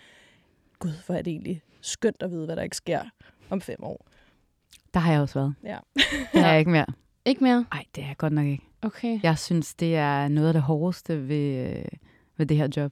gud, 0.80 0.92
hvor 1.06 1.16
er 1.16 1.22
det 1.22 1.32
egentlig 1.32 1.62
skønt 1.82 2.24
at 2.24 2.32
vide, 2.32 2.46
hvad 2.46 2.56
der 2.56 2.62
ikke 2.62 2.76
sker 2.76 3.02
om 3.50 3.62
fem 3.62 3.84
år. 3.84 4.06
Der 4.94 5.00
har 5.00 5.12
jeg 5.12 5.22
også 5.22 5.40
været. 5.40 5.56
Ja. 5.64 5.78
Det 6.34 6.42
er 6.42 6.48
jeg 6.48 6.60
ikke 6.60 6.72
mere. 6.72 6.86
Ikke 7.26 7.44
mere? 7.44 7.66
Nej, 7.74 7.84
det 7.96 8.04
er 8.04 8.08
jeg 8.08 8.18
godt 8.18 8.34
nok 8.34 8.46
ikke. 8.46 8.64
Okay. 8.82 9.20
Jeg 9.24 9.38
synes, 9.38 9.76
det 9.76 9.96
er 9.96 10.28
noget 10.28 10.48
af 10.48 10.54
det 10.54 10.62
hårdeste 10.62 11.28
ved, 11.28 11.82
ved 12.38 12.46
det 12.46 12.58
her 12.58 12.68
job. 12.78 12.92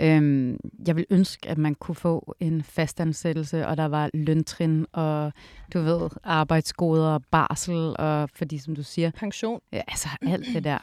Øhm, 0.00 0.58
jeg 0.86 0.96
vil 0.96 1.06
ønske, 1.10 1.48
at 1.48 1.58
man 1.58 1.74
kunne 1.74 1.94
få 1.94 2.36
en 2.40 2.62
fastansættelse, 2.62 3.66
og 3.66 3.76
der 3.76 3.84
var 3.84 4.10
løntrin, 4.14 4.86
og 4.92 5.32
du 5.74 5.80
ved, 5.80 6.10
arbejdsgoder, 6.24 7.18
barsel, 7.30 7.96
og 7.98 8.30
fordi, 8.34 8.58
som 8.58 8.76
du 8.76 8.82
siger, 8.82 9.10
Pension. 9.10 9.60
ja, 9.72 9.82
altså 9.88 10.08
alt 10.22 10.46
det 10.54 10.64
der, 10.64 10.78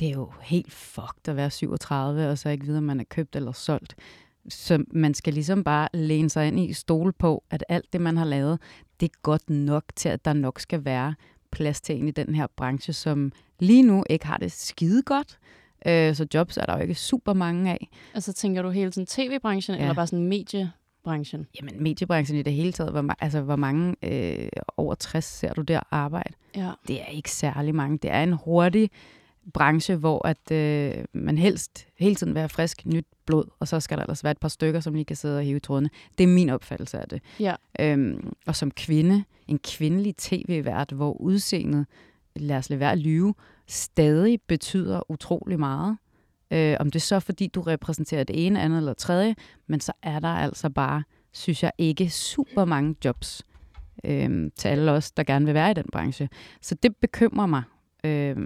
det 0.00 0.08
er 0.08 0.12
jo 0.12 0.32
helt 0.42 0.72
fucked 0.72 1.28
at 1.28 1.36
være 1.36 1.50
37, 1.50 2.30
og 2.30 2.38
så 2.38 2.48
ikke 2.48 2.66
vide, 2.66 2.78
om 2.78 2.84
man 2.84 3.00
er 3.00 3.04
købt 3.04 3.36
eller 3.36 3.52
solgt. 3.52 3.96
Så 4.48 4.84
man 4.90 5.14
skal 5.14 5.34
ligesom 5.34 5.64
bare 5.64 5.88
læne 5.94 6.30
sig 6.30 6.48
ind 6.48 6.60
i, 6.60 6.72
stole 6.72 7.12
på, 7.12 7.44
at 7.50 7.64
alt 7.68 7.92
det, 7.92 8.00
man 8.00 8.16
har 8.16 8.24
lavet, 8.24 8.58
det 9.00 9.06
er 9.06 9.20
godt 9.22 9.50
nok 9.50 9.84
til, 9.96 10.08
at 10.08 10.24
der 10.24 10.32
nok 10.32 10.60
skal 10.60 10.84
være 10.84 11.14
plads 11.52 11.80
til 11.80 11.96
en 11.96 12.08
i 12.08 12.10
den 12.10 12.34
her 12.34 12.46
branche, 12.56 12.92
som 12.92 13.32
lige 13.58 13.82
nu 13.82 14.04
ikke 14.10 14.26
har 14.26 14.36
det 14.36 14.52
skide 14.52 15.02
godt. 15.02 15.38
Øh, 15.86 16.14
så 16.14 16.26
jobs 16.34 16.56
er 16.56 16.66
der 16.66 16.76
jo 16.76 16.82
ikke 16.82 16.94
super 16.94 17.32
mange 17.32 17.70
af. 17.70 17.88
Altså 18.14 18.32
tænker 18.32 18.62
du 18.62 18.70
hele 18.70 18.90
tiden 18.90 19.06
tv-branchen, 19.06 19.76
ja. 19.76 19.82
Eller 19.82 19.94
bare 19.94 20.06
sådan 20.06 20.26
mediebranchen? 20.26 21.46
Jamen, 21.60 21.82
mediebranchen 21.82 22.38
i 22.38 22.42
det 22.42 22.52
hele 22.52 22.72
taget, 22.72 22.92
hvor, 22.92 23.14
altså, 23.20 23.40
hvor 23.40 23.56
mange 23.56 23.96
øh, 24.02 24.48
over 24.76 24.94
60 24.94 25.24
ser 25.24 25.52
du 25.52 25.62
der 25.62 25.80
arbejde? 25.90 26.34
Ja. 26.56 26.70
Det 26.88 27.00
er 27.00 27.06
ikke 27.06 27.30
særlig 27.30 27.74
mange. 27.74 27.98
Det 27.98 28.10
er 28.10 28.22
en 28.22 28.32
hurtig 28.32 28.90
branche, 29.54 29.96
hvor 29.96 30.26
at 30.26 30.50
øh, 30.50 31.04
man 31.12 31.38
helst 31.38 31.86
hele 31.98 32.14
tiden 32.14 32.34
vil 32.34 32.40
have 32.40 32.48
frisk 32.48 32.86
nyt 32.86 33.06
blod, 33.26 33.44
og 33.60 33.68
så 33.68 33.80
skal 33.80 33.96
der 33.96 34.02
ellers 34.02 34.24
være 34.24 34.30
et 34.30 34.38
par 34.38 34.48
stykker, 34.48 34.80
som 34.80 34.94
lige 34.94 35.04
kan 35.04 35.16
sidde 35.16 35.38
og 35.38 35.44
hive 35.44 35.60
trådene. 35.60 35.90
Det 36.18 36.24
er 36.24 36.28
min 36.28 36.50
opfattelse 36.50 36.98
af 36.98 37.08
det. 37.08 37.22
Ja. 37.40 37.54
Øhm, 37.80 38.32
og 38.46 38.56
som 38.56 38.70
kvinde, 38.70 39.24
en 39.48 39.58
kvindelig 39.58 40.16
tv-vært, 40.16 40.92
hvor 40.92 41.20
udseendet, 41.20 41.86
lad 42.36 42.56
os 42.56 42.70
lade 42.70 42.80
være 42.80 42.92
at 42.92 42.98
lyve, 42.98 43.34
stadig 43.66 44.40
betyder 44.46 45.10
utrolig 45.10 45.58
meget. 45.58 45.96
Øh, 46.50 46.76
om 46.80 46.90
det 46.90 46.96
er 46.96 47.04
så, 47.04 47.20
fordi 47.20 47.46
du 47.46 47.60
repræsenterer 47.60 48.24
det 48.24 48.46
ene, 48.46 48.60
andet 48.60 48.78
eller 48.78 48.94
tredje, 48.94 49.34
men 49.66 49.80
så 49.80 49.92
er 50.02 50.20
der 50.20 50.28
altså 50.28 50.70
bare, 50.70 51.02
synes 51.32 51.62
jeg, 51.62 51.72
ikke 51.78 52.10
super 52.10 52.64
mange 52.64 52.96
jobs 53.04 53.42
øh, 54.04 54.50
til 54.56 54.68
alle 54.68 54.92
os, 54.92 55.12
der 55.12 55.24
gerne 55.24 55.44
vil 55.44 55.54
være 55.54 55.70
i 55.70 55.74
den 55.74 55.86
branche. 55.92 56.28
Så 56.60 56.74
det 56.74 56.96
bekymrer 56.96 57.46
mig 57.46 57.62
øh, 58.04 58.36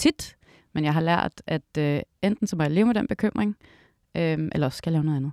tit, 0.00 0.36
men 0.72 0.84
jeg 0.84 0.94
har 0.94 1.00
lært, 1.00 1.42
at 1.46 1.78
øh, 1.78 2.00
enten 2.22 2.46
så 2.46 2.56
må 2.56 2.62
jeg 2.62 2.72
leve 2.72 2.86
med 2.86 2.94
den 2.94 3.06
bekymring, 3.06 3.56
øh, 4.16 4.38
eller 4.52 4.66
også 4.66 4.78
skal 4.78 4.90
jeg 4.90 4.92
lave 4.92 5.04
noget 5.04 5.16
andet. 5.16 5.32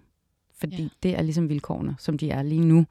Fordi 0.60 0.84
ja. 0.84 0.90
det 1.04 1.18
er 1.18 1.22
ligesom 1.22 1.50
vilkårene, 1.50 1.96
som 2.00 2.18
de 2.18 2.30
er 2.30 2.44
lige 2.44 2.66
nu. 2.66 2.86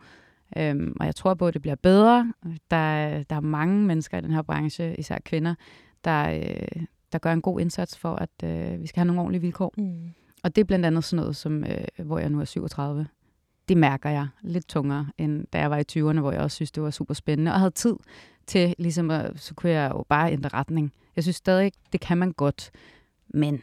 Øhm, 0.57 0.97
og 1.01 1.07
jeg 1.07 1.15
tror 1.15 1.35
på, 1.35 1.47
at 1.47 1.55
det 1.55 1.63
bliver 1.63 1.75
bedre. 1.75 2.33
Der, 2.71 3.23
der 3.23 3.37
er 3.37 3.41
mange 3.41 3.83
mennesker 3.83 4.19
i 4.19 4.21
den 4.21 4.31
her 4.31 4.43
branche, 4.43 4.97
især 4.97 5.19
kvinder, 5.25 5.55
der, 6.05 6.31
øh, 6.31 6.83
der 7.13 7.19
gør 7.19 7.33
en 7.33 7.43
god 7.43 7.61
indsats 7.61 7.99
for, 7.99 8.15
at 8.15 8.45
øh, 8.45 8.83
vi 8.83 8.87
skal 8.87 9.01
have 9.01 9.07
nogle 9.07 9.21
ordentlige 9.21 9.41
vilkår. 9.41 9.75
Mm. 9.79 10.15
Og 10.45 10.57
det 10.57 10.61
er 10.61 10.65
blandt 10.65 10.87
andet 10.87 11.05
sådan 11.05 11.21
noget, 11.21 11.37
som, 11.37 11.65
øh, 11.65 12.05
hvor 12.05 12.19
jeg 12.19 12.31
nu 12.31 12.41
er 12.41 12.45
37. 12.45 13.07
Det 13.69 13.77
mærker 13.77 14.11
jeg 14.11 14.29
lidt 14.43 14.69
tungere, 14.69 15.07
end 15.19 15.47
da 15.53 15.59
jeg 15.59 15.71
var 15.71 15.77
i 15.77 15.85
20'erne, 15.93 16.21
hvor 16.21 16.33
jeg 16.33 16.41
også 16.41 16.55
synes, 16.55 16.71
det 16.71 16.83
var 16.83 16.91
super 16.91 17.15
spændende, 17.15 17.53
og 17.53 17.59
havde 17.59 17.71
tid 17.71 17.95
til, 18.47 18.75
ligesom 18.79 19.11
at, 19.11 19.41
så 19.41 19.55
kunne 19.55 19.73
jeg 19.73 19.91
jo 19.95 20.05
bare 20.09 20.33
ændre 20.33 20.49
retning. 20.49 20.93
Jeg 21.17 21.25
synes 21.25 21.37
stadig, 21.37 21.73
det 21.93 22.01
kan 22.01 22.19
man 22.19 22.33
godt, 22.33 22.71
men 23.29 23.63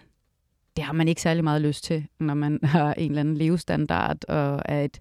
det 0.75 0.83
har 0.83 0.93
man 0.93 1.07
ikke 1.07 1.21
særlig 1.21 1.43
meget 1.43 1.61
lyst 1.61 1.83
til, 1.83 2.07
når 2.19 2.33
man 2.33 2.59
har 2.63 2.93
en 2.93 3.11
eller 3.11 3.19
anden 3.19 3.37
levestandard 3.37 4.25
og 4.29 4.61
er 4.65 4.81
et 4.81 4.99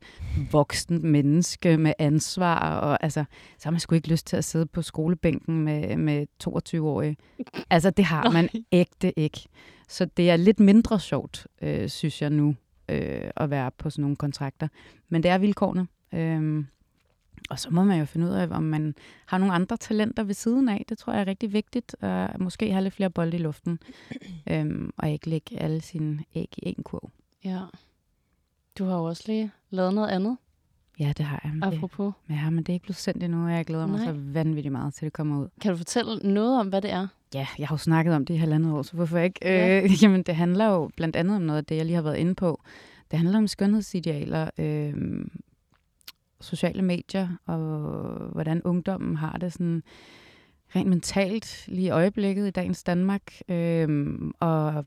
voksen 0.51 1.07
menneske 1.07 1.77
med 1.77 1.93
ansvar. 1.99 2.81
Og, 2.81 3.03
altså, 3.03 3.25
så 3.59 3.65
har 3.65 3.71
man 3.71 3.81
sgu 3.81 3.95
ikke 3.95 4.09
lyst 4.09 4.27
til 4.27 4.37
at 4.37 4.45
sidde 4.45 4.67
på 4.67 4.83
skolebænken 4.83 5.61
med, 5.65 5.97
med 5.97 6.27
22-årige. 6.45 7.17
Altså, 7.71 7.91
det 7.91 8.05
har 8.05 8.31
man 8.31 8.49
ægte 8.73 9.19
ikke. 9.19 9.41
Så 9.89 10.05
det 10.05 10.31
er 10.31 10.37
lidt 10.37 10.61
mindre 10.61 11.01
sjovt, 11.01 11.47
øh, 11.63 11.89
synes 11.89 12.23
jeg 12.23 12.31
nu, 12.31 12.55
øh, 12.89 13.31
at 13.37 13.51
være 13.51 13.71
på 13.79 13.91
sådan 13.91 14.03
nogle 14.03 14.17
kontrakter. 14.17 14.69
Men 15.09 15.23
det 15.23 15.31
er 15.31 15.39
vilkårene. 15.39 15.87
Øh, 16.15 16.65
og 17.53 17.59
så 17.59 17.71
må 17.71 17.85
man 17.85 17.99
jo 17.99 18.05
finde 18.05 18.27
ud 18.27 18.33
af, 18.33 18.49
om 18.51 18.63
man 18.63 18.95
har 19.27 19.39
nogle 19.39 19.55
andre 19.55 19.77
talenter 19.77 20.23
ved 20.23 20.35
siden 20.35 20.69
af. 20.69 20.85
Det 20.89 20.99
tror 20.99 21.13
jeg 21.13 21.23
er 21.23 21.27
rigtig 21.27 21.53
vigtigt. 21.53 21.97
Uh, 22.03 22.41
måske 22.41 22.73
have 22.73 22.83
lidt 22.83 22.95
flere 22.95 23.11
bolde 23.11 23.37
i 23.37 23.41
luften. 23.41 23.79
um, 24.51 24.93
og 24.99 25.11
ikke 25.11 25.31
lægge 25.31 25.61
alle 25.61 25.81
sine 25.81 26.25
æg 26.35 26.55
i 26.59 26.69
en 26.69 26.83
kurv. 26.85 27.11
Ja. 27.45 27.61
Du 28.79 28.85
har 28.85 28.97
jo 28.97 29.05
også 29.05 29.23
lige 29.27 29.51
lavet 29.71 29.95
noget 29.95 30.09
andet. 30.09 30.37
Ja, 31.01 31.13
det 31.17 31.27
har 31.27 31.41
jeg. 31.45 31.53
Men 31.53 31.63
Apropos. 31.63 32.13
Det, 32.29 32.35
ja, 32.35 32.51
men 32.51 32.59
det 32.59 32.69
er 32.69 32.73
ikke 32.75 32.83
blevet 32.83 32.97
sendt 32.97 33.23
endnu, 33.23 33.45
og 33.45 33.53
jeg 33.53 33.65
glæder 33.65 33.87
mig 33.87 34.01
Nej. 34.01 34.07
så 34.07 34.21
vanvittigt 34.33 34.73
meget 34.73 34.95
til, 34.95 35.05
det 35.05 35.13
kommer 35.13 35.41
ud. 35.41 35.49
Kan 35.61 35.71
du 35.71 35.77
fortælle 35.77 36.33
noget 36.33 36.61
om, 36.61 36.69
hvad 36.69 36.83
det 36.83 36.93
er? 36.93 37.09
Ja, 37.35 37.47
jeg 37.59 37.69
har 37.69 37.75
jo 37.75 37.79
snakket 37.79 38.15
om 38.15 38.27
det 38.27 38.35
i 38.35 38.37
halvandet 38.37 38.73
år, 38.73 38.83
så 38.83 38.93
hvorfor 38.93 39.19
ikke? 39.19 39.39
Ja. 39.43 39.83
Øh, 39.83 39.91
jamen, 40.03 40.23
det 40.23 40.37
handler 40.37 40.67
jo 40.67 40.91
blandt 40.97 41.17
andet 41.17 41.37
om 41.37 41.43
noget 41.43 41.59
af 41.59 41.65
det, 41.65 41.77
jeg 41.77 41.85
lige 41.85 41.95
har 41.95 42.03
været 42.03 42.17
inde 42.17 42.35
på. 42.35 42.63
Det 43.11 43.19
handler 43.19 43.39
om 43.39 43.49
skønhedsidealer, 43.49 44.51
øh, 44.59 44.95
sociale 46.43 46.83
medier, 46.83 47.29
og 47.47 47.59
hvordan 48.33 48.63
ungdommen 48.63 49.17
har 49.17 49.39
det 49.39 49.53
sådan 49.53 49.83
rent 50.77 50.89
mentalt 50.89 51.65
lige 51.69 51.87
i 51.87 51.91
øjeblikket 51.91 52.47
i 52.47 52.51
dagens 52.51 52.83
Danmark. 52.83 53.33
Øhm, 53.49 54.33
og 54.41 54.87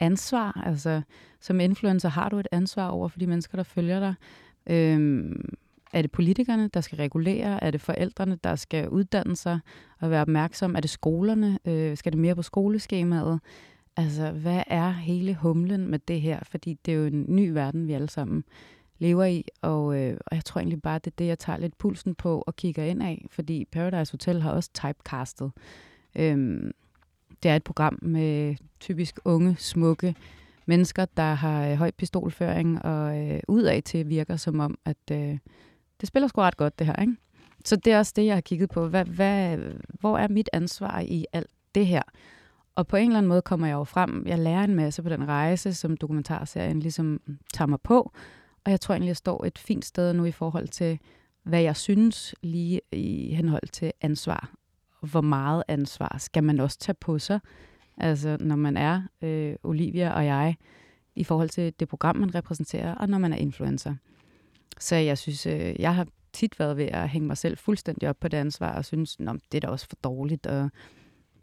ansvar, 0.00 0.62
altså 0.66 1.02
som 1.40 1.60
influencer 1.60 2.08
har 2.08 2.28
du 2.28 2.38
et 2.38 2.48
ansvar 2.52 2.88
over 2.88 3.08
for 3.08 3.18
de 3.18 3.26
mennesker, 3.26 3.56
der 3.56 3.62
følger 3.62 4.00
dig. 4.00 4.14
Øhm, 4.66 5.44
er 5.92 6.02
det 6.02 6.10
politikerne, 6.10 6.68
der 6.74 6.80
skal 6.80 6.96
regulere? 6.96 7.64
Er 7.64 7.70
det 7.70 7.80
forældrene, 7.80 8.38
der 8.44 8.56
skal 8.56 8.88
uddanne 8.88 9.36
sig 9.36 9.60
og 10.00 10.10
være 10.10 10.22
opmærksom? 10.22 10.76
Er 10.76 10.80
det 10.80 10.90
skolerne? 10.90 11.58
Øh, 11.64 11.96
skal 11.96 12.12
det 12.12 12.20
mere 12.20 12.34
på 12.34 12.42
skoleskemaet? 12.42 13.40
Altså, 13.96 14.30
hvad 14.30 14.62
er 14.66 14.90
hele 14.90 15.34
humlen 15.34 15.88
med 15.90 15.98
det 15.98 16.20
her? 16.20 16.40
Fordi 16.42 16.78
det 16.84 16.94
er 16.94 16.98
jo 16.98 17.04
en 17.04 17.24
ny 17.28 17.48
verden, 17.48 17.86
vi 17.86 17.92
alle 17.92 18.10
sammen 18.10 18.44
lever 18.98 19.24
i, 19.24 19.44
og, 19.62 19.98
øh, 19.98 20.16
og 20.26 20.36
jeg 20.36 20.44
tror 20.44 20.58
egentlig 20.58 20.82
bare, 20.82 20.98
det 20.98 21.06
er 21.06 21.16
det, 21.18 21.26
jeg 21.26 21.38
tager 21.38 21.58
lidt 21.58 21.78
pulsen 21.78 22.14
på 22.14 22.44
og 22.46 22.56
kigger 22.56 22.84
ind 22.84 23.02
af, 23.02 23.26
fordi 23.30 23.64
Paradise 23.64 24.12
Hotel 24.12 24.42
har 24.42 24.50
også 24.50 24.70
typecastet. 24.74 25.52
Øhm, 26.16 26.70
det 27.42 27.50
er 27.50 27.56
et 27.56 27.64
program 27.64 27.98
med 28.02 28.56
typisk 28.80 29.18
unge, 29.24 29.56
smukke 29.58 30.14
mennesker, 30.66 31.04
der 31.04 31.34
har 31.34 31.68
øh, 31.68 31.76
høj 31.76 31.90
pistolføring, 31.90 32.84
og 32.84 33.18
øh, 33.18 33.40
udad 33.48 33.82
til 33.82 34.08
virker 34.08 34.36
som 34.36 34.60
om, 34.60 34.78
at 34.84 35.10
øh, 35.12 35.38
det 36.00 36.08
spiller 36.08 36.28
sgu 36.28 36.40
ret 36.40 36.56
godt, 36.56 36.78
det 36.78 36.86
her. 36.86 36.96
Ikke? 37.00 37.16
Så 37.64 37.76
det 37.76 37.92
er 37.92 37.98
også 37.98 38.12
det, 38.16 38.26
jeg 38.26 38.36
har 38.36 38.40
kigget 38.40 38.70
på. 38.70 38.88
Hvad, 38.88 39.04
hvad, 39.04 39.58
hvor 40.00 40.18
er 40.18 40.28
mit 40.28 40.50
ansvar 40.52 41.00
i 41.00 41.26
alt 41.32 41.50
det 41.74 41.86
her? 41.86 42.02
Og 42.74 42.86
på 42.86 42.96
en 42.96 43.04
eller 43.04 43.18
anden 43.18 43.28
måde 43.28 43.42
kommer 43.42 43.66
jeg 43.66 43.74
jo 43.74 43.84
frem. 43.84 44.24
Jeg 44.26 44.38
lærer 44.38 44.64
en 44.64 44.74
masse 44.74 45.02
på 45.02 45.08
den 45.08 45.28
rejse, 45.28 45.74
som 45.74 45.96
dokumentarserien 45.96 46.80
ligesom 46.80 47.20
tager 47.54 47.66
mig 47.66 47.80
på. 47.80 48.12
Og 48.68 48.72
jeg 48.72 48.80
tror 48.80 48.94
egentlig, 48.94 49.08
jeg 49.08 49.16
står 49.16 49.44
et 49.44 49.58
fint 49.58 49.84
sted 49.84 50.12
nu 50.12 50.24
i 50.24 50.30
forhold 50.30 50.68
til, 50.68 50.98
hvad 51.42 51.62
jeg 51.62 51.76
synes 51.76 52.34
lige 52.42 52.80
i 52.92 53.34
henhold 53.34 53.68
til 53.72 53.92
ansvar. 54.00 54.50
Hvor 55.00 55.20
meget 55.20 55.62
ansvar 55.68 56.16
skal 56.18 56.44
man 56.44 56.60
også 56.60 56.78
tage 56.78 56.96
på 57.00 57.18
sig? 57.18 57.40
Altså, 57.96 58.36
når 58.40 58.56
man 58.56 58.76
er 58.76 59.02
øh, 59.22 59.56
Olivia 59.62 60.10
og 60.10 60.26
jeg, 60.26 60.56
i 61.16 61.24
forhold 61.24 61.48
til 61.48 61.72
det 61.80 61.88
program, 61.88 62.16
man 62.16 62.34
repræsenterer, 62.34 62.94
og 62.94 63.08
når 63.08 63.18
man 63.18 63.32
er 63.32 63.36
influencer. 63.36 63.94
Så 64.78 64.96
jeg 64.96 65.18
synes, 65.18 65.46
øh, 65.46 65.74
jeg 65.80 65.94
har 65.94 66.06
tit 66.32 66.58
været 66.58 66.76
ved 66.76 66.86
at 66.86 67.08
hænge 67.08 67.26
mig 67.26 67.36
selv 67.36 67.58
fuldstændig 67.58 68.08
op 68.08 68.20
på 68.20 68.28
det 68.28 68.36
ansvar, 68.36 68.72
og 68.72 68.84
synes, 68.84 69.16
det 69.16 69.54
er 69.54 69.60
da 69.60 69.68
også 69.68 69.86
for 69.88 69.96
dårligt, 70.04 70.46
og 70.46 70.70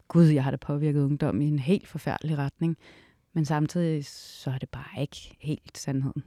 gud, 0.08 0.26
jeg 0.26 0.44
har 0.44 0.50
da 0.50 0.56
påvirket 0.56 1.04
ungdom 1.04 1.40
i 1.40 1.48
en 1.48 1.58
helt 1.58 1.88
forfærdelig 1.88 2.38
retning. 2.38 2.76
Men 3.32 3.44
samtidig, 3.44 4.06
så 4.06 4.50
er 4.50 4.58
det 4.58 4.68
bare 4.68 5.02
ikke 5.02 5.36
helt 5.40 5.78
sandheden 5.78 6.22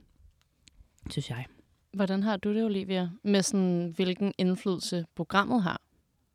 synes 1.10 1.30
jeg. 1.30 1.46
Hvordan 1.92 2.22
har 2.22 2.36
du 2.36 2.54
det, 2.54 2.64
Olivia, 2.64 3.10
med 3.22 3.42
sådan, 3.42 3.92
hvilken 3.96 4.32
indflydelse 4.38 5.06
programmet 5.14 5.62
har 5.62 5.80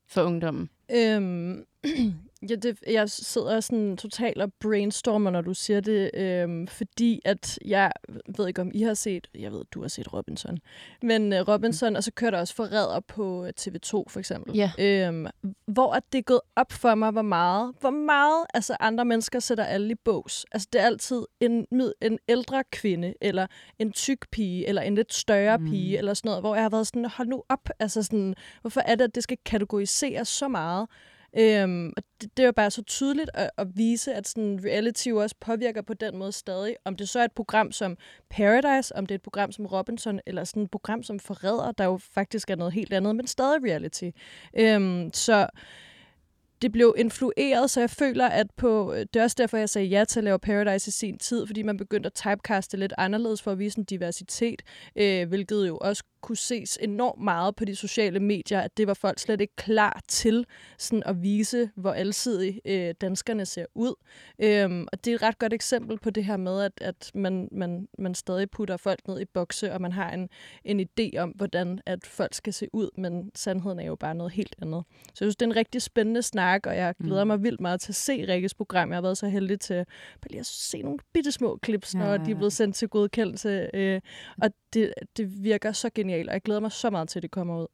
for 0.07 0.23
ungdommen? 0.23 0.69
Øhm, 0.91 1.65
Ja, 2.49 2.55
det, 2.55 2.79
jeg 2.87 3.09
sidder 3.09 3.59
sådan 3.59 3.97
totalt 3.97 4.41
og 4.41 4.53
brainstormer, 4.59 5.31
når 5.31 5.41
du 5.41 5.53
siger 5.53 5.79
det, 5.79 6.11
øhm, 6.13 6.67
fordi 6.67 7.21
at 7.25 7.59
jeg 7.65 7.91
ved 8.37 8.47
ikke, 8.47 8.61
om 8.61 8.71
I 8.73 8.81
har 8.81 8.93
set, 8.93 9.27
jeg 9.35 9.51
ved, 9.51 9.63
du 9.71 9.81
har 9.81 9.87
set 9.87 10.13
Robinson, 10.13 10.57
men 11.01 11.33
uh, 11.33 11.39
Robinson, 11.39 11.89
mm. 11.89 11.95
og 11.95 12.03
så 12.03 12.11
kører 12.11 12.31
der 12.31 12.39
også 12.39 12.55
forræder 12.55 12.99
på 12.99 13.47
TV2 13.59 13.89
for 13.89 14.17
eksempel, 14.17 14.55
ja. 14.55 14.71
øhm, 14.79 15.27
hvor 15.67 15.93
at 15.93 16.03
det 16.11 16.17
er 16.17 16.23
gået 16.23 16.41
op 16.55 16.71
for 16.71 16.95
mig, 16.95 17.11
hvor 17.11 17.21
meget, 17.21 17.73
hvor 17.79 17.89
meget 17.89 18.45
altså 18.53 18.77
andre 18.79 19.05
mennesker 19.05 19.39
sætter 19.39 19.63
alle 19.63 19.91
i 19.91 19.95
bås. 19.95 20.45
Altså 20.51 20.67
det 20.73 20.81
er 20.81 20.85
altid 20.85 21.25
en, 21.39 21.67
en 22.01 22.19
ældre 22.27 22.63
kvinde, 22.71 23.13
eller 23.21 23.47
en 23.79 23.91
tyk 23.91 24.29
pige, 24.31 24.67
eller 24.67 24.81
en 24.81 24.95
lidt 24.95 25.13
større 25.13 25.57
mm. 25.57 25.65
pige, 25.65 25.97
eller 25.97 26.13
sådan 26.13 26.29
noget, 26.29 26.41
hvor 26.41 26.55
jeg 26.55 26.63
har 26.63 26.69
været 26.69 26.87
sådan, 26.87 27.05
hold 27.05 27.27
nu 27.27 27.43
op, 27.49 27.69
altså 27.79 28.03
sådan, 28.03 28.35
hvorfor 28.61 28.81
er 28.81 28.95
det, 28.95 29.03
at 29.03 29.15
det 29.15 29.23
skal 29.23 29.37
kategoriseres 29.45 30.27
så 30.27 30.47
meget? 30.47 30.87
Øhm, 31.37 31.93
og 31.97 32.03
det, 32.21 32.37
det 32.37 32.45
er 32.45 32.51
bare 32.51 32.71
så 32.71 32.83
tydeligt 32.83 33.29
at, 33.33 33.49
at 33.57 33.67
vise, 33.77 34.13
at 34.13 34.27
sådan 34.27 34.59
reality 34.65 35.07
jo 35.07 35.17
også 35.17 35.35
påvirker 35.39 35.81
på 35.81 35.93
den 35.93 36.17
måde 36.17 36.31
stadig. 36.31 36.75
Om 36.85 36.95
det 36.95 37.09
så 37.09 37.19
er 37.19 37.23
et 37.23 37.31
program 37.31 37.71
som 37.71 37.97
Paradise, 38.29 38.95
om 38.95 39.05
det 39.05 39.15
er 39.15 39.15
et 39.15 39.21
program 39.21 39.51
som 39.51 39.65
Robinson, 39.65 40.19
eller 40.25 40.43
sådan 40.43 40.63
et 40.63 40.71
program 40.71 41.03
som 41.03 41.19
Forræder, 41.19 41.71
der 41.71 41.85
jo 41.85 41.97
faktisk 41.97 42.49
er 42.49 42.55
noget 42.55 42.73
helt 42.73 42.93
andet, 42.93 43.15
men 43.15 43.27
stadig 43.27 43.63
reality. 43.63 44.09
Øhm, 44.59 45.09
så 45.13 45.47
det 46.61 46.71
blev 46.71 46.95
influeret, 46.97 47.69
så 47.69 47.79
jeg 47.79 47.89
føler, 47.89 48.27
at 48.27 48.47
på, 48.57 48.93
det 49.13 49.15
er 49.15 49.23
også 49.23 49.35
derfor, 49.39 49.57
jeg 49.57 49.69
sagde 49.69 49.87
ja 49.87 50.05
til 50.05 50.19
at 50.19 50.23
lave 50.23 50.39
Paradise 50.39 50.87
i 50.87 50.91
sin 50.91 51.17
tid, 51.17 51.47
fordi 51.47 51.61
man 51.61 51.77
begyndte 51.77 52.07
at 52.07 52.13
typecaste 52.13 52.77
lidt 52.77 52.93
anderledes 52.97 53.41
for 53.41 53.51
at 53.51 53.59
vise 53.59 53.79
en 53.79 53.83
diversitet, 53.83 54.61
øh, 54.95 55.27
hvilket 55.27 55.67
jo 55.67 55.77
også 55.77 56.03
kunne 56.25 56.37
ses 56.37 56.77
enormt 56.81 57.21
meget 57.21 57.55
på 57.55 57.65
de 57.65 57.75
sociale 57.75 58.19
medier, 58.19 58.61
at 58.61 58.77
det 58.77 58.87
var 58.87 58.93
folk 58.93 59.19
slet 59.19 59.41
ikke 59.41 59.55
klar 59.55 60.01
til 60.07 60.45
sådan 60.77 61.03
at 61.05 61.23
vise, 61.23 61.69
hvor 61.75 61.91
alsidig 61.93 62.61
øh, 62.65 62.93
danskerne 63.01 63.45
ser 63.45 63.65
ud. 63.75 63.93
Øhm, 64.39 64.87
og 64.91 65.05
det 65.05 65.11
er 65.11 65.15
et 65.15 65.21
ret 65.21 65.39
godt 65.39 65.53
eksempel 65.53 65.99
på 65.99 66.09
det 66.09 66.25
her 66.25 66.37
med, 66.37 66.61
at, 66.61 66.71
at 66.81 67.11
man, 67.13 67.49
man, 67.51 67.87
man 67.99 68.15
stadig 68.15 68.49
putter 68.49 68.77
folk 68.77 69.07
ned 69.07 69.19
i 69.19 69.25
bokse, 69.25 69.73
og 69.73 69.81
man 69.81 69.91
har 69.91 70.11
en, 70.11 70.29
en 70.63 70.79
idé 70.79 71.17
om, 71.17 71.29
hvordan 71.29 71.79
at 71.85 72.05
folk 72.05 72.33
skal 72.33 72.53
se 72.53 72.67
ud, 72.73 72.89
men 72.97 73.31
sandheden 73.35 73.79
er 73.79 73.85
jo 73.85 73.95
bare 73.95 74.15
noget 74.15 74.33
helt 74.33 74.55
andet. 74.61 74.83
Så 74.89 75.11
jeg 75.11 75.25
synes, 75.25 75.35
det 75.35 75.45
er 75.45 75.49
en 75.49 75.55
rigtig 75.55 75.81
spændende 75.81 76.21
snak, 76.21 76.65
og 76.65 76.75
jeg 76.75 76.95
glæder 77.03 77.23
mm. 77.23 77.27
mig 77.27 77.43
vildt 77.43 77.61
meget 77.61 77.81
til 77.81 77.91
at 77.91 77.95
se 77.95 78.25
Rikkes 78.27 78.53
program. 78.53 78.89
Jeg 78.89 78.95
har 78.95 79.01
været 79.01 79.17
så 79.17 79.27
heldig 79.27 79.59
til 79.59 79.85
bare 80.21 80.29
lige 80.29 80.39
at 80.39 80.45
se 80.45 80.81
nogle 80.81 80.99
bitte 81.13 81.31
små 81.31 81.59
clips, 81.65 81.95
når 81.95 82.11
ja. 82.11 82.17
de 82.17 82.31
er 82.31 82.35
blevet 82.35 82.53
sendt 82.53 82.75
til 82.75 82.87
godkendelse. 82.87 83.69
Øh, 83.73 84.01
og 84.41 84.49
det, 84.73 84.93
det 85.17 85.43
virker 85.43 85.71
så 85.71 85.89
genialt, 85.95 86.14
og 86.27 86.33
jeg 86.33 86.41
glæder 86.41 86.59
mig 86.59 86.71
så 86.71 86.89
meget 86.89 87.09
til, 87.09 87.19
at 87.19 87.23
det 87.23 87.31
kommer 87.31 87.57
ud. 87.57 87.67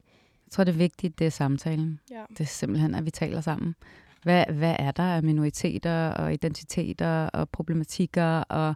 Jeg 0.46 0.52
tror, 0.52 0.64
det 0.64 0.72
er 0.72 0.76
vigtigt, 0.78 1.18
det 1.18 1.26
er 1.26 1.30
samtalen. 1.30 2.00
Ja. 2.10 2.22
Det 2.30 2.40
er 2.40 2.44
simpelthen, 2.44 2.94
at 2.94 3.04
vi 3.04 3.10
taler 3.10 3.40
sammen. 3.40 3.74
Hvad, 4.22 4.44
hvad 4.46 4.76
er 4.78 4.90
der 4.90 5.02
af 5.02 5.22
minoriteter 5.22 6.08
og 6.08 6.32
identiteter 6.32 7.26
og 7.26 7.48
problematikker 7.48 8.40
og 8.40 8.74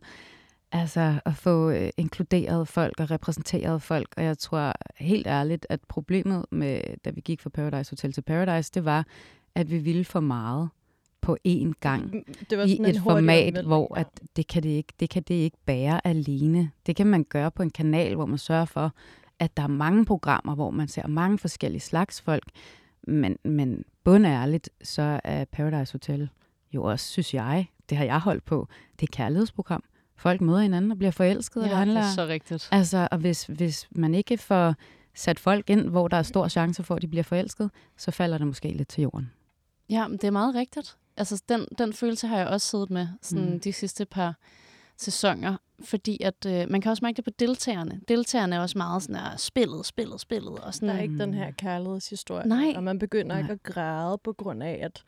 Altså 0.72 1.20
at 1.24 1.34
få 1.34 1.70
øh, 1.70 1.90
inkluderet 1.96 2.68
folk 2.68 3.00
og 3.00 3.10
repræsenteret 3.10 3.82
folk, 3.82 4.14
og 4.16 4.24
jeg 4.24 4.38
tror 4.38 4.72
helt 4.96 5.26
ærligt, 5.26 5.66
at 5.68 5.80
problemet 5.88 6.44
med, 6.50 6.80
da 7.04 7.10
vi 7.10 7.20
gik 7.20 7.40
fra 7.40 7.50
Paradise 7.50 7.92
Hotel 7.92 8.12
til 8.12 8.22
Paradise, 8.22 8.70
det 8.74 8.84
var, 8.84 9.06
at 9.54 9.70
vi 9.70 9.78
ville 9.78 10.04
for 10.04 10.20
meget 10.20 10.68
på 11.20 11.36
én 11.48 11.72
gang 11.80 12.12
Det 12.50 12.58
var 12.58 12.64
i 12.64 12.90
et 12.90 13.00
format, 13.02 13.18
omvæltning, 13.18 13.66
hvor 13.66 13.94
at 13.94 14.06
det, 14.36 14.46
kan 14.46 14.62
det, 14.62 14.68
ikke, 14.68 14.92
det 15.00 15.10
kan 15.10 15.22
det 15.22 15.34
ikke 15.34 15.56
bære 15.66 16.06
alene. 16.06 16.70
Det 16.86 16.96
kan 16.96 17.06
man 17.06 17.24
gøre 17.24 17.50
på 17.50 17.62
en 17.62 17.70
kanal, 17.70 18.14
hvor 18.14 18.26
man 18.26 18.38
sørger 18.38 18.64
for, 18.64 18.92
at 19.38 19.56
der 19.56 19.62
er 19.62 19.66
mange 19.66 20.04
programmer, 20.04 20.54
hvor 20.54 20.70
man 20.70 20.88
ser 20.88 21.06
mange 21.06 21.38
forskellige 21.38 21.80
slags 21.80 22.20
folk. 22.20 22.44
Men, 23.06 23.36
men 23.44 23.84
bundærligt, 24.04 24.70
så 24.82 25.20
er 25.24 25.44
Paradise 25.44 25.92
Hotel 25.92 26.28
jo 26.72 26.82
også, 26.82 27.06
synes 27.06 27.34
jeg, 27.34 27.66
det 27.90 27.98
har 27.98 28.04
jeg 28.04 28.18
holdt 28.20 28.44
på, 28.44 28.68
det 29.00 29.08
er 29.08 29.12
kærlighedsprogram. 29.12 29.84
Folk 30.16 30.40
møder 30.40 30.60
hinanden 30.60 30.90
og 30.90 30.98
bliver 30.98 31.10
forelsket, 31.10 31.62
og 31.62 31.68
Ja, 31.68 31.70
det 31.70 31.78
handler... 31.78 32.00
det 32.00 32.08
er 32.08 32.12
så 32.14 32.26
rigtigt. 32.26 32.68
Altså, 32.72 33.08
og 33.10 33.18
hvis, 33.18 33.44
hvis 33.44 33.88
man 33.90 34.14
ikke 34.14 34.38
får 34.38 34.74
sat 35.14 35.38
folk 35.40 35.70
ind, 35.70 35.88
hvor 35.88 36.08
der 36.08 36.16
er 36.16 36.22
stor 36.22 36.48
chance 36.48 36.82
for, 36.82 36.94
at 36.94 37.02
de 37.02 37.08
bliver 37.08 37.22
forelsket, 37.22 37.70
så 37.96 38.10
falder 38.10 38.38
det 38.38 38.46
måske 38.46 38.68
lidt 38.68 38.88
til 38.88 39.02
jorden. 39.02 39.30
Ja, 39.90 40.08
men 40.08 40.16
det 40.18 40.24
er 40.24 40.30
meget 40.30 40.54
rigtigt. 40.54 40.96
Altså, 41.16 41.42
den, 41.48 41.66
den 41.78 41.92
følelse 41.92 42.26
har 42.26 42.38
jeg 42.38 42.46
også 42.46 42.66
siddet 42.66 42.90
med 42.90 43.08
sådan 43.22 43.50
Mm. 43.52 43.60
de 43.60 43.72
sidste 43.72 44.04
par 44.04 44.34
sæsoner, 44.98 45.56
fordi 45.84 46.22
at 46.22 46.46
øh, 46.46 46.70
man 46.70 46.80
kan 46.80 46.90
også 46.90 47.04
mærke 47.04 47.16
det 47.16 47.24
på 47.24 47.30
deltagerne. 47.38 48.00
Deltagerne 48.08 48.56
er 48.56 48.60
også 48.60 48.78
meget 48.78 49.02
sådan 49.02 49.16
her, 49.16 49.36
spillet, 49.36 49.86
spillet, 49.86 50.20
spillet. 50.20 50.58
Og 50.58 50.74
sådan, 50.74 50.88
Der 50.88 50.94
er 50.94 51.00
ikke 51.00 51.18
den 51.18 51.34
her 51.34 51.50
kærlighedshistorie. 51.50 52.48
Nej. 52.48 52.72
Og 52.76 52.82
man 52.82 52.98
begynder 52.98 53.34
Nej. 53.34 53.38
ikke 53.40 53.52
at 53.52 53.62
græde 53.62 54.18
på 54.24 54.32
grund 54.32 54.62
af, 54.62 54.80
at 54.82 55.02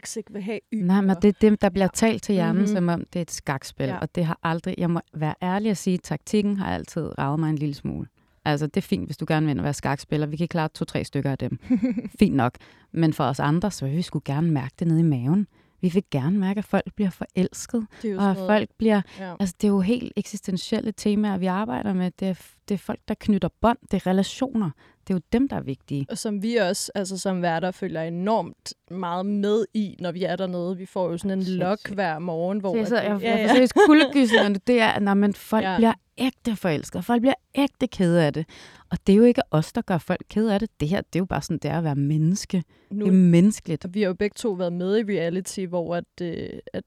X 0.00 0.16
ikke 0.16 0.32
vil 0.32 0.42
have 0.42 0.60
Y. 0.72 0.82
Nej, 0.82 1.00
men 1.00 1.16
det 1.22 1.28
er 1.28 1.50
det, 1.50 1.62
der 1.62 1.68
bliver 1.68 1.88
talt 1.88 2.22
til 2.22 2.32
hjernen, 2.32 2.56
mm-hmm. 2.56 2.74
som 2.74 2.88
om 2.88 3.04
det 3.12 3.18
er 3.18 3.22
et 3.22 3.30
skakspil. 3.30 3.86
Ja. 3.86 3.98
Og 3.98 4.14
det 4.14 4.24
har 4.24 4.38
aldrig, 4.42 4.74
jeg 4.78 4.90
må 4.90 5.00
være 5.14 5.34
ærlig 5.42 5.70
at 5.70 5.76
sige, 5.76 5.94
at 5.94 6.00
taktikken 6.02 6.56
har 6.56 6.74
altid 6.74 7.18
ravet 7.18 7.40
mig 7.40 7.50
en 7.50 7.58
lille 7.58 7.74
smule. 7.74 8.06
Altså, 8.44 8.66
det 8.66 8.76
er 8.76 8.86
fint, 8.86 9.06
hvis 9.06 9.16
du 9.16 9.24
gerne 9.28 9.46
vil 9.46 9.62
være 9.62 9.74
skakspiller. 9.74 10.26
Vi 10.26 10.36
kan 10.36 10.48
klare 10.48 10.68
to-tre 10.68 11.04
stykker 11.04 11.30
af 11.30 11.38
dem. 11.38 11.58
fint 12.20 12.36
nok. 12.36 12.54
Men 12.92 13.12
for 13.12 13.24
os 13.24 13.40
andre, 13.40 13.70
så 13.70 13.86
vil 13.86 13.96
vi 13.96 14.02
skulle 14.02 14.22
gerne 14.24 14.50
mærke 14.50 14.74
det 14.78 14.86
nede 14.86 15.00
i 15.00 15.02
maven. 15.02 15.46
Vi 15.80 15.88
vil 15.88 16.04
gerne 16.10 16.38
mærke, 16.38 16.58
at 16.58 16.64
folk 16.64 16.94
bliver 16.94 17.10
forelsket, 17.10 17.86
og 18.18 18.30
at 18.30 18.36
folk 18.36 18.70
bliver... 18.78 19.02
Ja. 19.18 19.34
Altså, 19.40 19.54
det 19.60 19.68
er 19.68 19.72
jo 19.72 19.80
helt 19.80 20.12
eksistentielle 20.16 20.92
temaer, 20.92 21.38
vi 21.38 21.46
arbejder 21.46 21.92
med. 21.92 22.10
Det 22.20 22.28
er, 22.28 22.34
det 22.68 22.74
er 22.74 22.78
folk, 22.78 23.00
der 23.08 23.14
knytter 23.20 23.48
bånd. 23.60 23.78
Det 23.90 23.94
er 23.94 24.06
relationer. 24.06 24.70
Det 25.06 25.14
er 25.14 25.18
jo 25.18 25.20
dem, 25.32 25.48
der 25.48 25.56
er 25.56 25.60
vigtige. 25.60 26.06
Og 26.10 26.18
som 26.18 26.42
vi 26.42 26.56
også, 26.56 26.92
altså 26.94 27.18
som 27.18 27.42
værter, 27.42 27.70
følger 27.70 28.02
enormt 28.02 28.74
meget 28.90 29.26
med 29.26 29.64
i, 29.74 29.96
når 30.00 30.12
vi 30.12 30.24
er 30.24 30.36
dernede. 30.36 30.76
Vi 30.76 30.86
får 30.86 31.10
jo 31.10 31.18
sådan 31.18 31.38
en 31.38 31.44
log 31.44 31.78
hver 31.94 32.18
morgen, 32.18 32.58
hvor... 32.60 32.72
Så 32.72 32.76
jeg, 32.76 32.82
at 32.82 32.88
sidder, 32.88 33.02
det- 33.18 33.22
jeg, 33.22 33.38
jeg 33.40 33.48
får 33.48 33.54
seriøst 33.54 33.74
kuldegysninger. 33.86 34.58
Det 34.66 34.80
er, 34.80 34.98
når 34.98 35.14
man 35.14 35.34
folk 35.34 35.64
Ja. 35.64 35.70
ja. 35.70 35.76
bliver 35.76 35.92
ægte 36.18 36.56
forelsket. 36.56 37.04
Folk 37.04 37.20
bliver 37.22 37.34
ægte 37.54 37.86
kede 37.86 38.24
af 38.24 38.32
det. 38.32 38.46
Og 38.90 38.98
det 39.06 39.12
er 39.12 39.16
jo 39.16 39.22
ikke 39.24 39.42
os, 39.50 39.72
der 39.72 39.82
gør 39.82 39.98
folk 39.98 40.22
kede 40.30 40.54
af 40.54 40.60
det. 40.60 40.80
Det 40.80 40.88
her, 40.88 41.00
det 41.00 41.16
er 41.16 41.20
jo 41.20 41.24
bare 41.24 41.42
sådan, 41.42 41.58
det 41.58 41.70
er 41.70 41.78
at 41.78 41.84
være 41.84 41.94
menneske. 41.96 42.62
nu, 42.90 43.04
Det 43.04 43.10
er 43.10 43.16
menneskeligt. 43.16 43.86
Vi 43.94 44.00
har 44.00 44.06
jo 44.08 44.14
begge 44.14 44.34
to 44.34 44.50
været 44.52 44.72
med 44.72 44.98
i 44.98 45.02
reality, 45.18 45.60
hvor 45.60 45.96
at, 45.96 46.04
øh, 46.22 46.48
at 46.72 46.84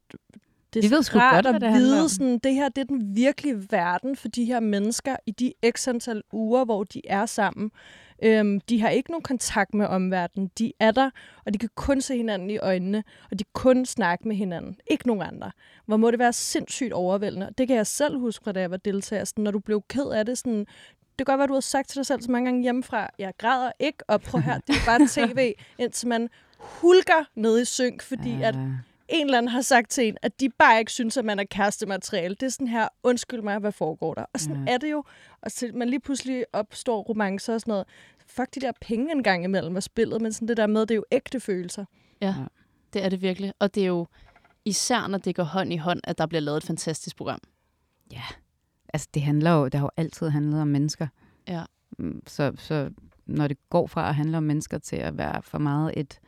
det 0.74 0.84
Vi 0.84 0.92
ved 0.92 1.04
sgu 1.04 1.20
godt, 1.20 1.46
at 1.46 1.62
det 1.62 1.74
vide, 1.74 2.10
sådan, 2.10 2.40
det 2.40 2.54
her 2.54 2.70
det 2.70 2.82
er 2.82 2.86
den 2.86 3.16
virkelige 3.16 3.68
verden 3.70 4.16
for 4.16 4.28
de 4.28 4.46
her 4.46 4.60
mennesker 4.60 5.16
i 5.26 5.32
de 5.32 5.54
x 5.76 5.88
antal 5.88 6.22
uger, 6.32 6.66
hvor 6.66 6.84
de 6.84 7.02
er 7.08 7.26
sammen. 7.26 7.72
Øhm, 8.24 8.60
de 8.60 8.82
har 8.82 8.90
ikke 8.90 9.12
nogen 9.12 9.24
kontakt 9.24 9.74
med 9.74 9.86
omverdenen. 9.86 10.52
De 10.60 10.74
er 10.80 10.92
der, 10.92 11.10
og 11.46 11.54
de 11.54 11.58
kan 11.58 11.70
kun 11.76 12.02
se 12.02 12.18
hinanden 12.18 12.50
i 12.50 12.58
øjnene, 12.58 13.04
og 13.32 13.40
de 13.40 13.44
kan 13.44 13.52
kun 13.54 13.86
snakke 13.86 14.28
med 14.28 14.36
hinanden. 14.36 14.78
Ikke 14.88 15.08
nogen 15.08 15.22
andre. 15.22 15.52
Hvor 15.86 15.98
må 15.98 16.12
det 16.12 16.20
være 16.20 16.34
sindssygt 16.34 16.94
overvældende. 16.94 17.50
Det 17.58 17.68
kan 17.68 17.78
jeg 17.78 17.88
selv 17.88 18.20
huske 18.20 18.44
fra, 18.44 18.52
da 18.52 18.60
jeg 18.60 18.72
var 18.72 18.78
deltager. 18.78 19.24
Sådan, 19.24 19.44
når 19.44 19.52
du 19.52 19.60
blev 19.60 19.84
ked 19.90 20.06
af 20.06 20.26
det, 20.26 20.38
sådan, 20.38 20.60
det 20.60 20.68
kan 21.18 21.26
godt 21.26 21.38
være, 21.38 21.48
du 21.48 21.54
har 21.54 21.60
sagt 21.60 21.90
til 21.90 21.98
dig 21.98 22.06
selv 22.06 22.22
så 22.22 22.32
mange 22.32 22.46
gange 22.46 22.64
hjemmefra, 22.64 23.10
jeg 23.20 23.34
græder 23.38 23.72
ikke, 23.80 23.98
og 24.08 24.22
prøv 24.22 24.42
her, 24.42 24.60
det 24.68 24.76
er 24.76 24.86
bare 24.86 25.08
tv, 25.28 25.54
indtil 25.78 26.08
man 26.08 26.30
hulker 26.58 27.30
ned 27.36 27.62
i 27.62 27.66
synk, 27.66 28.02
fordi 28.02 28.42
at 28.42 28.56
en 29.12 29.26
eller 29.26 29.38
anden 29.38 29.50
har 29.52 29.62
sagt 29.62 29.90
til 29.92 30.08
en, 30.08 30.18
at 30.22 30.40
de 30.40 30.50
bare 30.50 30.80
ikke 30.80 30.92
synes, 30.92 31.18
at 31.18 31.26
man 31.26 31.40
er 31.40 31.44
kærestemateriale. 31.44 32.36
Det 32.36 32.44
er 32.46 32.50
sådan 32.50 32.68
her, 32.68 32.88
undskyld 33.04 33.42
mig, 33.42 33.60
hvad 33.60 33.72
foregår 33.72 34.14
der? 34.14 34.26
Og 34.34 34.40
sådan 34.40 34.68
Ja. 34.68 34.74
er 34.74 34.78
det 34.78 34.92
jo. 34.92 35.04
Og 35.42 35.52
så 35.52 35.72
man 35.74 35.90
lige 35.90 36.00
pludselig 36.00 36.46
opstår 36.54 37.02
romancer 37.02 37.54
og 37.54 37.62
sådan 37.62 37.72
noget. 37.72 37.86
Fuck 38.28 38.56
de 38.56 38.60
der 38.60 38.72
penge 38.82 39.12
en 39.12 39.24
gang 39.24 39.44
imellem 39.44 39.76
af 39.78 39.84
spillet, 39.84 40.22
men 40.22 40.34
sådan 40.34 40.48
det 40.48 40.58
der 40.58 40.68
med, 40.68 40.82
det 40.82 40.92
er 40.92 40.96
jo 40.96 41.06
ægte 41.12 41.40
følelser. 41.40 41.86
Ja, 42.22 42.36
det 42.94 43.06
er 43.06 43.10
det 43.10 43.22
virkelig. 43.22 43.54
Og 43.60 43.76
det 43.76 43.84
er 43.84 43.88
jo 43.88 44.08
især, 44.66 45.08
når 45.08 45.18
det 45.18 45.36
går 45.36 45.44
hånd 45.44 45.74
i 45.74 45.78
hånd, 45.78 46.00
at 46.04 46.18
der 46.18 46.26
bliver 46.26 46.42
lavet 46.42 46.58
et 46.58 46.64
fantastisk 46.64 47.18
program. 47.18 47.40
Ja, 48.12 48.24
altså 48.94 49.08
det 49.14 49.22
handler 49.22 49.52
jo, 49.52 49.66
det 49.66 49.74
har 49.74 49.86
jo 49.86 49.92
altid 49.98 50.30
handlet 50.30 50.62
om 50.62 50.68
mennesker. 50.68 51.08
Ja. 51.48 51.64
Mm, 51.98 52.24
Så, 52.28 52.52
så 52.58 52.90
når 53.26 53.48
det 53.48 53.58
går 53.70 53.88
fra 53.88 54.10
at 54.10 54.16
handle 54.16 54.38
om 54.38 54.44
mennesker 54.44 54.78
til 54.78 54.96
at 54.96 55.18
være 55.18 55.42
for 55.42 55.58
meget 55.58 55.94
et, 55.98 56.20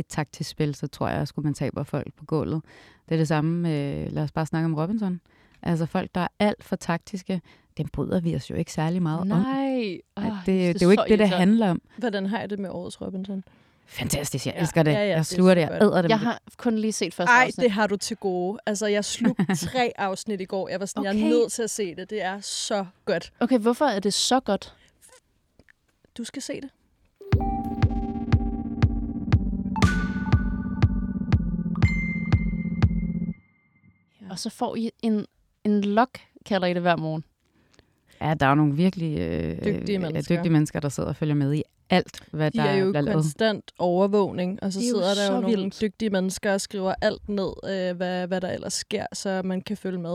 et 0.00 0.06
taktisk 0.06 0.50
spil, 0.50 0.74
så 0.74 0.86
tror 0.86 1.08
jeg, 1.08 1.18
at 1.18 1.28
skulle 1.28 1.44
man 1.44 1.54
taber 1.54 1.82
folk 1.84 2.14
på 2.16 2.24
gulvet. 2.24 2.62
Det 3.08 3.14
er 3.14 3.18
det 3.18 3.28
samme 3.28 3.60
med, 3.60 4.10
lad 4.10 4.22
os 4.22 4.32
bare 4.32 4.46
snakke 4.46 4.64
om 4.64 4.74
Robinson. 4.74 5.20
Altså 5.62 5.86
folk, 5.86 6.10
der 6.14 6.20
er 6.20 6.28
alt 6.38 6.64
for 6.64 6.76
taktiske, 6.76 7.40
dem 7.78 7.88
bryder 7.88 8.20
vi 8.20 8.36
os 8.36 8.50
jo 8.50 8.54
ikke 8.54 8.72
særlig 8.72 9.02
meget 9.02 9.20
om. 9.20 9.26
Nej. 9.26 10.00
At 10.16 10.22
Ah, 10.24 10.32
det, 10.32 10.46
det, 10.46 10.74
det 10.74 10.82
er 10.82 10.86
jo 10.86 10.90
ikke 10.90 11.02
det, 11.08 11.18
det 11.18 11.28
handler 11.28 11.70
om. 11.70 11.82
Hvordan 11.98 12.26
har 12.26 12.40
jeg 12.40 12.50
det 12.50 12.58
med 12.58 12.70
årets 12.70 13.00
Robinson? 13.00 13.44
Fantastisk, 13.86 14.46
jeg 14.46 14.54
Ja, 14.54 14.60
elsker 14.60 14.82
det. 14.82 14.90
ja, 14.92 14.96
ja, 14.98 15.04
det 15.04 15.10
er 15.12 15.16
jeg 15.16 15.26
sluger 15.26 15.54
det, 15.54 15.60
jeg 15.60 15.78
æder 15.82 16.02
det. 16.02 16.08
Jeg 16.08 16.18
har 16.18 16.40
kun 16.56 16.76
lige 16.78 16.92
set 16.92 17.14
første 17.14 17.30
Ej, 17.32 17.44
afsnit. 17.46 17.62
det 17.62 17.70
har 17.70 17.86
du 17.86 17.96
til 17.96 18.16
gode. 18.16 18.58
Altså, 18.66 18.86
jeg 18.86 19.04
slugte 19.04 19.56
tre 19.66 19.92
afsnit 19.98 20.40
i 20.40 20.44
går. 20.44 20.68
Jeg 20.68 20.80
var 20.80 20.86
sådan, 20.86 21.00
okay. 21.06 21.18
jeg 21.18 21.24
er 21.24 21.28
nødt 21.28 21.52
til 21.52 21.62
at 21.62 21.70
se 21.70 21.94
det. 21.94 22.10
Det 22.10 22.22
er 22.22 22.40
så 22.40 22.86
godt. 23.04 23.32
Okay, 23.40 23.58
hvorfor 23.58 23.84
er 23.84 23.98
det 24.00 24.14
så 24.14 24.40
godt? 24.40 24.74
Du 26.18 26.24
skal 26.24 26.42
se 26.42 26.60
det. 26.60 26.70
Og 34.30 34.38
så 34.38 34.50
får 34.50 34.76
I 34.76 34.90
en, 35.02 35.26
en 35.64 35.80
lok, 35.80 36.18
kalder 36.46 36.66
I 36.66 36.74
det 36.74 36.82
hver 36.82 36.96
morgen. 36.96 37.24
Ja, 38.20 38.34
der 38.34 38.46
er 38.46 38.54
nogle 38.54 38.74
virkelig 38.74 39.18
øh, 39.18 39.64
Dygtige 39.64 39.96
øh, 39.96 40.02
mennesker. 40.02 40.36
dygtige 40.36 40.52
mennesker, 40.52 40.80
der 40.80 40.88
sidder 40.88 41.08
og 41.08 41.16
følger 41.16 41.34
med 41.34 41.54
i 41.54 41.62
alt, 41.90 42.22
hvad 42.30 42.50
De 42.50 42.58
der 42.58 42.64
er 42.64 42.74
jo 42.76 42.90
bliver 42.90 43.00
lavet. 43.02 43.14
konstant 43.14 43.72
overvågning, 43.78 44.62
og 44.62 44.72
så 44.72 44.78
Det 44.80 44.86
er 44.86 44.90
sidder 44.90 45.08
der 45.08 45.14
så 45.14 45.24
jo 45.34 45.40
nogle 45.40 45.56
vildt. 45.56 45.80
dygtige 45.80 46.10
mennesker 46.10 46.52
og 46.52 46.60
skriver 46.60 46.94
alt 47.00 47.28
ned, 47.28 47.52
øh, 47.64 47.96
hvad, 47.96 48.26
hvad 48.26 48.40
der 48.40 48.50
ellers 48.50 48.72
sker, 48.74 49.06
så 49.12 49.42
man 49.44 49.60
kan 49.60 49.76
følge 49.76 49.98
med. 49.98 50.10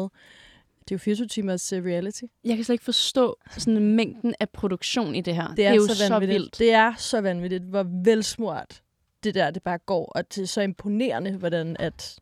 Det 0.79 0.91
er 0.91 0.95
jo 0.95 0.97
24 0.97 1.27
timers 1.27 1.73
øh, 1.73 1.85
reality. 1.85 2.23
Jeg 2.43 2.55
kan 2.55 2.63
slet 2.65 2.73
ikke 2.73 2.85
forstå 2.85 3.37
sådan 3.57 3.79
mængden 3.95 4.35
af 4.39 4.49
produktion 4.49 5.15
i 5.15 5.21
det 5.21 5.35
her. 5.35 5.53
Det 5.55 5.65
er, 5.65 5.73
jo 5.73 5.87
så 5.87 5.95
så 5.95 6.09
vanvittigt. 6.09 6.39
vildt. 6.41 6.59
Det 6.59 6.71
er 6.73 6.93
så 6.97 7.21
vanvittigt, 7.21 7.63
hvor 7.63 7.85
velsmurt 8.03 8.81
det 9.23 9.35
der 9.35 9.51
det 9.51 9.63
bare 9.63 9.77
går, 9.77 10.05
og 10.15 10.35
det 10.35 10.43
er 10.43 10.47
så 10.47 10.61
imponerende, 10.61 11.31
hvordan 11.31 11.75
at, 11.79 12.19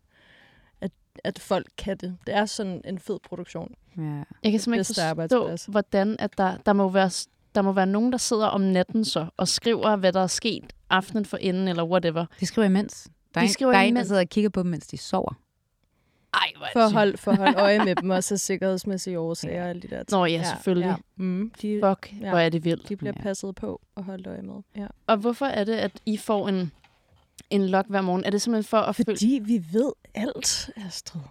at, 1.23 1.39
folk 1.39 1.67
kan 1.77 1.97
det. 1.97 2.17
Det 2.27 2.35
er 2.35 2.45
sådan 2.45 2.81
en 2.85 2.99
fed 2.99 3.19
produktion. 3.23 3.75
Ja. 3.97 4.01
Jeg 4.43 4.51
kan 4.51 4.59
simpelthen 4.59 4.73
ikke 4.73 5.29
forstå, 5.57 5.71
hvordan 5.71 6.15
at 6.19 6.37
der, 6.37 6.57
der, 6.57 6.73
må 6.73 6.89
være, 6.89 7.09
der 7.55 7.61
må 7.61 7.71
være 7.71 7.85
nogen, 7.85 8.11
der 8.11 8.17
sidder 8.17 8.47
om 8.47 8.61
natten 8.61 9.05
så 9.05 9.25
og 9.37 9.47
skriver, 9.47 9.95
hvad 9.95 10.13
der 10.13 10.19
er 10.23 10.27
sket 10.27 10.73
aftenen 10.89 11.25
for 11.25 11.37
inden, 11.37 11.67
eller 11.67 11.83
whatever. 11.83 12.25
De 12.39 12.45
skriver 12.45 12.65
imens. 12.65 13.07
Der 13.33 13.39
er, 13.39 13.43
De 13.43 13.47
en, 13.47 13.53
skriver 13.53 13.71
der 13.71 13.79
er 13.79 13.83
en, 13.83 13.93
der 13.95 13.99
imens. 13.99 14.07
sidder 14.07 14.21
og 14.21 14.29
kigger 14.29 14.49
på 14.49 14.63
dem, 14.63 14.71
mens 14.71 14.87
de 14.87 14.97
sover. 14.97 15.33
Ej, 16.33 16.51
hvor 16.57 16.67
For 16.73 16.79
at 16.79 16.91
holde, 16.91 17.17
for 17.17 17.31
at 17.31 17.37
holde 17.37 17.57
øje 17.59 17.79
med 17.85 17.95
dem, 18.01 18.09
også 18.09 18.33
af 18.33 18.39
sikkerhedsmæssige 18.39 19.19
årsager 19.19 19.63
og 19.63 19.69
alle 19.69 19.81
de 19.81 19.87
der 19.87 20.03
ting. 20.03 20.19
Nå 20.19 20.25
ja, 20.25 20.43
selvfølgelig. 20.43 20.87
Ja. 20.87 20.95
Mm, 21.23 21.51
de, 21.61 21.79
Fuck, 21.83 22.13
Ja. 22.21 22.29
hvor 22.29 22.39
er 22.39 22.49
det 22.49 22.65
vildt. 22.65 22.89
de 22.89 22.95
bliver 22.95 23.13
Ja. 23.17 23.21
passet 23.23 23.55
på 23.55 23.81
og 23.95 24.03
holdt 24.03 24.27
øje 24.27 24.41
med. 24.41 24.55
Ja. 24.75 24.87
Og 25.07 25.17
hvorfor 25.17 25.45
er 25.45 25.63
det, 25.63 25.73
at 25.73 25.91
I 26.05 26.17
får 26.17 26.47
en, 26.49 26.71
en 27.49 27.67
log 27.67 27.83
hver 27.89 28.01
morgen? 28.01 28.23
Er 28.23 28.29
det 28.29 28.41
simpelthen 28.41 28.69
for 28.69 28.77
at 28.77 28.95
følge... 28.95 29.05
Fordi 29.05 29.41
vi 29.45 29.63
ved 29.71 29.91
alt, 30.15 30.69
Astrid. 30.85 31.21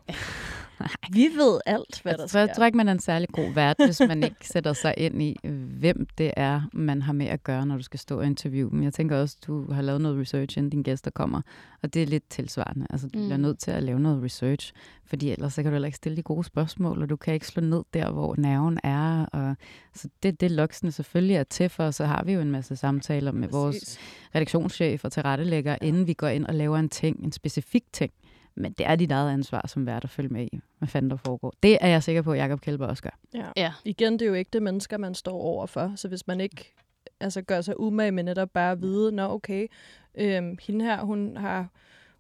vi 1.12 1.28
ved 1.36 1.60
alt, 1.66 2.00
hvad 2.02 2.14
der 2.14 2.22
Altså, 2.22 2.38
jeg 2.38 2.48
sker. 2.48 2.54
tror 2.54 2.64
ikke, 2.64 2.76
man 2.76 2.88
er 2.88 2.92
en 2.92 3.00
særlig 3.00 3.28
god 3.28 3.54
vært, 3.54 3.76
hvis 3.86 4.00
man 4.00 4.22
ikke 4.22 4.48
sætter 4.48 4.72
sig 4.72 4.94
ind 4.96 5.22
i, 5.22 5.36
hvem 5.78 6.06
det 6.18 6.32
er, 6.36 6.60
man 6.72 7.02
har 7.02 7.12
med 7.12 7.26
at 7.26 7.44
gøre, 7.44 7.66
når 7.66 7.76
du 7.76 7.82
skal 7.82 8.00
stå 8.00 8.18
og 8.18 8.26
interviewe 8.26 8.70
dem. 8.70 8.82
Jeg 8.82 8.92
tænker 8.92 9.20
også, 9.20 9.36
du 9.46 9.72
har 9.72 9.82
lavet 9.82 10.00
noget 10.00 10.20
research, 10.20 10.58
inden 10.58 10.70
dine 10.70 10.82
gæster 10.84 11.10
kommer, 11.10 11.40
og 11.82 11.94
det 11.94 12.02
er 12.02 12.06
lidt 12.06 12.28
tilsvarende. 12.30 12.86
Altså, 12.90 13.08
du 13.08 13.18
Mm. 13.18 13.24
bliver 13.24 13.36
nødt 13.36 13.58
til 13.58 13.70
at 13.70 13.82
lave 13.82 14.00
noget 14.00 14.24
research, 14.24 14.72
fordi 15.06 15.30
ellers 15.30 15.54
så 15.54 15.62
kan 15.62 15.70
du 15.70 15.74
heller 15.74 15.86
ikke 15.86 15.96
stille 15.96 16.16
de 16.16 16.22
gode 16.22 16.44
spørgsmål, 16.44 17.02
og 17.02 17.10
du 17.10 17.16
kan 17.16 17.34
ikke 17.34 17.46
slå 17.46 17.60
ned 17.62 17.82
der, 17.94 18.10
hvor 18.10 18.34
nerven 18.38 18.78
er. 18.84 19.26
Og, 19.26 19.56
så 19.94 20.08
det 20.22 20.28
er 20.28 20.32
det, 20.32 20.50
loksene 20.50 20.92
selvfølgelig 20.92 21.36
er 21.36 21.44
til 21.44 21.68
for, 21.68 21.84
og 21.84 21.94
så 21.94 22.04
har 22.04 22.24
vi 22.24 22.32
jo 22.32 22.40
en 22.40 22.50
masse 22.50 22.76
samtaler 22.76 23.32
med 23.32 23.48
vores 23.48 23.76
Præcis. 23.76 23.98
redaktionschef 24.34 25.04
og 25.04 25.12
tilrettelægger, 25.12 25.76
ja. 25.82 25.86
inden 25.86 26.06
vi 26.06 26.12
går 26.12 26.28
ind 26.28 26.46
og 26.46 26.54
laver 26.54 26.78
en 26.78 26.88
ting, 26.88 27.24
en 27.24 27.32
specifik 27.32 27.84
ting. 27.92 28.12
Men 28.56 28.72
det 28.72 28.86
er 28.86 28.96
dit 28.96 29.12
eget 29.12 29.30
ansvar 29.32 29.66
som 29.68 29.86
vært 29.86 30.04
at 30.04 30.10
følge 30.10 30.28
med 30.28 30.48
i, 30.52 30.60
hvad 30.78 30.88
fanden 30.88 31.10
der 31.10 31.16
foregår. 31.16 31.52
Det 31.62 31.78
er 31.80 31.88
jeg 31.88 32.02
sikker 32.02 32.22
på, 32.22 32.32
at 32.32 32.38
Jacob 32.38 32.60
Kjellberg 32.60 32.88
også 32.88 33.02
gør. 33.02 33.18
Ja. 33.34 33.46
Ja. 33.56 33.72
Igen, 33.84 34.12
det 34.12 34.22
er 34.22 34.26
jo 34.26 34.34
ikke 34.34 34.48
det 34.52 34.62
mennesker, 34.62 34.98
man 34.98 35.14
står 35.14 35.32
over 35.40 35.66
for. 35.66 35.92
Så 35.96 36.08
hvis 36.08 36.26
man 36.26 36.40
ikke 36.40 36.74
altså, 37.20 37.42
gør 37.42 37.60
sig 37.60 37.80
umage 37.80 38.10
med 38.12 38.22
netop 38.22 38.50
bare 38.50 38.72
at 38.72 38.80
vide, 38.82 39.12
nå 39.12 39.28
okay, 39.28 39.66
øhm, 40.14 40.58
hende 40.66 40.84
her, 40.84 41.02
hun 41.04 41.36
har, 41.36 41.66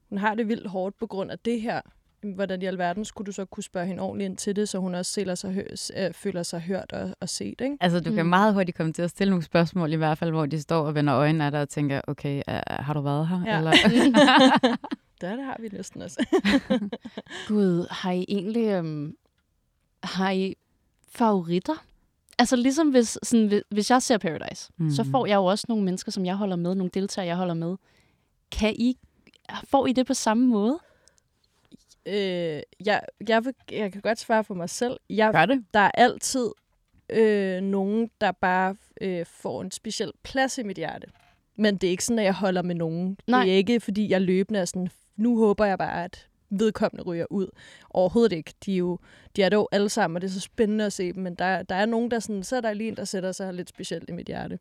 hun 0.08 0.18
har 0.18 0.34
det 0.34 0.48
vildt 0.48 0.66
hårdt 0.66 0.98
på 0.98 1.06
grund 1.06 1.30
af 1.30 1.38
det 1.38 1.60
her. 1.60 1.80
hvordan 2.34 2.62
i 2.62 2.64
alverden 2.66 3.04
skulle 3.04 3.26
du 3.26 3.32
så 3.32 3.44
kunne 3.44 3.64
spørge 3.64 3.86
hende 3.86 4.02
ordentligt 4.02 4.28
ind 4.28 4.36
til 4.36 4.56
det, 4.56 4.68
så 4.68 4.78
hun 4.78 4.94
også 4.94 5.14
føler 5.14 5.34
sig, 5.34 5.52
hø- 5.52 5.66
øh, 5.96 6.12
føler 6.14 6.42
sig 6.42 6.60
hørt 6.60 6.92
og, 6.92 7.10
og 7.20 7.28
set, 7.28 7.60
ikke? 7.60 7.76
Altså, 7.80 8.00
du 8.00 8.14
kan 8.14 8.24
Mm. 8.24 8.28
meget 8.30 8.54
hurtigt 8.54 8.76
komme 8.76 8.92
til 8.92 9.02
at 9.02 9.10
stille 9.10 9.30
nogle 9.30 9.44
spørgsmål, 9.44 9.92
i 9.92 9.96
hvert 9.96 10.18
fald, 10.18 10.30
hvor 10.30 10.46
de 10.46 10.60
står 10.60 10.82
og 10.86 10.94
vender 10.94 11.14
øjnene 11.16 11.44
af 11.44 11.50
dig 11.50 11.60
og 11.60 11.68
tænker, 11.68 12.00
okay, 12.06 12.42
uh, 12.48 12.54
har 12.68 12.94
du 12.94 13.00
været 13.00 13.28
her? 13.28 13.42
Ja. 13.46 13.58
Eller, 13.58 13.72
Der, 15.20 15.36
det 15.36 15.44
har 15.44 15.56
vi 15.60 15.68
næsten 15.68 16.02
også. 16.02 16.26
Gud, 17.48 17.86
har 17.90 18.12
I 18.12 18.24
egentlig... 18.28 18.66
Øhm, 18.66 19.16
har 20.02 20.30
I 20.30 20.54
favoritter? 21.08 21.84
Altså 22.42 22.56
ligesom 22.56 22.90
hvis, 22.90 23.18
sådan, 23.22 23.62
hvis- 23.70 23.90
jeg 23.90 24.02
ser 24.02 24.18
Paradise, 24.18 24.72
mm. 24.76 24.90
så 24.90 25.02
Mhm. 25.02 25.10
får 25.12 25.26
jeg 25.26 25.34
jo 25.36 25.44
også 25.44 25.64
nogle 25.68 25.84
mennesker, 25.84 26.12
som 26.12 26.26
jeg 26.26 26.34
holder 26.36 26.56
med, 26.56 26.74
nogle 26.74 26.90
deltagere, 26.94 27.26
jeg 27.28 27.36
holder 27.36 27.54
med. 27.54 27.76
Kan 28.52 28.74
I... 28.78 28.96
Får 29.64 29.86
I 29.86 29.92
det 29.92 30.06
på 30.06 30.14
samme 30.14 30.46
måde? 30.46 30.78
øh, 32.06 32.60
jeg, 32.84 33.02
jeg, 33.28 33.44
vil, 33.44 33.54
jeg 33.72 33.92
kan 33.92 34.00
godt 34.00 34.18
svare 34.18 34.44
for 34.44 34.54
mig 34.54 34.70
selv. 34.70 34.96
Jeg, 35.10 35.32
gør 35.32 35.46
det? 35.46 35.64
der 35.74 35.80
er 35.80 35.90
altid 35.94 36.48
øh, 37.10 37.60
nogen, 37.60 38.10
der 38.20 38.32
bare 38.32 38.76
øh, 39.00 39.26
får 39.26 39.62
en 39.62 39.70
speciel 39.70 40.12
plads 40.22 40.58
i 40.58 40.62
mit 40.62 40.76
hjerte. 40.76 41.06
Men 41.56 41.76
det 41.76 41.86
er 41.86 41.90
ikke 41.90 42.04
sådan, 42.04 42.18
at 42.18 42.24
jeg 42.24 42.34
holder 42.34 42.62
med 42.62 42.74
nogen. 42.74 43.16
Nej. 43.26 43.44
Det 43.44 43.52
er 43.52 43.56
ikke, 43.56 43.80
fordi 43.80 44.10
jeg 44.10 44.20
løbende 44.20 44.60
er 44.60 44.64
sådan, 44.64 44.88
nu 45.16 45.38
håber 45.38 45.64
jeg 45.64 45.78
bare, 45.78 46.04
at 46.04 46.28
vedkommende 46.58 47.02
ryger 47.04 47.26
ud. 47.30 47.46
Overhovedet 47.90 48.32
ikke. 48.36 48.54
De 48.66 48.72
er 48.72 48.76
jo 48.78 48.98
de 49.36 49.42
er 49.42 49.48
dog 49.48 49.68
alle 49.72 49.88
sammen, 49.88 50.16
og 50.16 50.20
det 50.22 50.28
er 50.28 50.32
så 50.32 50.40
spændende 50.40 50.84
at 50.86 50.92
se 50.92 51.12
dem. 51.12 51.22
Men 51.22 51.34
der, 51.34 51.62
der 51.62 51.74
er 51.74 51.86
nogen, 51.86 52.10
der 52.10 52.18
sådan, 52.18 52.42
så 52.42 52.56
er 52.56 52.60
der 52.60 52.72
lige 52.72 52.88
en, 52.88 52.96
der 52.96 53.04
sætter 53.04 53.32
sig 53.32 53.54
lidt 53.54 53.68
specielt 53.68 54.08
i 54.08 54.12
mit 54.12 54.26
hjerte. 54.26 54.58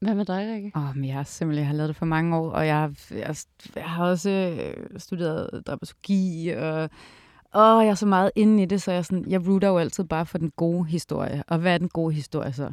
Hvad 0.00 0.14
med 0.14 0.24
dig, 0.24 0.52
Rikke? 0.54 0.72
Åh, 0.76 0.96
men 0.96 1.04
jeg 1.04 1.14
har 1.14 1.22
simpelthen 1.22 1.60
jeg 1.60 1.66
har 1.68 1.74
lavet 1.74 1.88
det 1.88 1.96
for 1.96 2.06
mange 2.06 2.36
år, 2.36 2.50
og 2.50 2.66
jeg, 2.66 2.76
har- 2.76 2.94
jeg, 3.10 3.36
jeg 3.76 3.84
har 3.84 4.04
også 4.06 4.30
øh, 4.30 5.00
studeret 5.00 5.62
dramaturgi, 5.66 6.48
og 6.48 6.82
åh, 7.54 7.84
jeg 7.84 7.90
er 7.90 7.94
så 7.94 8.06
meget 8.06 8.30
inde 8.36 8.62
i 8.62 8.66
det, 8.66 8.82
så 8.82 8.92
jeg, 8.92 9.04
sådan, 9.04 9.24
jeg 9.30 9.48
rooter 9.48 9.68
jo 9.68 9.78
altid 9.78 10.04
bare 10.04 10.26
for 10.26 10.38
den 10.38 10.50
gode 10.56 10.84
historie. 10.86 11.42
Og 11.48 11.58
hvad 11.58 11.74
er 11.74 11.78
den 11.78 11.88
gode 11.88 12.14
historie 12.14 12.52
så? 12.52 12.72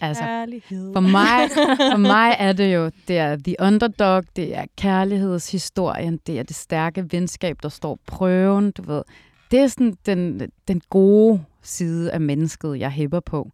Altså, 0.00 0.22
Kærlighed. 0.22 0.92
For 0.92 1.00
mig, 1.00 1.50
for 1.92 1.96
mig 1.96 2.36
er 2.38 2.52
det 2.52 2.74
jo, 2.74 2.90
det 3.08 3.18
er 3.18 3.36
the 3.36 3.56
underdog, 3.60 4.24
det 4.36 4.56
er 4.56 4.64
kærlighedshistorien, 4.76 6.20
det 6.26 6.38
er 6.38 6.42
det 6.42 6.56
stærke 6.56 7.12
venskab, 7.12 7.62
der 7.62 7.68
står 7.68 7.98
prøven, 8.06 8.70
du 8.70 8.82
ved. 8.82 9.02
Det 9.50 9.58
er 9.58 9.66
sådan 9.66 9.96
den, 10.06 10.50
den 10.68 10.82
gode 10.90 11.44
side 11.62 12.12
af 12.12 12.20
mennesket, 12.20 12.78
jeg 12.78 12.90
hæpper 12.90 13.20
på. 13.20 13.50